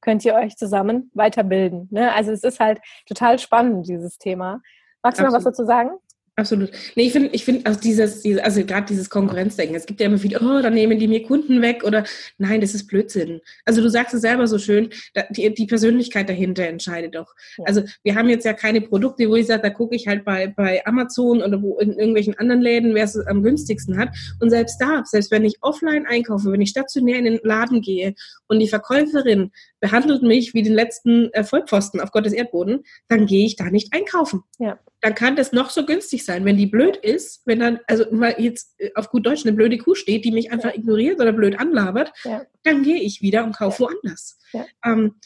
könnt 0.00 0.24
ihr 0.24 0.34
euch 0.34 0.56
zusammen 0.56 1.10
weiterbilden. 1.14 1.88
Ne? 1.90 2.12
Also 2.12 2.30
es 2.30 2.44
ist 2.44 2.60
halt 2.60 2.80
total 3.06 3.40
spannend, 3.40 3.88
dieses 3.88 4.18
Thema. 4.18 4.60
Magst 5.02 5.18
du 5.18 5.24
Absolut. 5.24 5.32
noch 5.32 5.36
was 5.38 5.44
dazu 5.44 5.64
sagen? 5.66 5.90
Absolut. 6.36 6.72
Nee, 6.96 7.04
ich 7.04 7.12
finde, 7.12 7.28
ich 7.32 7.44
finde, 7.44 7.64
also 7.64 7.78
dieses, 7.78 8.24
also 8.42 8.64
gerade 8.64 8.86
dieses 8.86 9.08
Konkurrenzdenken, 9.08 9.76
es 9.76 9.86
gibt 9.86 10.00
ja 10.00 10.06
immer 10.06 10.20
wieder, 10.20 10.42
oh, 10.42 10.60
dann 10.60 10.74
nehmen 10.74 10.98
die 10.98 11.06
mir 11.06 11.22
Kunden 11.22 11.62
weg 11.62 11.84
oder 11.84 12.04
nein, 12.38 12.60
das 12.60 12.74
ist 12.74 12.88
Blödsinn. 12.88 13.40
Also 13.64 13.80
du 13.80 13.88
sagst 13.88 14.14
es 14.14 14.22
selber 14.22 14.48
so 14.48 14.58
schön, 14.58 14.90
die, 15.30 15.54
die 15.54 15.66
Persönlichkeit 15.66 16.28
dahinter 16.28 16.64
entscheidet 16.66 17.14
doch. 17.14 17.34
Ja. 17.58 17.64
Also 17.66 17.82
wir 18.02 18.16
haben 18.16 18.28
jetzt 18.28 18.44
ja 18.44 18.52
keine 18.52 18.80
Produkte, 18.80 19.28
wo 19.28 19.36
ich 19.36 19.46
sage, 19.46 19.62
da 19.62 19.70
gucke 19.70 19.94
ich 19.94 20.08
halt 20.08 20.24
bei, 20.24 20.48
bei 20.48 20.84
Amazon 20.86 21.40
oder 21.40 21.62
wo 21.62 21.78
in 21.78 21.92
irgendwelchen 21.92 22.36
anderen 22.36 22.62
Läden, 22.62 22.96
wer 22.96 23.04
es 23.04 23.16
am 23.16 23.44
günstigsten 23.44 23.96
hat. 23.96 24.08
Und 24.40 24.50
selbst 24.50 24.78
da, 24.80 25.04
selbst 25.04 25.30
wenn 25.30 25.44
ich 25.44 25.58
offline 25.60 26.04
einkaufe, 26.04 26.50
wenn 26.50 26.62
ich 26.62 26.70
stationär 26.70 27.18
in 27.18 27.26
den 27.26 27.40
Laden 27.44 27.80
gehe 27.80 28.14
und 28.48 28.58
die 28.58 28.68
Verkäuferin 28.68 29.52
behandelt 29.78 30.22
mich 30.22 30.52
wie 30.52 30.62
den 30.62 30.74
letzten 30.74 31.32
äh, 31.32 31.44
Vollpfosten 31.44 32.00
auf 32.00 32.10
Gottes 32.10 32.32
Erdboden, 32.32 32.82
dann 33.06 33.26
gehe 33.26 33.46
ich 33.46 33.54
da 33.54 33.70
nicht 33.70 33.92
einkaufen. 33.92 34.42
Ja 34.58 34.80
dann 35.04 35.14
kann 35.14 35.36
das 35.36 35.52
noch 35.52 35.68
so 35.68 35.84
günstig 35.84 36.24
sein. 36.24 36.46
Wenn 36.46 36.56
die 36.56 36.64
blöd 36.64 36.96
ist, 36.96 37.42
wenn 37.44 37.58
dann, 37.58 37.78
also 37.86 38.10
mal 38.10 38.34
jetzt 38.38 38.74
äh, 38.78 38.90
auf 38.94 39.10
gut 39.10 39.26
Deutsch 39.26 39.44
eine 39.44 39.54
blöde 39.54 39.76
Kuh 39.76 39.94
steht, 39.94 40.24
die 40.24 40.32
mich 40.32 40.50
einfach 40.50 40.70
ja. 40.70 40.76
ignoriert 40.76 41.20
oder 41.20 41.30
blöd 41.30 41.60
anlabert, 41.60 42.10
ja. 42.24 42.46
dann 42.62 42.82
gehe 42.82 42.96
ich 42.96 43.20
wieder 43.20 43.44
und 43.44 43.54
kaufe 43.54 43.82
ja. 43.82 43.90
woanders. 43.90 44.38
Ähm, 44.82 45.16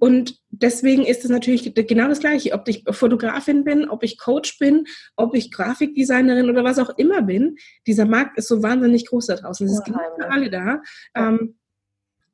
und 0.00 0.38
deswegen 0.50 1.06
ist 1.06 1.24
es 1.24 1.30
natürlich 1.30 1.72
genau 1.74 2.08
das 2.08 2.20
Gleiche, 2.20 2.52
ob 2.52 2.68
ich 2.68 2.84
Fotografin 2.90 3.64
bin, 3.64 3.88
ob 3.88 4.02
ich 4.02 4.18
Coach 4.18 4.58
bin, 4.58 4.84
ob 5.16 5.34
ich 5.34 5.50
Grafikdesignerin 5.50 6.50
oder 6.50 6.62
was 6.62 6.78
auch 6.78 6.90
immer 6.98 7.22
bin. 7.22 7.56
Dieser 7.86 8.04
Markt 8.04 8.36
ist 8.36 8.48
so 8.48 8.62
wahnsinnig 8.62 9.06
groß 9.06 9.28
da 9.28 9.36
draußen. 9.36 9.66
Es 9.66 9.72
ist 9.72 9.84
genau 9.86 10.00
für 10.14 10.30
alle 10.30 10.50
da. 10.50 10.82
Ähm, 11.14 11.56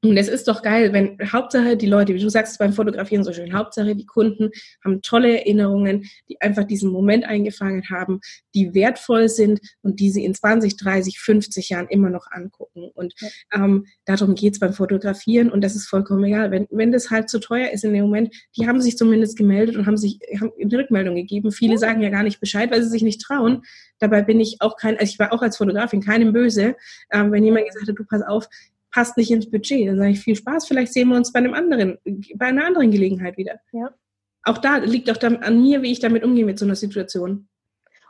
und 0.03 0.17
es 0.17 0.29
ist 0.29 0.49
doch 0.49 0.63
geil, 0.63 0.95
wenn 0.95 1.19
Hauptsache 1.31 1.77
die 1.77 1.87
Leute, 1.87 2.15
wie 2.15 2.21
du 2.21 2.31
sagst 2.31 2.59
beim 2.59 2.73
Fotografieren 2.73 3.23
so 3.23 3.35
schön, 3.35 3.53
Hauptsache 3.53 3.95
die 3.95 4.07
Kunden 4.07 4.51
haben 4.83 5.03
tolle 5.03 5.41
Erinnerungen, 5.41 6.09
die 6.27 6.41
einfach 6.41 6.65
diesen 6.65 6.91
Moment 6.91 7.25
eingefangen 7.27 7.91
haben, 7.91 8.21
die 8.55 8.73
wertvoll 8.73 9.29
sind 9.29 9.61
und 9.83 10.01
die 10.01 10.11
sie 10.11 10.25
in 10.25 10.35
20, 10.35 10.79
30, 10.79 11.21
50 11.21 11.69
Jahren 11.69 11.87
immer 11.89 12.09
noch 12.09 12.27
angucken. 12.31 12.91
Und 12.95 13.13
ähm, 13.53 13.85
darum 14.07 14.35
geht's 14.35 14.59
beim 14.59 14.73
Fotografieren 14.73 15.51
und 15.51 15.63
das 15.63 15.77
ist 15.77 15.87
vollkommen 15.87 16.25
egal. 16.25 16.51
Wenn, 16.51 16.67
wenn 16.71 16.93
das 16.93 17.11
halt 17.11 17.29
zu 17.29 17.39
teuer 17.39 17.69
ist 17.71 17.85
in 17.85 17.93
dem 17.93 18.05
Moment, 18.05 18.35
die 18.57 18.67
haben 18.67 18.81
sich 18.81 18.97
zumindest 18.97 19.37
gemeldet 19.37 19.77
und 19.77 19.85
haben 19.85 19.99
sich 19.99 20.19
haben 20.41 20.51
eine 20.59 20.79
Rückmeldung 20.79 21.15
gegeben. 21.15 21.53
Viele 21.53 21.77
sagen 21.77 22.01
ja 22.01 22.09
gar 22.09 22.23
nicht 22.23 22.41
Bescheid, 22.41 22.71
weil 22.71 22.83
sie 22.83 22.89
sich 22.89 23.03
nicht 23.03 23.21
trauen. 23.21 23.65
Dabei 23.99 24.23
bin 24.23 24.41
ich 24.41 24.57
auch 24.61 24.79
kein, 24.79 24.97
also 24.97 25.11
ich 25.11 25.19
war 25.19 25.31
auch 25.35 25.43
als 25.43 25.59
Fotografin 25.59 26.01
keinem 26.01 26.33
böse, 26.33 26.75
ähm, 27.13 27.33
wenn 27.33 27.45
jemand 27.45 27.67
gesagt 27.67 27.87
hat, 27.87 27.99
du 27.99 28.05
pass 28.05 28.23
auf, 28.23 28.49
passt 28.92 29.16
nicht 29.16 29.31
ins 29.31 29.50
Budget. 29.50 29.88
Dann 29.88 29.98
sage 29.98 30.11
ich 30.11 30.20
viel 30.20 30.37
Spaß, 30.37 30.66
vielleicht 30.66 30.92
sehen 30.92 31.09
wir 31.09 31.16
uns 31.16 31.33
bei 31.33 31.38
einem 31.38 31.55
anderen, 31.55 31.98
bei 32.35 32.46
einer 32.46 32.66
anderen 32.66 32.90
Gelegenheit 32.90 33.37
wieder. 33.37 33.61
Ja. 33.72 33.90
Auch 34.44 34.59
da 34.59 34.76
liegt 34.79 35.11
auch 35.11 35.22
an 35.22 35.62
mir, 35.62 35.83
wie 35.83 35.92
ich 35.92 36.00
damit 36.00 36.24
umgehe 36.24 36.44
mit 36.44 36.59
so 36.59 36.64
einer 36.64 36.76
Situation. 36.76 37.48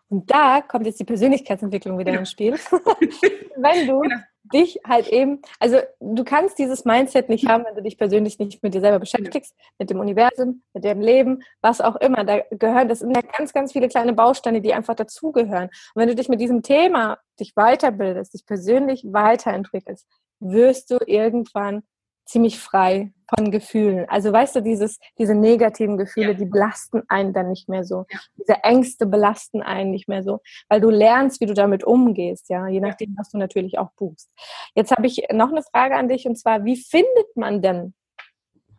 Und 0.08 0.28
da 0.30 0.60
kommt 0.60 0.86
jetzt 0.86 0.98
die 0.98 1.04
Persönlichkeitsentwicklung 1.04 1.98
wieder 1.98 2.12
ja. 2.12 2.18
ins 2.18 2.32
Spiel. 2.32 2.54
wenn 3.56 3.86
du 3.86 4.00
genau. 4.00 4.16
dich 4.52 4.80
halt 4.84 5.06
eben, 5.08 5.40
also 5.60 5.78
du 6.00 6.24
kannst 6.24 6.58
dieses 6.58 6.84
Mindset 6.84 7.28
nicht 7.28 7.46
haben, 7.46 7.64
wenn 7.64 7.76
du 7.76 7.82
dich 7.82 7.96
persönlich 7.96 8.38
nicht 8.40 8.60
mit 8.60 8.74
dir 8.74 8.80
selber 8.80 8.98
beschäftigst, 8.98 9.54
ja. 9.56 9.64
mit 9.78 9.90
dem 9.90 10.00
Universum, 10.00 10.62
mit 10.74 10.82
dem 10.82 11.00
Leben, 11.00 11.42
was 11.60 11.80
auch 11.80 11.94
immer. 11.96 12.24
Da 12.24 12.40
gehören, 12.50 12.88
das 12.88 13.00
sind 13.00 13.14
ja 13.14 13.22
ganz, 13.22 13.52
ganz 13.52 13.72
viele 13.72 13.88
kleine 13.88 14.12
Bausteine, 14.12 14.60
die 14.60 14.74
einfach 14.74 14.96
dazugehören. 14.96 15.68
Und 15.94 16.00
wenn 16.00 16.08
du 16.08 16.16
dich 16.16 16.28
mit 16.28 16.40
diesem 16.40 16.62
Thema 16.62 17.18
dich 17.38 17.54
weiterbildest, 17.54 18.34
dich 18.34 18.44
persönlich 18.44 19.04
weiterentwickelst, 19.06 20.08
wirst 20.40 20.90
du 20.90 20.98
irgendwann 21.06 21.82
ziemlich 22.30 22.58
frei 22.60 23.12
von 23.34 23.50
Gefühlen. 23.50 24.08
Also 24.08 24.32
weißt 24.32 24.56
du, 24.56 24.62
dieses, 24.62 24.98
diese 25.18 25.34
negativen 25.34 25.96
Gefühle, 25.96 26.32
ja. 26.32 26.34
die 26.34 26.44
belasten 26.44 27.02
einen 27.08 27.32
dann 27.32 27.48
nicht 27.48 27.68
mehr 27.68 27.84
so. 27.84 28.06
Ja. 28.08 28.18
Diese 28.36 28.64
Ängste 28.64 29.06
belasten 29.06 29.62
einen 29.62 29.90
nicht 29.90 30.08
mehr 30.08 30.22
so, 30.22 30.40
weil 30.68 30.80
du 30.80 30.90
lernst, 30.90 31.40
wie 31.40 31.46
du 31.46 31.54
damit 31.54 31.82
umgehst, 31.84 32.48
ja, 32.48 32.68
je 32.68 32.80
nachdem, 32.80 33.14
was 33.18 33.30
du 33.30 33.38
natürlich 33.38 33.78
auch 33.78 33.90
buchst. 33.96 34.30
Jetzt 34.74 34.92
habe 34.92 35.06
ich 35.06 35.26
noch 35.32 35.50
eine 35.50 35.62
Frage 35.62 35.96
an 35.96 36.08
dich 36.08 36.26
und 36.26 36.36
zwar, 36.36 36.64
wie 36.64 36.76
findet 36.76 37.36
man 37.36 37.62
denn 37.62 37.94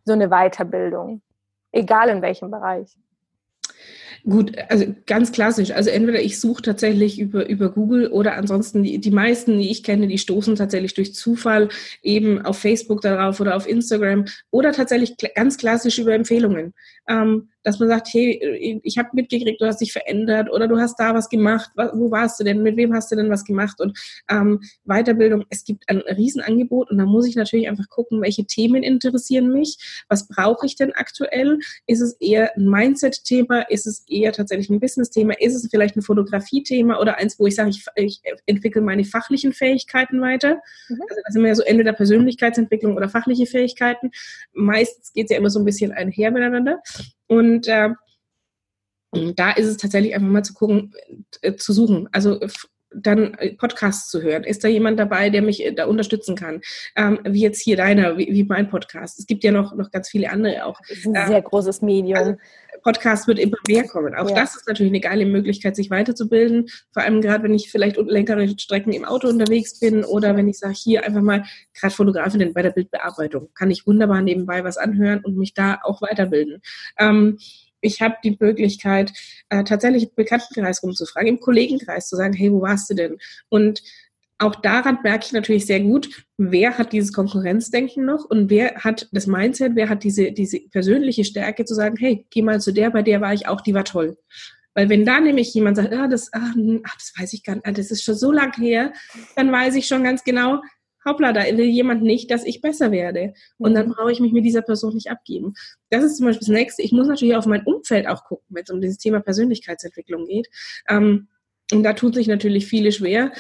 so 0.06 0.14
eine 0.14 0.30
Weiterbildung? 0.30 1.22
Egal 1.72 2.10
in 2.10 2.22
welchem 2.22 2.52
Bereich. 2.52 2.96
Gut, 4.24 4.52
also 4.70 4.86
ganz 5.08 5.32
klassisch. 5.32 5.72
Also 5.72 5.90
entweder 5.90 6.22
ich 6.22 6.40
suche 6.40 6.62
tatsächlich 6.62 7.20
über, 7.20 7.50
über 7.50 7.70
Google 7.70 8.08
oder 8.08 8.36
ansonsten 8.36 8.84
die, 8.84 9.00
die 9.00 9.10
meisten, 9.10 9.58
die 9.58 9.72
ich 9.72 9.84
kenne, 9.84 10.08
die 10.08 10.20
stoßen 10.20 10.56
tatsächlich 10.56 10.94
durch 10.94 11.16
Zufall 11.16 11.70
eben 12.04 12.40
auf 12.44 12.60
Facebook 12.60 13.02
darauf 13.02 13.40
oder 13.40 13.56
auf 13.56 13.68
Instagram 13.68 14.26
oder 14.52 14.74
tatsächlich 14.74 15.16
ganz 15.36 15.58
klassisch 15.58 15.98
über 15.98 16.14
Empfehlungen. 16.14 16.74
Ähm, 17.08 17.50
dass 17.64 17.80
man 17.80 17.90
sagt, 17.90 18.08
hey, 18.12 18.80
ich 18.84 18.98
habe 18.98 19.10
mitgekriegt, 19.14 19.62
du 19.62 19.66
hast 19.66 19.82
dich 19.82 19.92
verändert 19.94 20.50
oder 20.52 20.68
du 20.68 20.78
hast 20.78 21.00
da 21.00 21.14
was 21.14 21.30
gemacht, 21.30 21.72
wo 21.94 22.12
warst 22.12 22.40
du 22.40 22.44
denn, 22.44 22.64
mit 22.64 22.78
wem 22.78 22.94
hast 22.94 23.12
du 23.12 23.16
denn 23.16 23.30
was 23.30 23.46
gemacht? 23.46 23.80
Und 23.80 23.98
ähm, 24.30 24.62
Weiterbildung, 24.86 25.46
es 25.50 25.64
gibt 25.64 25.88
ein 25.88 26.00
Riesenangebot 26.00 26.92
und 26.92 26.98
da 26.98 27.06
muss 27.06 27.28
ich 27.28 27.36
natürlich 27.36 27.68
einfach 27.68 27.90
gucken, 27.90 28.22
welche 28.22 28.46
Themen 28.46 28.84
interessieren 28.84 29.52
mich, 29.52 30.04
was 30.10 30.28
brauche 30.28 30.66
ich 30.66 30.76
denn 30.76 30.94
aktuell, 30.94 31.60
ist 31.88 32.02
es 32.02 32.14
eher 32.14 32.56
ein 32.56 32.66
Mindset-Thema, 32.66 33.62
ist 33.70 33.88
es 33.88 34.04
eher 34.08 34.34
tatsächlich 34.34 34.70
ein 34.70 34.80
Business-Thema, 34.80 35.34
ist 35.40 35.56
es 35.56 35.68
vielleicht 35.70 35.96
ein 35.96 36.02
Fotografie-Thema 36.02 37.00
oder 37.00 37.18
eins, 37.18 37.40
wo 37.40 37.48
ich 37.48 37.56
sage, 37.56 37.70
ich, 37.70 37.86
ich 37.96 38.22
entwickle 38.46 38.82
meine 38.82 39.04
fachlichen 39.04 39.54
Fähigkeiten 39.54 40.22
weiter, 40.22 40.56
mhm. 40.90 41.02
also 41.10 41.22
da 41.26 41.32
sind 41.32 41.42
wir 41.42 41.50
ja 41.50 41.56
so 41.56 41.64
entweder 41.64 41.94
Persönlichkeitsentwicklung 41.94 42.96
oder 42.96 43.10
fachliche 43.10 43.46
Fähigkeiten, 43.46 44.12
meistens 44.54 45.14
geht 45.14 45.26
es 45.26 45.32
ja 45.32 45.38
immer 45.38 45.50
so 45.50 45.60
ein 45.60 45.66
bisschen 45.66 45.92
einher 45.92 46.32
miteinander 46.32 46.82
und 47.32 47.66
äh, 47.70 47.92
da 49.38 49.52
ist 49.52 49.68
es 49.68 49.78
tatsächlich 49.78 50.14
einfach 50.14 50.28
mal 50.28 50.44
zu 50.44 50.54
gucken, 50.54 50.94
äh, 51.42 51.56
zu 51.56 51.72
suchen. 51.72 52.10
Also 52.12 52.42
dann 52.94 53.36
äh, 53.36 53.54
Podcasts 53.54 54.10
zu 54.10 54.22
hören. 54.22 54.44
Ist 54.44 54.66
da 54.66 54.68
jemand 54.68 55.00
dabei, 55.00 55.30
der 55.30 55.42
mich 55.42 55.64
äh, 55.64 55.72
da 55.72 55.86
unterstützen 55.86 56.36
kann? 56.36 56.60
Ähm, 56.98 57.20
wie 57.24 57.40
jetzt 57.40 57.62
hier 57.62 57.78
deiner, 57.78 58.18
wie, 58.18 58.28
wie, 58.34 58.44
mein 58.44 58.70
Podcast. 58.70 59.18
Es 59.18 59.28
gibt 59.28 59.46
ja 59.46 59.54
noch, 59.54 59.74
noch 59.76 59.92
ganz 59.92 60.10
viele 60.10 60.30
andere 60.30 60.66
auch. 60.66 60.78
Das 60.90 60.98
ist 60.98 61.06
ein 61.06 61.16
ähm, 61.16 61.28
sehr 61.28 61.42
großes 61.42 61.82
Medium. 61.82 62.18
Also 62.18 62.36
Podcast 62.82 63.28
wird 63.28 63.40
immer 63.40 63.58
mehr 63.68 63.88
kommen. 63.88 64.16
Auch 64.16 64.30
ja. 64.30 64.36
das 64.36 64.56
ist 64.56 64.68
natürlich 64.68 64.92
eine 64.92 65.00
geile 65.00 65.26
Möglichkeit, 65.26 65.76
sich 65.76 65.90
weiterzubilden. 65.90 66.68
Vor 66.94 67.04
allem 67.04 67.22
gerade, 67.22 67.44
wenn 67.44 67.54
ich 67.54 67.72
vielleicht 67.72 67.98
längere 67.98 68.48
Strecken 68.60 68.94
im 68.94 69.06
Auto 69.06 69.28
unterwegs 69.28 69.80
bin 69.80 70.04
oder 70.04 70.36
wenn 70.36 70.48
ich 70.48 70.60
sage, 70.60 70.74
hier 70.74 71.06
einfach 71.06 71.22
mal 71.22 71.46
gerade 71.74 71.94
Fotografin 71.94 72.54
bei 72.54 72.62
der 72.62 72.72
Bildbearbeitung, 72.72 73.50
kann 73.54 73.72
ich 73.72 73.88
wunderbar 73.88 74.22
nebenbei 74.22 74.64
was 74.64 74.78
anhören 74.78 75.22
und 75.24 75.38
mich 75.38 75.54
da 75.54 75.80
auch 75.84 76.02
weiterbilden. 76.02 76.62
Ähm, 76.98 77.38
ich 77.82 78.02
habe 78.02 78.16
die 78.24 78.38
Möglichkeit, 78.40 79.12
äh, 79.50 79.64
tatsächlich 79.64 80.04
im 80.04 80.16
Bekanntenkreis 80.16 80.84
rumzufragen, 80.84 81.28
im 81.28 81.40
Kollegenkreis 81.40 82.08
zu 82.08 82.16
sagen, 82.16 82.34
hey, 82.34 82.52
wo 82.52 82.62
warst 82.62 82.90
du 82.90 82.94
denn? 82.94 83.18
Und 83.50 83.82
auch 84.42 84.56
daran 84.56 85.00
merke 85.04 85.26
ich 85.26 85.34
natürlich 85.34 85.66
sehr 85.66 85.80
gut, 85.80 86.26
wer 86.38 86.78
hat 86.78 86.94
dieses 86.94 87.14
Konkurrenzdenken 87.14 88.06
noch 88.06 88.26
und 88.26 88.50
wer 88.50 88.76
hat 88.76 89.08
das 89.12 89.28
Mindset, 89.28 89.76
wer 89.76 89.88
hat 89.88 90.04
diese, 90.04 90.32
diese 90.32 90.60
persönliche 90.60 91.24
Stärke 91.24 91.64
zu 91.64 91.76
sagen, 91.76 91.96
hey, 91.98 92.26
geh 92.32 92.42
mal 92.42 92.60
zu 92.60 92.74
der, 92.74 92.90
bei 92.90 93.04
der 93.04 93.22
war 93.22 93.34
ich 93.34 93.48
auch, 93.48 93.62
die 93.62 93.74
war 93.74 93.84
toll. 93.84 94.18
Weil 94.74 94.90
wenn 94.90 95.06
da 95.06 95.20
nämlich 95.20 95.54
jemand 95.54 95.78
sagt, 95.78 95.94
ah, 95.94 96.08
das, 96.08 96.34
ah, 96.34 96.54
hm, 96.54 96.82
ach, 96.86 96.96
das 96.96 97.14
weiß 97.20 97.34
ich 97.34 97.44
gar 97.44 97.56
nicht, 97.56 97.68
ah, 97.68 97.72
das 97.72 97.92
ist 97.92 98.04
schon 98.04 98.16
so 98.16 98.32
lang 98.32 98.56
her, 98.58 98.94
dann 99.36 99.52
weiß 99.52 99.76
ich 99.76 99.88
schon 99.88 100.04
ganz 100.04 100.24
genau, 100.24 100.62
hoppla, 101.06 101.34
da 101.34 101.44
will 101.46 101.66
jemand 101.66 102.04
nicht, 102.04 102.32
dass 102.32 102.46
ich 102.46 102.62
besser 102.62 102.92
werde. 102.92 103.34
Und 103.58 103.74
dann 103.74 103.88
mhm. 103.88 103.94
brauche 103.94 104.12
ich 104.12 104.20
mich 104.20 104.34
mit 104.34 104.46
dieser 104.46 104.62
Person 104.62 104.94
nicht 104.94 105.10
abgeben. 105.10 105.54
Das 105.90 106.04
ist 106.04 106.18
zum 106.18 106.28
Beispiel 106.28 106.48
das 106.48 106.54
Nächste. 106.54 106.82
Ich 106.84 106.92
muss 106.92 107.08
natürlich 107.08 107.36
auf 107.36 107.46
mein 107.46 107.64
Umfeld 107.64 108.08
auch 108.08 108.24
gucken, 108.24 108.46
wenn 108.50 108.64
es 108.64 108.70
um 108.70 108.82
dieses 108.82 108.98
Thema 108.98 109.20
Persönlichkeitsentwicklung 109.20 110.26
geht. 110.26 110.48
Ähm, 110.88 111.28
und 111.72 111.84
da 111.84 111.94
tut 111.94 112.16
sich 112.16 112.28
natürlich 112.28 112.68
viele 112.68 112.92
schwer. 112.92 113.32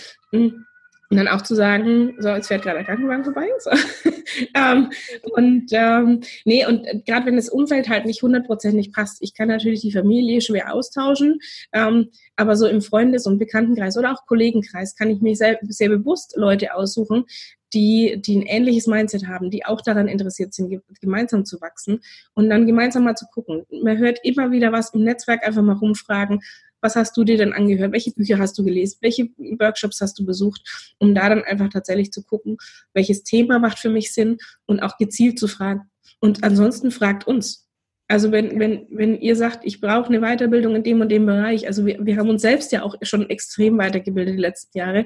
Und 1.12 1.18
dann 1.18 1.28
auch 1.28 1.42
zu 1.42 1.56
sagen, 1.56 2.16
so, 2.20 2.30
jetzt 2.30 2.48
fährt 2.48 2.64
gerade 2.64 2.78
der 2.78 2.86
Krankenwagen 2.86 3.26
vorbei. 3.26 3.50
So. 3.60 3.70
ähm, 4.56 4.90
und 5.34 5.66
ähm, 5.74 6.22
nee, 6.46 6.66
und 6.66 6.88
gerade 7.06 7.26
wenn 7.26 7.36
das 7.36 7.50
Umfeld 7.50 7.90
halt 7.90 8.06
nicht 8.06 8.22
hundertprozentig 8.22 8.94
passt, 8.94 9.22
ich 9.22 9.34
kann 9.34 9.50
natürlich 9.50 9.82
die 9.82 9.92
Familie 9.92 10.40
schwer 10.40 10.74
austauschen, 10.74 11.40
ähm, 11.74 12.12
aber 12.38 12.56
so 12.56 12.66
im 12.66 12.82
Freundes- 12.82 13.28
und 13.28 13.40
Bekanntenkreis 13.40 13.98
oder 13.98 14.14
auch 14.14 14.26
Kollegenkreis 14.26 14.96
kann 14.96 15.10
ich 15.10 15.20
mir 15.20 15.36
sehr, 15.36 15.60
sehr 15.64 15.90
bewusst 15.90 16.38
Leute 16.38 16.74
aussuchen, 16.76 17.26
die, 17.74 18.22
die 18.26 18.38
ein 18.38 18.46
ähnliches 18.46 18.88
Mindset 18.88 19.28
haben, 19.28 19.50
die 19.50 19.66
auch 19.66 19.82
daran 19.82 20.08
interessiert 20.08 20.54
sind, 20.54 20.82
gemeinsam 21.02 21.44
zu 21.44 21.60
wachsen 21.60 22.02
und 22.34 22.50
dann 22.50 22.66
gemeinsam 22.68 23.04
mal 23.04 23.16
zu 23.16 23.26
gucken. 23.34 23.66
Man 23.84 23.98
hört 23.98 24.20
immer 24.24 24.52
wieder 24.52 24.72
was 24.72 24.94
im 24.94 25.04
Netzwerk, 25.04 25.46
einfach 25.46 25.62
mal 25.62 25.76
rumfragen, 25.76 26.42
was 26.82 26.96
hast 26.96 27.16
du 27.16 27.24
dir 27.24 27.38
denn 27.38 27.54
angehört? 27.54 27.92
Welche 27.92 28.12
Bücher 28.12 28.40
hast 28.40 28.58
du 28.58 28.64
gelesen? 28.64 28.98
Welche 29.02 29.30
Workshops 29.60 30.02
hast 30.02 30.20
du 30.20 30.26
besucht? 30.26 30.94
Um 31.00 31.16
da 31.16 31.30
dann 31.30 31.44
einfach 31.44 31.70
tatsächlich 31.70 32.12
zu 32.12 32.24
gucken, 32.24 32.58
welches 32.94 33.24
Thema 33.24 33.60
macht 33.60 33.80
für 33.80 33.90
mich 33.90 34.14
Sinn 34.14 34.38
und 34.66 34.82
auch 34.82 34.98
gezielt 34.98 35.40
zu 35.40 35.48
fragen. 35.48 35.82
Und 36.20 36.44
ansonsten 36.44 36.92
fragt 36.92 37.28
uns. 37.28 37.68
Also 38.12 38.34
wenn, 38.34 38.60
wenn, 38.60 38.88
wenn 38.90 39.22
ihr 39.22 39.38
sagt, 39.38 39.62
ich 39.64 39.80
brauche 39.80 40.10
eine 40.10 40.20
Weiterbildung 40.20 40.76
in 40.76 40.84
dem 40.84 41.00
und 41.00 41.08
dem 41.08 41.26
Bereich, 41.26 41.66
also 41.66 41.86
wir, 41.86 41.98
wir 42.06 42.18
haben 42.18 42.28
uns 42.28 42.42
selbst 42.42 42.74
ja 42.74 42.84
auch 42.84 42.96
schon 43.04 43.30
extrem 43.30 43.78
weitergebildet 43.78 44.36
die 44.36 44.42
letzten 44.42 44.78
Jahre, 44.78 45.06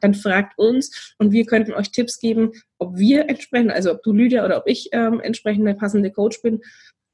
dann 0.00 0.14
fragt 0.14 0.58
uns 0.58 1.14
und 1.18 1.32
wir 1.32 1.44
könnten 1.44 1.74
euch 1.74 1.90
Tipps 1.90 2.18
geben, 2.18 2.52
ob 2.78 2.96
wir 2.96 3.28
entsprechend, 3.28 3.72
also 3.72 3.92
ob 3.92 4.02
du 4.02 4.14
Lydia 4.14 4.42
oder 4.42 4.56
ob 4.56 4.66
ich 4.68 4.88
ähm, 4.92 5.20
entsprechend 5.20 5.66
der 5.66 5.74
passende 5.74 6.10
Coach 6.10 6.40
bin, 6.40 6.62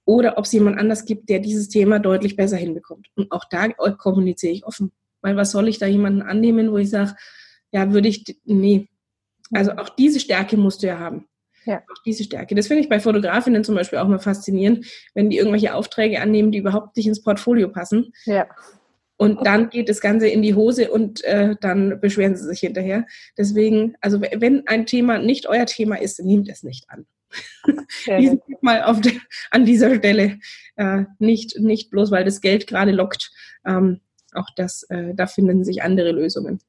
oder 0.04 0.38
ob 0.38 0.44
es 0.44 0.52
jemand 0.52 0.78
anders 0.78 1.04
gibt, 1.04 1.28
der 1.28 1.38
dieses 1.38 1.68
Thema 1.68 1.98
deutlich 1.98 2.36
besser 2.36 2.56
hinbekommt. 2.56 3.08
Und 3.14 3.30
auch 3.30 3.44
da 3.48 3.68
kommuniziere 3.68 4.52
ich 4.52 4.64
offen. 4.64 4.92
Weil 5.20 5.36
was 5.36 5.52
soll 5.52 5.68
ich 5.68 5.78
da 5.78 5.86
jemanden 5.86 6.22
annehmen, 6.22 6.72
wo 6.72 6.78
ich 6.78 6.90
sage, 6.90 7.14
ja, 7.70 7.92
würde 7.92 8.08
ich, 8.08 8.24
nee. 8.44 8.88
Also 9.52 9.72
auch 9.72 9.88
diese 9.90 10.18
Stärke 10.18 10.56
musst 10.56 10.82
du 10.82 10.88
ja 10.88 10.98
haben. 10.98 11.26
Ja. 11.64 11.78
Auch 11.78 12.02
diese 12.04 12.24
Stärke. 12.24 12.54
Das 12.54 12.66
finde 12.66 12.82
ich 12.82 12.88
bei 12.88 12.98
Fotografinnen 12.98 13.62
zum 13.62 13.76
Beispiel 13.76 13.98
auch 14.00 14.08
mal 14.08 14.18
faszinierend, 14.18 14.86
wenn 15.14 15.30
die 15.30 15.38
irgendwelche 15.38 15.74
Aufträge 15.74 16.20
annehmen, 16.20 16.50
die 16.50 16.58
überhaupt 16.58 16.96
nicht 16.96 17.06
ins 17.06 17.22
Portfolio 17.22 17.68
passen. 17.68 18.12
Ja. 18.24 18.48
Und 19.16 19.46
dann 19.46 19.70
geht 19.70 19.88
das 19.88 20.00
Ganze 20.00 20.26
in 20.26 20.42
die 20.42 20.56
Hose 20.56 20.90
und 20.90 21.22
äh, 21.22 21.54
dann 21.60 22.00
beschweren 22.00 22.34
sie 22.34 22.44
sich 22.44 22.60
hinterher. 22.60 23.06
Deswegen, 23.38 23.94
also 24.00 24.20
wenn 24.20 24.66
ein 24.66 24.86
Thema 24.86 25.18
nicht 25.18 25.48
euer 25.48 25.66
Thema 25.66 26.00
ist, 26.00 26.18
nehmt 26.24 26.48
es 26.48 26.64
nicht 26.64 26.90
an. 26.90 27.06
Diesen 28.06 28.40
mal 28.60 28.82
auf 28.82 29.00
der, 29.00 29.12
an 29.50 29.64
dieser 29.64 29.94
Stelle 29.96 30.38
äh, 30.76 31.04
nicht, 31.18 31.58
nicht 31.58 31.90
bloß, 31.90 32.10
weil 32.10 32.24
das 32.24 32.40
Geld 32.40 32.66
gerade 32.66 32.92
lockt. 32.92 33.32
Ähm, 33.64 34.00
auch 34.34 34.48
das, 34.56 34.84
äh, 34.84 35.14
da 35.14 35.26
finden 35.26 35.64
sich 35.64 35.82
andere 35.82 36.12
Lösungen. 36.12 36.60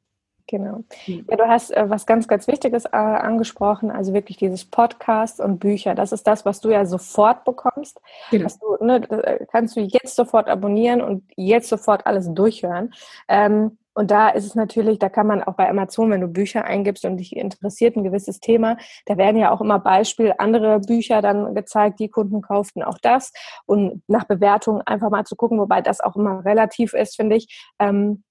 Genau. 0.47 0.83
Ja, 1.05 1.37
du 1.37 1.47
hast 1.47 1.71
äh, 1.71 1.89
was 1.89 2.05
ganz, 2.05 2.27
ganz 2.27 2.47
Wichtiges 2.47 2.85
äh, 2.85 2.89
angesprochen, 2.97 3.91
also 3.91 4.13
wirklich 4.13 4.37
dieses 4.37 4.65
Podcast 4.65 5.39
und 5.39 5.59
Bücher. 5.59 5.95
Das 5.95 6.11
ist 6.11 6.27
das, 6.27 6.45
was 6.45 6.59
du 6.59 6.69
ja 6.69 6.85
sofort 6.85 7.45
bekommst. 7.45 8.01
Genau. 8.29 8.49
Du, 8.59 8.85
ne, 8.85 9.09
äh, 9.09 9.45
kannst 9.49 9.75
du 9.75 9.79
jetzt 9.79 10.15
sofort 10.15 10.49
abonnieren 10.49 11.01
und 11.01 11.23
jetzt 11.37 11.69
sofort 11.69 12.05
alles 12.05 12.33
durchhören. 12.33 12.93
Ähm, 13.29 13.77
und 13.93 14.11
da 14.11 14.29
ist 14.29 14.45
es 14.45 14.55
natürlich, 14.55 14.99
da 14.99 15.09
kann 15.09 15.27
man 15.27 15.43
auch 15.43 15.55
bei 15.55 15.69
Amazon, 15.69 16.09
wenn 16.11 16.21
du 16.21 16.27
Bücher 16.27 16.65
eingibst 16.65 17.05
und 17.05 17.17
dich 17.17 17.35
interessiert 17.35 17.95
ein 17.95 18.03
gewisses 18.03 18.39
Thema, 18.39 18.77
da 19.05 19.17
werden 19.17 19.37
ja 19.37 19.51
auch 19.51 19.61
immer 19.61 19.79
Beispiel 19.79 20.33
andere 20.37 20.79
Bücher 20.79 21.21
dann 21.21 21.53
gezeigt, 21.53 21.99
die 21.99 22.09
Kunden 22.09 22.41
kauften 22.41 22.83
auch 22.83 22.97
das. 23.01 23.31
Und 23.65 24.01
nach 24.07 24.25
Bewertung 24.25 24.81
einfach 24.81 25.09
mal 25.09 25.25
zu 25.25 25.35
gucken, 25.35 25.59
wobei 25.59 25.81
das 25.81 26.01
auch 26.01 26.15
immer 26.15 26.43
relativ 26.45 26.93
ist, 26.93 27.15
finde 27.15 27.35
ich. 27.35 27.71
Ähm, 27.79 28.23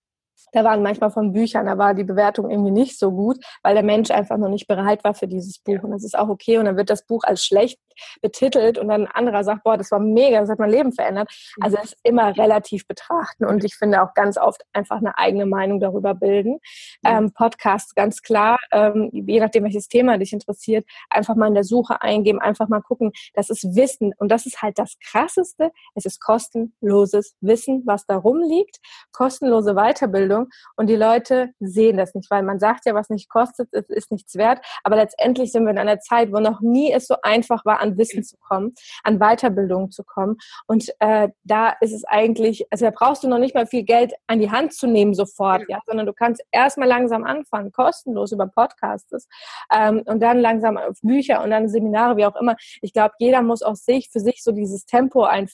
da 0.53 0.65
waren 0.65 0.83
manchmal 0.83 1.11
von 1.11 1.33
Büchern, 1.33 1.67
da 1.67 1.79
war 1.79 1.95
die 1.95 2.05
Bewertung 2.05 2.51
irgendwie 2.51 2.73
nicht 2.73 2.99
so 2.99 3.13
gut, 3.13 3.39
weil 3.63 3.75
der 3.75 3.85
Mensch 3.85 4.11
einfach 4.11 4.37
noch 4.37 4.49
nicht 4.49 4.67
bereit 4.67 5.05
war 5.05 5.15
für 5.15 5.29
dieses 5.29 5.59
Buch. 5.59 5.83
Und 5.83 5.93
das 5.93 6.05
ist 6.05 6.19
auch 6.19 6.29
okay. 6.29 6.59
Und 6.59 6.67
dann 6.67 6.77
wird 6.77 6.91
das 6.91 7.07
Buch 7.07 7.23
als 7.25 7.45
schlecht 7.45 7.79
betitelt 8.21 8.79
und 8.79 8.89
dann 8.89 9.07
ein 9.07 9.13
anderer 9.13 9.45
sagt, 9.45 9.65
boah, 9.65 9.77
das 9.77 9.91
war 9.91 10.01
mega, 10.01 10.41
das 10.41 10.51
hat 10.51 10.59
mein 10.59 10.71
Leben 10.71 10.93
verändert. 10.93 11.31
Also 11.61 11.77
es 11.79 11.93
ist 11.93 11.97
immer 12.03 12.37
relativ 12.37 12.87
betrachten 12.87 13.45
und 13.45 13.65
ich 13.65 13.75
finde 13.77 14.03
auch 14.03 14.15
ganz 14.15 14.37
oft 14.37 14.63
einfach 14.73 14.99
eine 14.99 15.17
eigene 15.19 15.47
Meinung 15.47 15.81
darüber 15.81 16.15
bilden. 16.15 16.59
Ähm, 17.05 17.33
Podcast 17.33 17.95
ganz 17.97 18.23
klar, 18.23 18.59
ähm, 18.73 19.11
je 19.13 19.41
nachdem 19.41 19.65
welches 19.65 19.89
Thema 19.89 20.19
dich 20.19 20.33
interessiert, 20.33 20.87
einfach 21.11 21.37
mal 21.37 21.49
in 21.49 21.55
der 21.55 21.65
Suche 21.65 22.03
eingeben, 22.03 22.41
einfach 22.41 22.69
mal 22.69 22.81
gucken, 22.81 23.13
das 23.35 23.51
ist 23.51 23.77
Wissen 23.77 24.13
und 24.19 24.31
das 24.31 24.47
ist 24.47 24.63
halt 24.63 24.79
das 24.79 24.97
Krasseste, 25.01 25.73
es 25.95 26.05
ist 26.05 26.21
kostenloses 26.21 27.37
Wissen, 27.41 27.83
was 27.87 28.07
da 28.07 28.17
rumliegt, 28.17 28.79
kostenlose 29.13 29.75
Weiterbildung 29.75 30.49
und 30.77 30.89
die 30.89 30.97
Leute 30.97 31.51
sehen 31.61 31.97
das 31.97 32.15
nicht, 32.15 32.31
weil 32.31 32.43
man 32.43 32.59
sagt 32.59 32.87
ja, 32.87 32.95
was 32.95 33.11
nicht 33.11 33.29
kostet, 33.29 33.73
ist, 33.73 33.91
ist 33.91 34.13
nichts 34.13 34.37
wert, 34.37 34.61
aber 34.85 34.97
letztendlich 34.97 35.53
sind 35.53 35.65
wir 35.65 35.71
in 35.71 35.79
einer 35.79 36.01
Zeit, 36.01 36.33
wo 36.33 36.41
noch 36.41 36.61
nie 36.61 36.93
es 36.93 37.07
so 37.07 37.17
einfach 37.23 37.65
war, 37.65 37.81
an 37.83 37.99
Wissen 37.99 38.25
zu 38.25 38.37
kommen, 38.39 38.75
an 39.03 39.19
Weiterbildung 39.19 39.91
zu 39.91 40.05
kommen. 40.05 40.37
Und 40.67 40.89
äh, 41.01 41.29
da 41.45 41.71
ist 41.81 41.93
es 41.93 42.05
eigentlich, 42.05 42.67
also 42.71 42.85
da 42.85 42.91
brauchst 42.91 43.25
du 43.25 43.29
noch 43.29 43.39
nicht 43.39 43.55
mal 43.55 43.67
viel 43.67 43.83
Geld 43.83 44.13
an 44.27 44.41
die 44.41 44.51
Hand 44.51 44.73
zu 44.73 44.87
nehmen 44.87 45.15
sofort, 45.15 45.65
ja, 45.69 45.81
sondern 45.87 46.07
du 46.07 46.13
kannst 46.13 46.43
erstmal 46.51 46.89
langsam 46.89 47.25
anfangen, 47.25 47.73
kostenlos 47.73 48.33
über 48.33 48.47
Podcasts 48.47 49.29
ähm, 49.73 50.03
und 50.07 50.21
dann 50.21 50.39
langsam 50.39 50.77
auf 50.77 51.01
Bücher 51.03 51.43
und 51.43 51.51
dann 51.51 51.69
Seminare, 51.69 52.17
wie 52.17 52.27
auch 52.27 52.37
immer. 52.37 52.57
Ich 52.81 52.93
glaube, 52.93 53.15
jeder 53.19 53.43
muss 53.43 53.63
auch 53.63 53.77
sich 53.77 54.09
für 54.11 54.21
sich 54.21 54.43
so 54.43 54.53
dieses 54.53 54.87
Tempo 54.87 55.25
ein, 55.25 55.49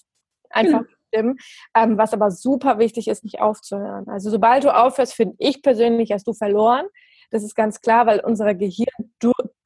einfach 0.51 0.83
mhm. 0.83 0.99
Stimmen, 1.09 1.39
ähm, 1.75 1.99
was 1.99 2.13
aber 2.13 2.31
super 2.31 2.79
wichtig 2.79 3.09
ist, 3.09 3.25
nicht 3.25 3.41
aufzuhören. 3.41 4.09
Also 4.09 4.31
sobald 4.31 4.65
du 4.65 4.75
aufhörst, 4.75 5.15
finde 5.15 5.37
ich 5.39 5.63
persönlich, 5.63 6.13
hast 6.13 6.27
du 6.27 6.35
verloren. 6.35 6.87
Das 7.31 7.43
ist 7.43 7.55
ganz 7.55 7.81
klar, 7.81 8.07
weil 8.07 8.21
unser 8.21 8.55
Gehirn 8.55 9.13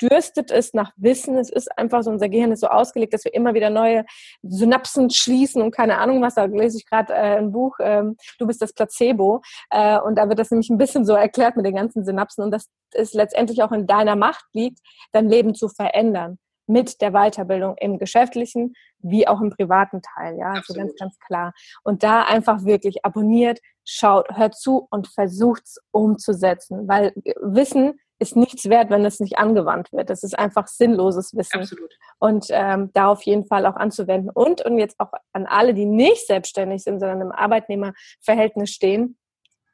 dürstet 0.00 0.50
es 0.50 0.74
nach 0.74 0.92
Wissen. 0.96 1.36
Es 1.36 1.50
ist 1.50 1.76
einfach 1.78 2.02
so, 2.02 2.10
unser 2.10 2.28
Gehirn 2.28 2.52
ist 2.52 2.60
so 2.60 2.66
ausgelegt, 2.66 3.14
dass 3.14 3.24
wir 3.24 3.34
immer 3.34 3.54
wieder 3.54 3.70
neue 3.70 4.04
Synapsen 4.42 5.10
schließen 5.10 5.62
und 5.62 5.70
keine 5.70 5.98
Ahnung 5.98 6.20
was. 6.22 6.34
Da 6.34 6.44
lese 6.44 6.78
ich 6.78 6.86
gerade 6.86 7.12
äh, 7.12 7.38
ein 7.38 7.52
Buch, 7.52 7.76
ähm, 7.80 8.16
Du 8.38 8.46
bist 8.46 8.60
das 8.62 8.72
Placebo. 8.72 9.42
Äh, 9.70 10.00
und 10.00 10.16
da 10.16 10.28
wird 10.28 10.38
das 10.38 10.50
nämlich 10.50 10.70
ein 10.70 10.78
bisschen 10.78 11.04
so 11.04 11.14
erklärt 11.14 11.56
mit 11.56 11.66
den 11.66 11.76
ganzen 11.76 12.04
Synapsen 12.04 12.44
und 12.44 12.50
dass 12.50 12.68
es 12.92 13.12
letztendlich 13.12 13.62
auch 13.62 13.72
in 13.72 13.86
deiner 13.86 14.16
Macht 14.16 14.44
liegt, 14.52 14.80
dein 15.12 15.28
Leben 15.28 15.54
zu 15.54 15.68
verändern 15.68 16.38
mit 16.66 17.00
der 17.00 17.12
Weiterbildung 17.12 17.76
im 17.78 17.98
geschäftlichen 17.98 18.74
wie 19.02 19.26
auch 19.26 19.40
im 19.40 19.50
privaten 19.50 20.00
Teil, 20.00 20.38
ja, 20.38 20.52
also 20.52 20.74
ganz, 20.74 20.94
ganz 20.96 21.18
klar. 21.18 21.52
Und 21.82 22.02
da 22.02 22.22
einfach 22.22 22.64
wirklich 22.64 23.04
abonniert, 23.04 23.60
schaut, 23.84 24.28
hört 24.36 24.54
zu 24.54 24.86
und 24.90 25.08
versucht 25.08 25.64
es 25.64 25.78
umzusetzen, 25.90 26.86
weil 26.88 27.12
Wissen 27.40 28.00
ist 28.18 28.36
nichts 28.36 28.68
wert, 28.68 28.88
wenn 28.90 29.04
es 29.04 29.18
nicht 29.18 29.38
angewandt 29.38 29.92
wird. 29.92 30.08
Das 30.08 30.22
ist 30.22 30.38
einfach 30.38 30.68
sinnloses 30.68 31.34
Wissen. 31.34 31.60
Absolut. 31.60 31.92
Und 32.20 32.46
ähm, 32.50 32.90
da 32.92 33.08
auf 33.08 33.22
jeden 33.22 33.44
Fall 33.46 33.66
auch 33.66 33.74
anzuwenden. 33.74 34.30
Und, 34.30 34.64
und 34.64 34.78
jetzt 34.78 35.00
auch 35.00 35.12
an 35.32 35.46
alle, 35.46 35.74
die 35.74 35.86
nicht 35.86 36.28
selbstständig 36.28 36.84
sind, 36.84 37.00
sondern 37.00 37.20
im 37.20 37.32
Arbeitnehmerverhältnis 37.32 38.70
stehen, 38.70 39.18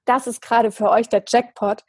das 0.06 0.26
ist 0.26 0.40
gerade 0.40 0.70
für 0.70 0.88
euch 0.88 1.10
der 1.10 1.22
Jackpot, 1.28 1.82
äh, 1.82 1.84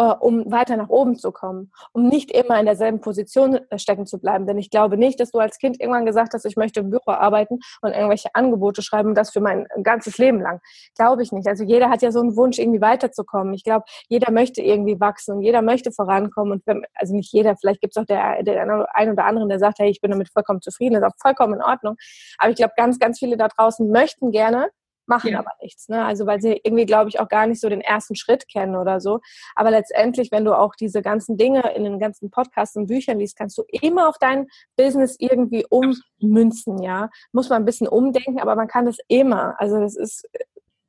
um 0.00 0.50
weiter 0.50 0.76
nach 0.76 0.88
oben 0.88 1.16
zu 1.16 1.32
kommen, 1.32 1.70
um 1.92 2.08
nicht 2.08 2.30
immer 2.30 2.58
in 2.58 2.66
derselben 2.66 3.00
Position 3.00 3.60
äh, 3.70 3.78
stecken 3.78 4.06
zu 4.06 4.18
bleiben. 4.18 4.46
Denn 4.46 4.58
ich 4.58 4.70
glaube 4.70 4.96
nicht, 4.96 5.20
dass 5.20 5.30
du 5.30 5.38
als 5.38 5.58
Kind 5.58 5.80
irgendwann 5.80 6.06
gesagt 6.06 6.34
hast, 6.34 6.44
ich 6.44 6.56
möchte 6.56 6.80
im 6.80 6.90
Büro 6.90 7.12
arbeiten 7.12 7.60
und 7.80 7.92
irgendwelche 7.92 8.28
Angebote 8.34 8.82
schreiben 8.82 9.10
und 9.10 9.14
das 9.14 9.30
für 9.30 9.40
mein 9.40 9.66
ganzes 9.82 10.18
Leben 10.18 10.40
lang. 10.40 10.60
Glaube 10.96 11.22
ich 11.22 11.32
nicht. 11.32 11.46
Also 11.46 11.64
jeder 11.64 11.90
hat 11.90 12.02
ja 12.02 12.10
so 12.10 12.20
einen 12.20 12.36
Wunsch, 12.36 12.58
irgendwie 12.58 12.80
weiterzukommen. 12.80 13.54
Ich 13.54 13.64
glaube, 13.64 13.84
jeder 14.08 14.32
möchte 14.32 14.62
irgendwie 14.62 14.98
wachsen 15.00 15.36
und 15.36 15.42
jeder 15.42 15.62
möchte 15.62 15.92
vorankommen. 15.92 16.52
Und 16.52 16.66
wenn, 16.66 16.82
also 16.94 17.14
nicht 17.14 17.32
jeder, 17.32 17.56
vielleicht 17.56 17.80
gibt 17.80 17.96
es 17.96 18.02
auch 18.02 18.06
der, 18.06 18.42
der 18.42 18.62
ein 18.94 19.10
oder 19.10 19.24
anderen, 19.24 19.48
der 19.48 19.58
sagt, 19.58 19.78
hey, 19.78 19.90
ich 19.90 20.00
bin 20.00 20.10
damit 20.10 20.30
vollkommen 20.32 20.60
zufrieden, 20.60 20.94
das 20.94 21.02
ist 21.02 21.14
auch 21.14 21.20
vollkommen 21.20 21.54
in 21.54 21.62
Ordnung. 21.62 21.96
Aber 22.38 22.50
ich 22.50 22.56
glaube, 22.56 22.72
ganz, 22.76 22.98
ganz 22.98 23.18
viele 23.18 23.36
da 23.36 23.48
draußen 23.48 23.88
möchten 23.90 24.30
gerne 24.30 24.70
machen 25.06 25.32
ja. 25.32 25.38
aber 25.38 25.50
nichts. 25.60 25.88
Ne? 25.88 26.04
Also 26.04 26.26
weil 26.26 26.40
sie 26.40 26.60
irgendwie, 26.62 26.86
glaube 26.86 27.08
ich, 27.08 27.20
auch 27.20 27.28
gar 27.28 27.46
nicht 27.46 27.60
so 27.60 27.68
den 27.68 27.80
ersten 27.80 28.14
Schritt 28.14 28.48
kennen 28.48 28.76
oder 28.76 29.00
so. 29.00 29.20
Aber 29.54 29.70
letztendlich, 29.70 30.30
wenn 30.30 30.44
du 30.44 30.56
auch 30.56 30.74
diese 30.74 31.02
ganzen 31.02 31.36
Dinge 31.36 31.74
in 31.74 31.84
den 31.84 31.98
ganzen 31.98 32.30
Podcasts 32.30 32.76
und 32.76 32.86
Büchern 32.86 33.18
liest, 33.18 33.36
kannst 33.36 33.58
du 33.58 33.64
immer 33.68 34.08
auf 34.08 34.18
dein 34.18 34.46
Business 34.76 35.16
irgendwie 35.18 35.66
ummünzen, 35.68 36.82
ja. 36.82 37.10
Muss 37.32 37.48
man 37.48 37.62
ein 37.62 37.66
bisschen 37.66 37.88
umdenken, 37.88 38.40
aber 38.40 38.56
man 38.56 38.68
kann 38.68 38.86
das 38.86 38.98
immer. 39.08 39.54
Also 39.58 39.80
das 39.80 39.96
ist 39.96 40.28
äh, 40.32 40.44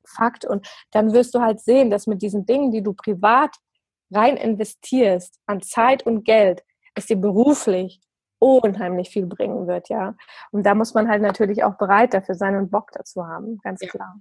Fakt. 0.07 0.45
Und 0.45 0.67
dann 0.91 1.13
wirst 1.13 1.33
du 1.35 1.41
halt 1.41 1.59
sehen, 1.59 1.89
dass 1.89 2.07
mit 2.07 2.21
diesen 2.21 2.45
Dingen, 2.45 2.71
die 2.71 2.83
du 2.83 2.93
privat 2.93 3.55
rein 4.11 4.37
investierst, 4.37 5.39
an 5.45 5.61
Zeit 5.61 6.05
und 6.05 6.23
Geld, 6.23 6.63
es 6.93 7.07
dir 7.07 7.17
beruflich 7.17 7.99
unheimlich 8.45 9.09
viel 9.09 9.25
bringen 9.25 9.67
wird, 9.67 9.89
ja. 9.89 10.15
Und 10.51 10.65
da 10.65 10.75
muss 10.75 10.93
man 10.93 11.09
halt 11.09 11.21
natürlich 11.21 11.63
auch 11.63 11.75
bereit 11.75 12.13
dafür 12.13 12.35
sein 12.35 12.55
und 12.55 12.71
Bock 12.71 12.91
dazu 12.93 13.27
haben, 13.27 13.59
ganz 13.63 13.81
ja. 13.81 13.89
klar. 13.89 14.19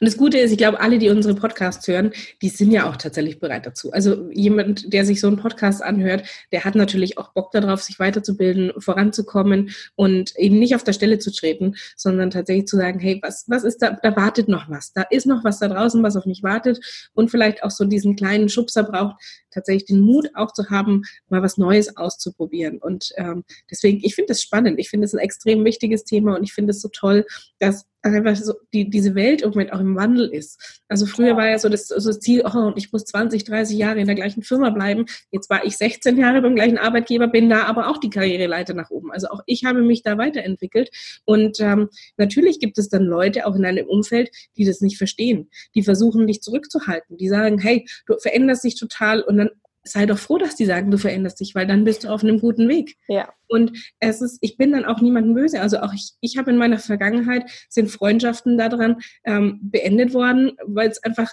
Und 0.00 0.06
das 0.06 0.16
Gute 0.16 0.38
ist, 0.38 0.50
ich 0.50 0.58
glaube, 0.58 0.80
alle, 0.80 0.98
die 0.98 1.08
unsere 1.08 1.34
Podcasts 1.34 1.86
hören, 1.86 2.12
die 2.42 2.48
sind 2.48 2.70
ja 2.70 2.88
auch 2.88 2.96
tatsächlich 2.96 3.40
bereit 3.40 3.66
dazu. 3.66 3.92
Also 3.92 4.30
jemand, 4.30 4.92
der 4.92 5.04
sich 5.04 5.20
so 5.20 5.26
einen 5.26 5.36
Podcast 5.36 5.82
anhört, 5.82 6.24
der 6.52 6.64
hat 6.64 6.74
natürlich 6.74 7.18
auch 7.18 7.32
Bock 7.32 7.50
darauf, 7.52 7.82
sich 7.82 7.98
weiterzubilden, 7.98 8.72
voranzukommen 8.78 9.70
und 9.96 10.36
eben 10.36 10.58
nicht 10.58 10.74
auf 10.74 10.84
der 10.84 10.92
Stelle 10.92 11.18
zu 11.18 11.32
treten, 11.32 11.74
sondern 11.96 12.30
tatsächlich 12.30 12.66
zu 12.66 12.76
sagen, 12.76 12.98
hey, 12.98 13.18
was, 13.22 13.44
was 13.48 13.64
ist 13.64 13.82
da, 13.82 13.98
da 14.02 14.16
wartet 14.16 14.48
noch 14.48 14.68
was, 14.68 14.92
da 14.92 15.02
ist 15.02 15.26
noch 15.26 15.44
was 15.44 15.58
da 15.58 15.68
draußen, 15.68 16.02
was 16.02 16.16
auf 16.16 16.26
mich 16.26 16.42
wartet 16.42 16.80
und 17.14 17.30
vielleicht 17.30 17.62
auch 17.62 17.70
so 17.70 17.84
diesen 17.84 18.16
kleinen 18.16 18.48
Schubser 18.48 18.84
braucht, 18.84 19.16
tatsächlich 19.50 19.86
den 19.86 20.00
Mut 20.00 20.28
auch 20.34 20.52
zu 20.52 20.70
haben, 20.70 21.02
mal 21.28 21.42
was 21.42 21.56
Neues 21.56 21.96
auszuprobieren. 21.96 22.78
Und 22.78 23.12
ähm, 23.16 23.44
deswegen, 23.70 24.00
ich 24.02 24.14
finde 24.14 24.28
das 24.28 24.42
spannend, 24.42 24.78
ich 24.78 24.90
finde 24.90 25.06
es 25.06 25.14
ein 25.14 25.20
extrem 25.20 25.64
wichtiges 25.64 26.04
Thema 26.04 26.36
und 26.36 26.42
ich 26.42 26.52
finde 26.52 26.72
es 26.72 26.80
so 26.80 26.88
toll, 26.88 27.24
dass 27.58 27.86
einfach 28.12 28.36
so 28.36 28.54
die, 28.72 28.90
diese 28.90 29.14
Welt 29.14 29.42
im 29.42 29.50
Moment 29.50 29.72
auch 29.72 29.80
im 29.80 29.96
Wandel 29.96 30.28
ist. 30.28 30.82
Also 30.88 31.06
früher 31.06 31.36
war 31.36 31.48
ja 31.48 31.58
so 31.58 31.68
das, 31.68 31.88
so 31.88 32.08
das 32.08 32.20
Ziel, 32.20 32.42
oh, 32.44 32.72
ich 32.76 32.92
muss 32.92 33.04
20, 33.04 33.44
30 33.44 33.78
Jahre 33.78 34.00
in 34.00 34.06
der 34.06 34.14
gleichen 34.14 34.42
Firma 34.42 34.70
bleiben. 34.70 35.06
Jetzt 35.30 35.48
war 35.48 35.64
ich 35.64 35.76
16 35.76 36.18
Jahre 36.18 36.42
beim 36.42 36.54
gleichen 36.54 36.78
Arbeitgeber, 36.78 37.28
bin 37.28 37.48
da 37.48 37.64
aber 37.64 37.88
auch 37.88 37.98
die 37.98 38.10
Karriereleiter 38.10 38.74
nach 38.74 38.90
oben. 38.90 39.10
Also 39.10 39.28
auch 39.28 39.40
ich 39.46 39.64
habe 39.64 39.82
mich 39.82 40.02
da 40.02 40.18
weiterentwickelt. 40.18 40.90
Und 41.24 41.60
ähm, 41.60 41.88
natürlich 42.16 42.60
gibt 42.60 42.78
es 42.78 42.88
dann 42.88 43.04
Leute 43.04 43.46
auch 43.46 43.56
in 43.56 43.64
einem 43.64 43.86
Umfeld, 43.86 44.30
die 44.56 44.64
das 44.64 44.80
nicht 44.80 44.98
verstehen. 44.98 45.48
Die 45.74 45.82
versuchen, 45.82 46.26
dich 46.26 46.42
zurückzuhalten. 46.42 47.16
Die 47.16 47.28
sagen, 47.28 47.58
hey, 47.58 47.86
du 48.06 48.18
veränderst 48.18 48.64
dich 48.64 48.74
total 48.74 49.22
und 49.22 49.38
dann 49.38 49.50
sei 49.84 50.06
doch 50.06 50.18
froh, 50.18 50.38
dass 50.38 50.56
die 50.56 50.64
sagen, 50.64 50.90
du 50.90 50.98
veränderst 50.98 51.38
dich, 51.40 51.54
weil 51.54 51.66
dann 51.66 51.84
bist 51.84 52.04
du 52.04 52.08
auf 52.08 52.24
einem 52.24 52.40
guten 52.40 52.68
Weg. 52.68 52.96
Ja. 53.06 53.32
Und 53.46 53.72
es 54.00 54.22
ist, 54.22 54.38
ich 54.40 54.56
bin 54.56 54.72
dann 54.72 54.84
auch 54.84 55.00
niemandem 55.00 55.34
böse. 55.34 55.60
Also 55.60 55.78
auch 55.78 55.92
ich, 55.92 56.12
ich 56.20 56.38
habe 56.38 56.50
in 56.50 56.56
meiner 56.56 56.78
Vergangenheit 56.78 57.50
sind 57.68 57.90
Freundschaften 57.90 58.56
daran 58.56 58.96
ähm, 59.24 59.60
beendet 59.62 60.14
worden, 60.14 60.52
weil 60.66 60.88
es 60.88 61.02
einfach 61.02 61.32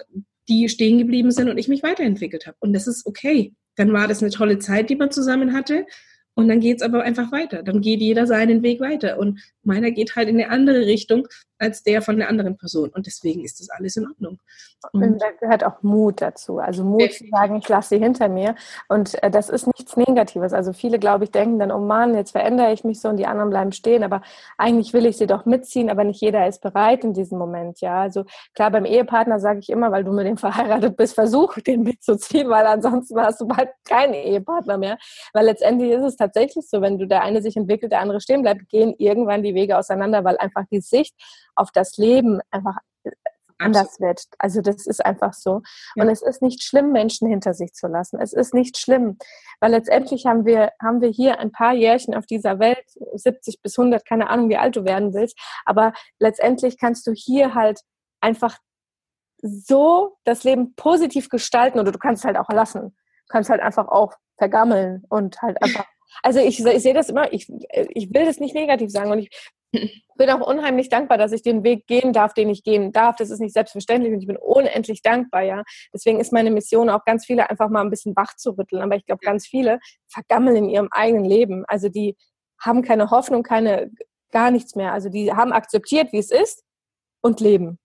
die 0.49 0.68
stehen 0.70 0.97
geblieben 0.97 1.32
sind 1.32 1.49
und 1.49 1.58
ich 1.58 1.68
mich 1.68 1.82
weiterentwickelt 1.84 2.45
habe. 2.45 2.58
Und 2.60 2.74
das 2.74 2.88
ist 2.88 3.06
okay. 3.06 3.54
Dann 3.76 3.93
war 3.93 4.08
das 4.08 4.22
eine 4.22 4.32
tolle 4.32 4.60
Zeit, 4.60 4.89
die 4.89 4.95
man 4.95 5.12
zusammen 5.12 5.54
hatte. 5.54 5.86
Und 6.34 6.47
dann 6.47 6.60
geht 6.60 6.78
es 6.78 6.84
aber 6.84 7.04
einfach 7.04 7.32
weiter. 7.32 7.64
Dann 7.64 7.82
geht 7.82 8.02
jeder 8.02 8.26
seinen 8.26 8.64
Weg 8.64 8.80
weiter. 8.80 9.20
Und 9.20 9.41
meiner 9.64 9.91
geht 9.91 10.16
halt 10.16 10.28
in 10.28 10.39
eine 10.39 10.49
andere 10.49 10.86
Richtung 10.86 11.28
als 11.62 11.84
der 11.84 12.01
von 12.01 12.18
der 12.18 12.28
anderen 12.28 12.57
Person. 12.57 12.89
Und 12.89 13.05
deswegen 13.05 13.45
ist 13.45 13.59
das 13.59 13.70
alles 13.70 13.95
in 13.95 14.07
Ordnung. 14.07 14.39
Und, 14.93 15.03
und 15.03 15.22
da 15.22 15.28
gehört 15.39 15.64
auch 15.64 15.84
Mut 15.84 16.20
dazu. 16.20 16.57
Also 16.57 16.84
Mut 16.84 17.01
definitiv. 17.01 17.30
zu 17.30 17.38
sagen, 17.38 17.55
ich 17.57 17.70
lasse 17.70 17.89
sie 17.89 17.99
hinter 17.99 18.30
mir. 18.30 18.55
Und 18.89 19.22
äh, 19.22 19.30
das 19.30 19.49
ist 19.49 19.68
nichts 19.68 19.95
Negatives. 19.95 20.53
Also 20.53 20.74
viele, 20.74 20.97
glaube 20.97 21.26
ich, 21.26 21.32
denken 21.32 21.59
dann, 21.59 21.72
oh 21.72 21.80
Mann, 21.80 22.16
jetzt 22.16 22.32
verändere 22.32 22.74
ich 22.74 22.84
mich 22.84 22.99
so 22.99 23.09
und 23.09 23.18
die 23.18 23.28
anderen 23.28 23.51
bleiben 23.51 23.72
stehen. 23.74 24.03
Aber 24.03 24.24
eigentlich 24.57 24.91
will 24.93 25.05
ich 25.05 25.18
sie 25.18 25.28
doch 25.28 25.45
mitziehen, 25.45 25.91
aber 25.91 26.03
nicht 26.03 26.20
jeder 26.20 26.47
ist 26.47 26.62
bereit 26.62 27.03
in 27.03 27.14
diesem 27.14 27.38
Moment. 27.38 27.80
Ja, 27.80 28.01
also 28.01 28.26
klar, 28.55 28.72
beim 28.72 28.86
Ehepartner 28.86 29.39
sage 29.39 29.59
ich 29.59 29.70
immer, 29.70 29.91
weil 29.91 30.03
du 30.03 30.12
mit 30.14 30.26
dem 30.26 30.38
verheiratet 30.38 30.97
bist, 30.97 31.14
versuch 31.14 31.59
den 31.59 31.84
mitzuziehen, 31.84 32.49
weil 32.49 32.66
ansonsten 32.66 33.20
hast 33.22 33.39
du 33.39 33.47
bald 33.47 33.70
keinen 33.88 34.16
Ehepartner 34.16 34.80
mehr. 34.80 34.97
Weil 35.32 35.45
letztendlich 35.45 35.91
ist 35.91 36.03
es 36.03 36.16
tatsächlich 36.16 36.68
so, 36.68 36.82
wenn 36.82 36.97
du 36.97 37.05
der 37.05 37.22
eine 37.22 37.43
sich 37.43 37.55
entwickelt, 37.55 37.91
der 37.91 37.99
andere 37.99 38.20
stehen 38.20 38.41
bleibt, 38.41 38.68
gehen 38.70 38.95
irgendwann 38.97 39.43
die 39.43 39.51
Wege 39.56 39.78
auseinander, 39.78 40.24
weil 40.24 40.38
einfach 40.38 40.66
die 40.72 40.82
Sicht 40.82 41.16
auf 41.56 41.72
das 41.72 41.97
Leben 41.97 42.39
einfach 42.52 42.78
anders 43.62 43.99
wird. 43.99 44.24
Also 44.39 44.62
das 44.62 44.88
ist 44.88 45.06
einfach 45.06 45.34
so. 45.34 45.62
Ja. 45.95 46.04
Und 46.04 46.10
es 46.10 46.22
ist 46.22 46.41
nicht 46.41 46.64
schlimm, 46.64 46.91
Menschen 46.91 47.28
hinter 47.30 47.54
sich 47.54 47.74
zu 47.74 47.88
lassen. 47.88 48.20
Es 48.20 48.34
ist 48.34 48.54
nicht 48.54 48.78
schlimm, 48.78 49.18
weil 49.60 49.72
letztendlich 49.72 50.26
haben 50.26 50.45
wir, 50.45 50.72
haben 50.82 51.02
wir 51.02 51.10
hier 51.10 51.39
ein 51.39 51.52
paar 51.52 51.74
Jährchen 51.74 52.16
auf 52.16 52.26
dieser 52.26 52.60
Welt, 52.60 52.84
70 53.14 53.62
bis 53.62 53.78
100, 53.78 54.06
keine 54.06 54.30
Ahnung, 54.30 54.49
wie 54.49 54.58
alt 54.58 54.76
du 54.76 54.84
werden 54.84 55.14
willst, 55.14 55.39
aber 55.66 55.93
letztendlich 56.20 56.78
kannst 56.78 57.08
du 57.08 57.14
hier 57.14 57.54
halt 57.54 57.82
einfach 58.20 58.58
so 59.41 60.18
das 60.24 60.43
Leben 60.43 60.76
positiv 60.76 61.30
gestalten 61.30 61.80
oder 61.80 61.91
du 61.91 61.99
kannst 61.99 62.26
halt 62.26 62.38
auch 62.38 62.49
lassen. 62.49 62.95
Du 63.28 63.34
kannst 63.34 63.49
halt 63.49 63.62
einfach 63.62 63.88
auch 63.88 64.14
vergammeln 64.38 65.04
und 65.10 65.41
halt 65.41 65.62
einfach 65.64 65.86
also 66.24 66.39
ich, 66.39 66.64
ich 66.64 66.84
sehe 66.84 66.93
das 66.93 67.09
immer, 67.09 67.32
ich, 67.34 67.51
ich 67.89 68.14
will 68.14 68.26
das 68.26 68.39
nicht 68.39 68.55
negativ 68.55 68.91
sagen 68.91 69.12
und 69.12 69.20
ich 69.20 69.30
bin 70.18 70.30
auch 70.30 70.45
unheimlich 70.45 70.89
dankbar, 70.89 71.18
dass 71.18 71.32
ich 71.32 71.41
den 71.41 71.64
Weg 71.64 71.88
gehen 71.88 72.14
darf, 72.14 72.34
den 72.34 72.49
ich 72.49 72.64
gehen 72.64 72.91
darf. 72.91 73.16
Das 73.16 73.30
ist 73.30 73.39
nicht 73.39 73.53
selbstverständlich 73.53 74.14
und 74.14 74.20
ich 74.20 74.28
bin 74.28 74.38
unendlich 74.38 75.01
dankbar, 75.01 75.43
ja. 75.43 75.64
Deswegen 75.93 76.20
ist 76.20 76.34
meine 76.34 76.51
Mission 76.51 76.89
auch 76.89 77.05
ganz 77.05 77.26
viele 77.26 77.49
einfach 77.49 77.70
mal 77.70 77.82
ein 77.82 77.89
bisschen 77.89 78.16
wach 78.16 78.36
zu 78.36 78.51
rütteln. 78.51 78.82
Aber 78.82 78.95
ich 78.95 79.05
glaube, 79.05 79.24
ganz 79.24 79.47
viele 79.47 79.80
vergammeln 80.07 80.57
in 80.57 80.70
ihrem 80.70 80.89
eigenen 80.91 81.26
Leben. 81.26 81.64
Also 81.68 81.89
die 81.89 82.16
haben 82.59 82.82
keine 82.82 83.09
Hoffnung, 83.12 83.43
keine, 83.43 83.91
gar 84.32 84.51
nichts 84.51 84.76
mehr. 84.76 84.93
Also 84.93 85.09
die 85.09 85.32
haben 85.34 85.53
akzeptiert, 85.53 86.12
wie 86.12 86.20
es 86.20 86.32
ist 86.32 86.64
und 87.22 87.39
leben. 87.39 87.80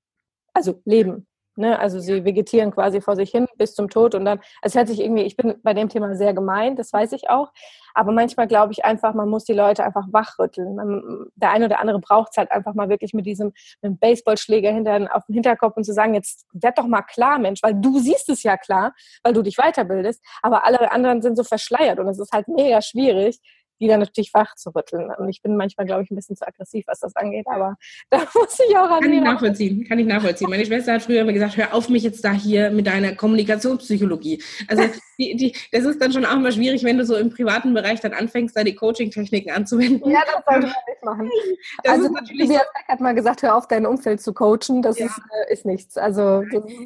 Also 0.52 0.80
leben. 0.84 1.26
Ne? 1.56 1.78
Also 1.78 2.00
sie 2.00 2.24
vegetieren 2.24 2.70
quasi 2.70 3.00
vor 3.00 3.16
sich 3.16 3.30
hin 3.30 3.46
bis 3.56 3.74
zum 3.74 3.88
Tod 3.88 4.14
und 4.14 4.24
dann, 4.24 4.40
es 4.62 4.74
hört 4.74 4.88
sich 4.88 5.00
irgendwie, 5.00 5.22
ich 5.22 5.36
bin 5.36 5.54
bei 5.62 5.72
dem 5.72 5.88
Thema 5.88 6.14
sehr 6.14 6.34
gemein, 6.34 6.76
das 6.76 6.92
weiß 6.92 7.12
ich 7.12 7.30
auch, 7.30 7.50
aber 7.94 8.12
manchmal 8.12 8.46
glaube 8.46 8.72
ich 8.72 8.84
einfach, 8.84 9.14
man 9.14 9.30
muss 9.30 9.44
die 9.44 9.54
Leute 9.54 9.82
einfach 9.82 10.04
wachrütteln. 10.12 10.76
Man, 10.76 11.26
der 11.34 11.50
eine 11.50 11.64
oder 11.64 11.80
andere 11.80 11.98
braucht 11.98 12.32
es 12.32 12.36
halt 12.36 12.50
einfach 12.52 12.74
mal 12.74 12.90
wirklich 12.90 13.14
mit 13.14 13.24
diesem 13.24 13.54
mit 13.80 13.98
Baseballschläger 13.98 14.70
hinter, 14.70 15.08
auf 15.14 15.24
dem 15.24 15.34
Hinterkopf 15.34 15.76
und 15.78 15.84
zu 15.84 15.94
sagen, 15.94 16.12
jetzt 16.14 16.46
werd 16.52 16.76
doch 16.76 16.86
mal 16.86 17.02
klar, 17.02 17.38
Mensch, 17.38 17.62
weil 17.62 17.74
du 17.74 17.98
siehst 17.98 18.28
es 18.28 18.42
ja 18.42 18.58
klar, 18.58 18.92
weil 19.22 19.32
du 19.32 19.40
dich 19.40 19.56
weiterbildest, 19.56 20.22
aber 20.42 20.66
alle 20.66 20.92
anderen 20.92 21.22
sind 21.22 21.36
so 21.36 21.44
verschleiert 21.44 21.98
und 21.98 22.08
es 22.08 22.18
ist 22.18 22.32
halt 22.32 22.48
mega 22.48 22.82
schwierig, 22.82 23.40
die 23.80 23.88
dann 23.88 24.00
natürlich 24.00 24.32
wach 24.34 24.54
zu 24.54 24.70
rütteln. 24.70 25.10
Und 25.16 25.28
ich 25.28 25.42
bin 25.42 25.56
manchmal, 25.56 25.86
glaube 25.86 26.02
ich, 26.02 26.10
ein 26.10 26.16
bisschen 26.16 26.36
zu 26.36 26.46
aggressiv, 26.46 26.84
was 26.86 27.00
das 27.00 27.14
angeht, 27.16 27.46
aber 27.46 27.76
da 28.10 28.18
muss 28.34 28.58
ich 28.68 28.76
auch 28.76 28.90
an 28.90 29.00
Kann 29.00 29.12
ich 29.12 29.20
nachvollziehen, 29.20 29.84
kann 29.86 29.98
ich 29.98 30.06
nachvollziehen. 30.06 30.50
Meine 30.50 30.66
Schwester 30.66 30.94
hat 30.94 31.02
früher 31.02 31.22
immer 31.22 31.32
gesagt, 31.32 31.56
hör 31.56 31.74
auf 31.74 31.88
mich 31.88 32.02
jetzt 32.02 32.24
da 32.24 32.32
hier 32.32 32.70
mit 32.70 32.86
deiner 32.86 33.14
Kommunikationspsychologie. 33.14 34.42
Also 34.68 34.84
die, 35.18 35.36
die, 35.36 35.54
das 35.72 35.84
ist 35.84 36.00
dann 36.00 36.12
schon 36.12 36.24
auch 36.24 36.36
mal 36.36 36.52
schwierig, 36.52 36.84
wenn 36.84 36.98
du 36.98 37.04
so 37.04 37.16
im 37.16 37.30
privaten 37.30 37.72
Bereich 37.74 38.00
dann 38.00 38.12
anfängst, 38.12 38.56
da 38.56 38.64
die 38.64 38.74
Coaching-Techniken 38.74 39.50
anzuwenden. 39.50 40.10
Ja, 40.10 40.20
das 40.26 40.44
sollte 40.44 40.66
man 40.66 40.76
nicht 40.88 41.04
machen. 41.04 41.30
Das 41.82 41.94
also 41.94 42.08
Tobias 42.08 42.62
hat 42.88 43.00
mal 43.00 43.14
gesagt, 43.14 43.42
hör 43.42 43.56
auf, 43.56 43.68
dein 43.68 43.86
Umfeld 43.86 44.20
zu 44.20 44.32
coachen. 44.32 44.82
Das 44.82 44.98
ja. 44.98 45.06
ist, 45.06 45.18
äh, 45.18 45.52
ist 45.52 45.66
nichts. 45.66 45.96
Also 45.96 46.42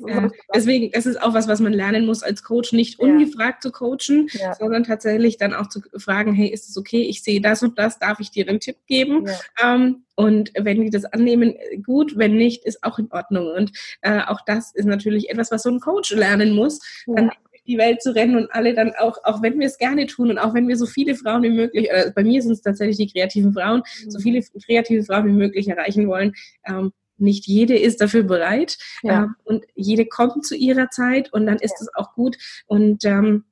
ja. 0.06 0.28
deswegen, 0.54 0.90
das 0.92 1.06
ist 1.06 1.22
auch 1.22 1.34
was, 1.34 1.48
was 1.48 1.60
man 1.60 1.72
lernen 1.72 2.06
muss 2.06 2.22
als 2.22 2.42
Coach, 2.42 2.72
nicht 2.72 2.98
ungefragt 2.98 3.62
zu 3.62 3.72
coachen, 3.72 4.28
sondern 4.58 4.84
tatsächlich 4.84 5.38
dann 5.38 5.54
auch 5.54 5.68
zu 5.68 5.80
fragen, 5.96 6.32
hey, 6.32 6.48
ist 6.48 6.68
es 6.68 6.74
okay, 6.80 7.02
ich 7.02 7.22
sehe 7.22 7.40
das 7.40 7.62
und 7.62 7.78
das, 7.78 7.98
darf 7.98 8.20
ich 8.20 8.30
dir 8.30 8.48
einen 8.48 8.60
Tipp 8.60 8.76
geben? 8.86 9.26
Ja. 9.26 9.74
Ähm, 9.74 10.04
und 10.16 10.52
wenn 10.58 10.82
die 10.82 10.90
das 10.90 11.04
annehmen, 11.04 11.54
gut, 11.84 12.18
wenn 12.18 12.36
nicht, 12.36 12.64
ist 12.64 12.82
auch 12.82 12.98
in 12.98 13.10
Ordnung. 13.10 13.46
Und 13.46 13.72
äh, 14.02 14.20
auch 14.26 14.40
das 14.44 14.74
ist 14.74 14.86
natürlich 14.86 15.30
etwas, 15.30 15.50
was 15.50 15.62
so 15.62 15.70
ein 15.70 15.80
Coach 15.80 16.10
lernen 16.12 16.54
muss, 16.54 16.80
ja. 17.06 17.14
dann 17.14 17.30
durch 17.50 17.62
die 17.66 17.78
Welt 17.78 18.02
zu 18.02 18.14
rennen 18.14 18.36
und 18.36 18.52
alle 18.52 18.74
dann 18.74 18.92
auch, 18.98 19.18
auch 19.24 19.42
wenn 19.42 19.58
wir 19.58 19.66
es 19.66 19.78
gerne 19.78 20.06
tun 20.06 20.30
und 20.30 20.38
auch 20.38 20.54
wenn 20.54 20.68
wir 20.68 20.76
so 20.76 20.86
viele 20.86 21.14
Frauen 21.14 21.42
wie 21.42 21.50
möglich, 21.50 21.90
äh, 21.90 22.12
bei 22.14 22.24
mir 22.24 22.42
sind 22.42 22.52
es 22.52 22.62
tatsächlich 22.62 22.96
die 22.96 23.12
kreativen 23.12 23.52
Frauen, 23.52 23.82
mhm. 24.04 24.10
so 24.10 24.18
viele 24.18 24.42
kreative 24.64 25.04
Frauen 25.04 25.26
wie 25.26 25.32
möglich 25.32 25.68
erreichen 25.68 26.08
wollen, 26.08 26.34
ähm, 26.66 26.92
nicht 27.20 27.46
jede 27.46 27.78
ist 27.78 28.00
dafür 28.00 28.22
bereit 28.22 28.78
ja. 29.02 29.24
ähm, 29.24 29.34
und 29.44 29.64
jede 29.74 30.06
kommt 30.06 30.44
zu 30.44 30.56
ihrer 30.56 30.90
Zeit 30.90 31.32
und 31.32 31.46
dann 31.46 31.58
ist 31.58 31.80
es 31.80 31.88
ja. 31.94 32.00
auch 32.00 32.14
gut 32.14 32.36
und 32.66 33.04
ähm, 33.04 33.44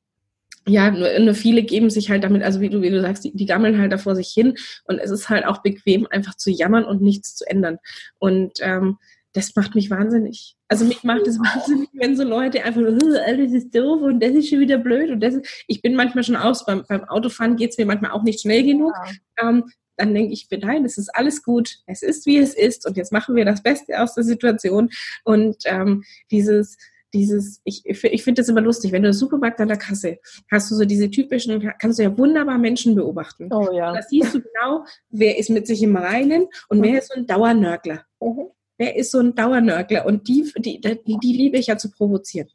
ja, 0.69 0.91
nur, 0.91 1.19
nur, 1.19 1.35
viele 1.35 1.62
geben 1.62 1.91
sich 1.91 2.11
halt 2.11 2.25
damit, 2.25 2.43
also 2.43 2.61
wie 2.61 2.69
du, 2.69 2.83
wie 2.83 2.91
du 2.91 3.01
sagst, 3.01 3.25
die, 3.25 3.35
die 3.35 3.47
gammeln 3.47 3.79
halt 3.79 3.93
da 3.93 3.99
vor 3.99 4.14
sich 4.14 4.29
hin 4.29 4.55
und 4.85 4.99
es 4.99 5.11
ist 5.11 5.29
halt 5.29 5.47
auch 5.47 5.62
bequem, 5.62 6.07
einfach 6.11 6.37
zu 6.37 6.51
jammern 6.51 6.85
und 6.85 7.03
nichts 7.03 7.35
zu 7.35 7.49
ändern. 7.49 7.79
Und 8.19 8.59
ähm, 8.61 8.99
das 9.33 9.55
macht 9.57 9.75
mich 9.75 9.91
wahnsinnig. 9.91 10.57
Also 10.69 10.85
mich 10.85 11.05
macht 11.05 11.27
es 11.27 11.39
wahnsinnig, 11.39 11.89
wenn 11.93 12.16
so 12.16 12.25
Leute 12.25 12.64
einfach 12.64 12.81
nur, 12.81 13.23
alles 13.25 13.53
ist 13.53 13.75
doof 13.75 14.03
und 14.03 14.21
das 14.21 14.33
ist 14.33 14.49
schon 14.49 14.61
wieder 14.61 14.79
blöd 14.79 15.11
und 15.11 15.21
das 15.21 15.35
ist, 15.35 15.64
ich 15.66 15.83
bin 15.83 15.95
manchmal 15.95 16.25
schon 16.25 16.37
aus, 16.37 16.64
beim, 16.64 16.85
beim 16.89 17.05
Autofahren 17.05 17.57
geht 17.57 17.71
es 17.71 17.79
mir 17.79 17.87
manchmal 17.87 18.12
auch 18.12 18.23
nicht 18.23 18.41
schnell 18.41 18.64
genug. 18.64 18.93
Ja. 19.39 19.49
Ähm, 19.49 19.64
dann 19.97 20.14
denke 20.14 20.33
ich 20.33 20.47
mir, 20.51 20.59
nein, 20.59 20.85
es 20.85 20.97
ist 20.97 21.09
alles 21.14 21.43
gut, 21.43 21.79
es 21.87 22.03
ist 22.03 22.25
wie 22.25 22.39
es 22.39 22.55
ist 22.55 22.87
und 22.87 22.97
jetzt 22.97 23.12
machen 23.12 23.35
wir 23.35 23.45
das 23.45 23.62
Beste 23.62 24.01
aus 24.01 24.14
der 24.14 24.23
Situation 24.23 24.91
und 25.25 25.57
ähm, 25.64 26.05
dieses 26.31 26.77
dieses, 27.14 27.61
ich, 27.64 27.84
ich 27.86 28.22
finde 28.22 28.42
das 28.42 28.48
immer 28.48 28.61
lustig, 28.61 28.92
wenn 28.92 29.02
du 29.02 29.09
im 29.09 29.14
Supermarkt 29.14 29.61
an 29.61 29.68
der 29.68 29.78
Kasse 29.78 30.18
hast 30.50 30.70
du 30.70 30.74
so 30.74 30.84
diese 30.84 31.11
typischen, 31.11 31.72
kannst 31.78 31.98
du 31.98 32.02
ja 32.02 32.18
wunderbar 32.18 32.59
Menschen 32.59 32.94
beobachten. 32.94 33.48
Oh 33.52 33.72
ja. 33.72 33.92
Da 33.92 34.02
siehst 34.02 34.34
du 34.34 34.40
genau, 34.40 34.84
wer 35.11 35.38
ist 35.38 35.50
mit 35.50 35.66
sich 35.66 35.82
im 35.82 35.96
Reinen 35.96 36.48
und 36.68 36.78
mhm. 36.78 36.82
wer 36.82 36.98
ist 36.98 37.12
so 37.12 37.18
ein 37.18 37.26
Dauernörgler. 37.26 38.04
Mhm. 38.20 38.50
Wer 38.76 38.96
ist 38.96 39.11
so 39.11 39.18
ein 39.18 39.34
Dauernörgler? 39.34 40.06
Und 40.06 40.28
die, 40.28 40.52
die, 40.56 40.80
die, 40.80 41.18
die 41.18 41.32
liebe 41.32 41.59
ich 41.59 41.66
ja 41.66 41.76
zu 41.78 41.90
provozieren. 41.90 42.48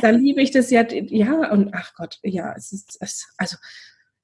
Da 0.00 0.08
liebe 0.08 0.40
ich 0.40 0.50
das 0.50 0.70
ja, 0.70 0.86
ja, 0.90 1.52
und 1.52 1.74
ach 1.74 1.92
Gott, 1.94 2.18
ja, 2.22 2.54
es 2.56 2.72
ist, 2.72 2.96
es, 3.00 3.26
also, 3.36 3.56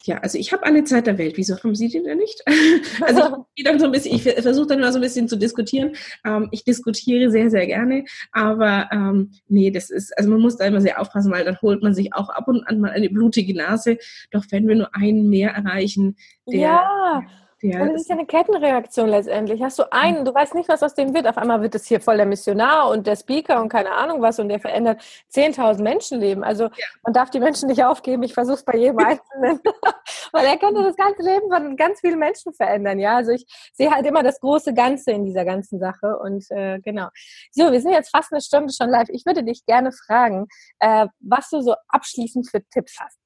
ja, 0.05 0.19
also 0.19 0.39
ich 0.39 0.53
habe 0.53 0.65
alle 0.65 0.85
Zeit 0.85 1.07
der 1.07 1.19
Welt. 1.19 1.37
Wieso 1.37 1.57
haben 1.57 1.75
Sie 1.75 1.89
die 1.89 2.03
denn 2.03 2.19
nicht? 2.19 2.43
Also 3.01 3.47
ich, 3.55 3.65
dann 3.65 3.79
so 3.79 3.87
ein 3.87 3.93
bisschen, 3.93 4.15
ich 4.15 4.23
versuche 4.23 4.67
dann 4.67 4.81
mal 4.81 4.93
so 4.93 4.99
ein 4.99 5.03
bisschen 5.03 5.29
zu 5.29 5.37
diskutieren. 5.37 5.93
Ähm, 6.25 6.49
ich 6.53 6.65
diskutiere 6.65 7.31
sehr, 7.31 7.51
sehr 7.51 7.67
gerne, 7.67 8.05
aber 8.33 8.89
ähm, 8.93 9.33
nee, 9.49 9.71
das 9.71 9.91
ist, 9.91 10.17
also 10.17 10.31
man 10.31 10.41
muss 10.41 10.57
da 10.57 10.67
immer 10.67 10.81
sehr 10.81 11.01
aufpassen, 11.01 11.33
weil 11.33 11.45
dann 11.45 11.61
holt 11.61 11.83
man 11.83 11.95
sich 11.95 12.13
auch 12.15 12.29
ab 12.29 12.49
und 12.49 12.65
an 12.65 12.81
mal 12.81 12.91
eine 12.91 13.11
blutige 13.11 13.55
Nase. 13.55 13.99
Doch 14.31 14.45
wenn 14.51 14.67
wir 14.69 14.77
nur 14.77 14.95
einen 14.95 15.29
mehr 15.29 15.51
erreichen, 15.51 16.17
der 16.47 16.61
ja 16.61 17.23
ja, 17.61 17.83
und 17.83 17.93
das 17.93 18.03
ist 18.03 18.09
ja 18.09 18.15
eine 18.15 18.27
Kettenreaktion 18.27 19.09
letztendlich. 19.09 19.61
Hast 19.61 19.81
du 19.81 19.91
einen, 19.93 20.25
du 20.25 20.33
weißt 20.33 20.55
nicht, 20.55 20.69
was 20.69 20.83
aus 20.83 20.95
dem 20.95 21.13
wird. 21.13 21.27
Auf 21.27 21.39
einmal 21.39 21.61
wird 21.61 21.75
es 21.75 21.87
hier 21.87 22.01
voll 22.01 22.17
der 22.17 22.27
Missionar 22.27 22.89
und 22.91 23.07
der 23.07 23.17
Speaker 23.17 23.61
und 23.61 23.69
keine 23.69 23.91
Ahnung 23.93 24.23
was 24.23 24.39
und 24.39 24.49
der 24.49 24.61
verändert 24.61 25.03
10.000 25.33 25.83
Menschenleben. 25.83 26.45
Also 26.45 26.65
ja. 26.65 26.71
man 27.03 27.13
darf 27.13 27.31
die 27.31 27.41
Menschen 27.41 27.69
nicht 27.69 27.83
aufgeben. 27.83 28.23
Ich 28.23 28.35
versuche 28.35 28.57
es 28.57 28.65
bei 28.65 28.77
jedem 28.77 28.99
Einzelnen, 29.05 29.61
weil 30.33 30.47
er 30.47 30.57
könnte 30.57 30.85
das 30.85 30.95
ganze 30.95 31.23
Leben 31.23 31.51
von 31.51 31.77
ganz 31.77 31.99
vielen 32.01 32.21
Menschen 32.21 32.53
verändern. 32.55 33.01
Ja, 33.01 33.17
also 33.17 33.33
ich 33.33 33.45
sehe 33.75 33.91
halt 33.91 34.07
immer 34.07 34.23
das 34.23 34.39
große 34.39 34.73
Ganze 34.73 35.11
in 35.11 35.25
dieser 35.25 35.45
ganzen 35.45 35.81
Sache 35.81 36.17
und 36.17 36.49
äh, 36.51 36.79
genau. 36.79 37.09
So, 37.51 37.73
wir 37.73 37.81
sind 37.81 37.93
jetzt 37.93 38.11
fast 38.11 38.33
eine 38.33 38.41
Stunde 38.41 38.73
schon 38.73 38.89
live. 38.89 39.09
Ich 39.09 39.27
würde 39.27 39.43
dich 39.43 39.67
gerne 39.67 39.91
fragen, 39.91 40.47
äh, 40.79 41.09
was 41.19 41.51
du 41.51 41.61
so 41.61 41.75
abschließend 41.89 42.49
für 42.49 42.63
Tipps 42.71 42.99
hast. 43.01 43.19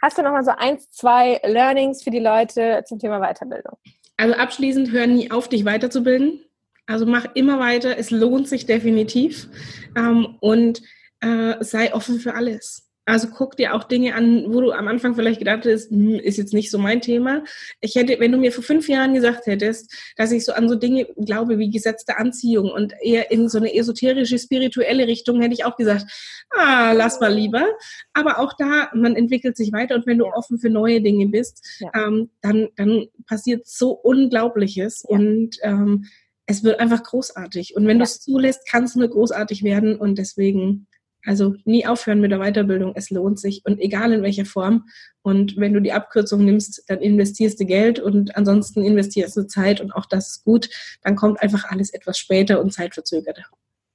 Hast 0.00 0.16
du 0.16 0.22
noch 0.22 0.32
mal 0.32 0.44
so 0.44 0.52
eins, 0.52 0.90
zwei 0.90 1.40
Learnings 1.44 2.02
für 2.02 2.10
die 2.10 2.20
Leute 2.20 2.84
zum 2.86 2.98
Thema 2.98 3.20
Weiterbildung? 3.20 3.76
Also 4.16 4.34
abschließend, 4.34 4.92
hör 4.92 5.06
nie 5.06 5.30
auf, 5.30 5.48
dich 5.48 5.64
weiterzubilden. 5.64 6.40
Also 6.86 7.04
mach 7.04 7.26
immer 7.34 7.58
weiter, 7.58 7.98
es 7.98 8.10
lohnt 8.10 8.48
sich 8.48 8.66
definitiv. 8.66 9.48
Ähm, 9.96 10.36
und 10.40 10.82
äh, 11.20 11.54
sei 11.60 11.92
offen 11.94 12.20
für 12.20 12.34
alles. 12.34 12.87
Also 13.08 13.28
guck 13.28 13.56
dir 13.56 13.74
auch 13.74 13.84
Dinge 13.84 14.14
an, 14.14 14.52
wo 14.52 14.60
du 14.60 14.70
am 14.70 14.86
Anfang 14.86 15.14
vielleicht 15.14 15.38
gedacht 15.38 15.64
hast, 15.64 15.90
hm, 15.90 16.16
ist 16.16 16.36
jetzt 16.36 16.52
nicht 16.52 16.70
so 16.70 16.76
mein 16.76 17.00
Thema. 17.00 17.42
Ich 17.80 17.94
hätte, 17.94 18.20
wenn 18.20 18.32
du 18.32 18.36
mir 18.36 18.52
vor 18.52 18.62
fünf 18.62 18.86
Jahren 18.86 19.14
gesagt 19.14 19.46
hättest, 19.46 19.90
dass 20.16 20.30
ich 20.30 20.44
so 20.44 20.52
an 20.52 20.68
so 20.68 20.74
Dinge 20.74 21.06
glaube 21.16 21.58
wie 21.58 21.70
gesetzte 21.70 22.18
Anziehung 22.18 22.70
und 22.70 22.92
eher 23.00 23.30
in 23.30 23.48
so 23.48 23.56
eine 23.56 23.74
esoterische, 23.74 24.38
spirituelle 24.38 25.06
Richtung, 25.06 25.40
hätte 25.40 25.54
ich 25.54 25.64
auch 25.64 25.76
gesagt, 25.76 26.04
ah, 26.50 26.92
lass 26.92 27.18
mal 27.18 27.32
lieber. 27.32 27.66
Aber 28.12 28.40
auch 28.40 28.52
da, 28.58 28.90
man 28.92 29.16
entwickelt 29.16 29.56
sich 29.56 29.72
weiter 29.72 29.94
und 29.94 30.06
wenn 30.06 30.18
du 30.18 30.26
offen 30.26 30.58
für 30.58 30.68
neue 30.68 31.00
Dinge 31.00 31.28
bist, 31.28 31.66
ja. 31.80 31.90
ähm, 31.94 32.28
dann, 32.42 32.68
dann 32.76 33.06
passiert 33.26 33.66
so 33.66 33.92
Unglaubliches 33.92 35.06
ja. 35.08 35.16
und 35.16 35.56
ähm, 35.62 36.04
es 36.44 36.62
wird 36.62 36.78
einfach 36.78 37.02
großartig. 37.02 37.74
Und 37.74 37.86
wenn 37.86 37.96
ja. 37.96 38.04
du 38.04 38.04
es 38.04 38.20
zulässt, 38.20 38.68
kann 38.68 38.84
es 38.84 38.96
nur 38.96 39.08
großartig 39.08 39.62
werden 39.62 39.96
und 39.96 40.18
deswegen 40.18 40.86
also 41.28 41.54
nie 41.66 41.86
aufhören 41.86 42.20
mit 42.20 42.30
der 42.30 42.38
Weiterbildung, 42.38 42.92
es 42.94 43.10
lohnt 43.10 43.38
sich 43.38 43.60
und 43.64 43.78
egal 43.80 44.12
in 44.12 44.22
welcher 44.22 44.46
Form. 44.46 44.88
Und 45.20 45.58
wenn 45.58 45.74
du 45.74 45.80
die 45.80 45.92
Abkürzung 45.92 46.42
nimmst, 46.44 46.84
dann 46.88 47.00
investierst 47.00 47.60
du 47.60 47.66
Geld 47.66 48.00
und 48.00 48.34
ansonsten 48.34 48.82
investierst 48.82 49.36
du 49.36 49.46
Zeit 49.46 49.82
und 49.82 49.92
auch 49.92 50.06
das 50.06 50.30
ist 50.30 50.44
gut. 50.44 50.70
Dann 51.02 51.16
kommt 51.16 51.42
einfach 51.42 51.66
alles 51.66 51.92
etwas 51.92 52.18
später 52.18 52.60
und 52.60 52.72
zeitverzögerter. 52.72 53.44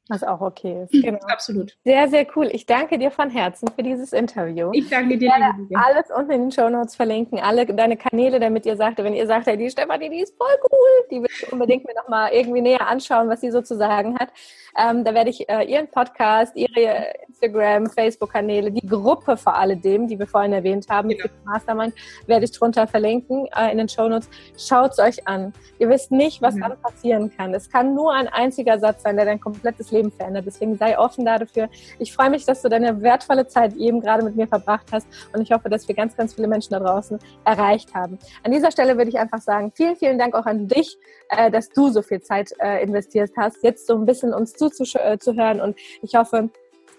Was 0.09 0.21
auch 0.21 0.41
okay 0.41 0.83
ist. 0.83 0.91
Genau. 0.91 1.19
Absolut. 1.27 1.77
Sehr, 1.85 2.09
sehr 2.09 2.27
cool. 2.35 2.49
Ich 2.51 2.65
danke 2.65 2.99
dir 2.99 3.09
von 3.09 3.29
Herzen 3.29 3.69
für 3.73 3.83
dieses 3.83 4.11
Interview. 4.11 4.69
Ich 4.73 4.89
danke 4.89 5.17
dir. 5.17 5.27
Ich 5.27 5.69
werde 5.69 5.85
alles 5.85 6.11
unten 6.11 6.31
in 6.31 6.41
den 6.41 6.51
Show 6.51 6.69
Notes 6.69 6.95
verlinken, 6.95 7.39
alle 7.39 7.65
deine 7.65 7.95
Kanäle, 7.95 8.41
damit 8.41 8.65
ihr 8.65 8.75
sagt, 8.75 8.97
wenn 8.97 9.13
ihr 9.13 9.27
sagt, 9.27 9.47
hey, 9.47 9.57
die 9.57 9.69
Stefanie, 9.69 10.09
die 10.09 10.19
ist 10.19 10.35
voll 10.35 10.55
cool, 10.69 11.07
die 11.09 11.21
will 11.21 11.29
ich 11.29 11.53
unbedingt 11.53 11.85
mir 11.85 11.95
nochmal 11.95 12.33
irgendwie 12.33 12.59
näher 12.59 12.85
anschauen, 12.85 13.29
was 13.29 13.39
sie 13.39 13.49
so 13.49 13.61
zu 13.61 13.77
sagen 13.77 14.19
hat. 14.19 14.29
Ähm, 14.77 15.05
da 15.05 15.13
werde 15.13 15.29
ich 15.29 15.47
äh, 15.47 15.63
ihren 15.63 15.87
Podcast, 15.87 16.53
ihre 16.55 17.13
Instagram, 17.27 17.87
Facebook-Kanäle, 17.87 18.71
die 18.71 18.85
Gruppe 18.85 19.37
vor 19.37 19.55
alledem, 19.55 20.07
die 20.07 20.19
wir 20.19 20.27
vorhin 20.27 20.51
erwähnt 20.51 20.87
haben, 20.89 21.11
ja. 21.11 21.25
Mastermind, 21.45 21.93
werde 22.25 22.43
ich 22.43 22.51
drunter 22.51 22.87
verlinken 22.87 23.47
äh, 23.55 23.71
in 23.71 23.77
den 23.77 23.87
Show 23.87 24.09
Notes. 24.09 24.29
Schaut 24.57 24.91
es 24.91 24.99
euch 24.99 25.27
an. 25.27 25.53
Ihr 25.79 25.87
wisst 25.89 26.11
nicht, 26.11 26.41
was 26.41 26.57
ja. 26.57 26.67
dann 26.67 26.81
passieren 26.81 27.31
kann. 27.37 27.53
Es 27.53 27.69
kann 27.69 27.93
nur 27.93 28.13
ein 28.13 28.27
einziger 28.27 28.79
Satz 28.79 29.03
sein, 29.03 29.15
der 29.15 29.25
dein 29.25 29.39
komplettes 29.39 29.92
Leben 29.93 30.11
verändert. 30.11 30.45
Deswegen 30.45 30.75
sei 30.77 30.97
offen 30.97 31.25
dafür. 31.25 31.69
Ich 31.99 32.13
freue 32.13 32.29
mich, 32.29 32.45
dass 32.45 32.61
du 32.61 32.69
deine 32.69 33.01
wertvolle 33.01 33.47
Zeit 33.47 33.75
eben 33.75 34.01
gerade 34.01 34.23
mit 34.23 34.35
mir 34.35 34.47
verbracht 34.47 34.87
hast 34.91 35.07
und 35.33 35.41
ich 35.41 35.51
hoffe, 35.51 35.69
dass 35.69 35.87
wir 35.87 35.95
ganz, 35.95 36.17
ganz 36.17 36.33
viele 36.33 36.47
Menschen 36.47 36.71
da 36.71 36.79
draußen 36.79 37.19
erreicht 37.45 37.93
haben. 37.93 38.17
An 38.43 38.51
dieser 38.51 38.71
Stelle 38.71 38.97
würde 38.97 39.09
ich 39.09 39.17
einfach 39.17 39.41
sagen, 39.41 39.71
vielen, 39.75 39.95
vielen 39.95 40.19
Dank 40.19 40.35
auch 40.35 40.45
an 40.45 40.67
dich, 40.67 40.97
äh, 41.29 41.49
dass 41.49 41.69
du 41.69 41.89
so 41.89 42.01
viel 42.01 42.21
Zeit 42.21 42.53
äh, 42.59 42.83
investiert 42.83 43.31
hast, 43.37 43.63
jetzt 43.63 43.87
so 43.87 43.95
ein 43.95 44.05
bisschen 44.05 44.33
uns 44.33 44.53
zuzuhören 44.53 45.61
und 45.61 45.77
ich 46.01 46.15
hoffe, 46.15 46.49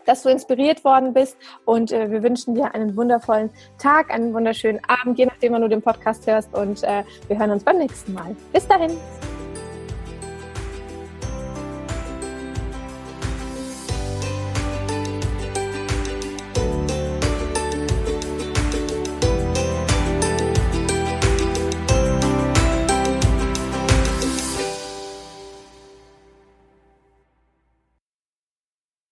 dass 0.06 0.22
du 0.22 0.28
inspiriert 0.28 0.84
worden 0.84 1.12
bist 1.12 1.36
und 1.64 1.92
äh, 1.92 2.10
wir 2.10 2.22
wünschen 2.22 2.54
dir 2.54 2.74
einen 2.74 2.96
wundervollen 2.96 3.50
Tag, 3.78 4.10
einen 4.10 4.34
wunderschönen 4.34 4.80
Abend, 4.86 5.18
je 5.18 5.26
nachdem, 5.26 5.52
wann 5.52 5.62
du 5.62 5.68
den 5.68 5.82
Podcast 5.82 6.26
hörst 6.26 6.54
und 6.54 6.82
äh, 6.84 7.04
wir 7.28 7.38
hören 7.38 7.50
uns 7.50 7.64
beim 7.64 7.78
nächsten 7.78 8.12
Mal. 8.14 8.36
Bis 8.52 8.66
dahin. 8.66 8.92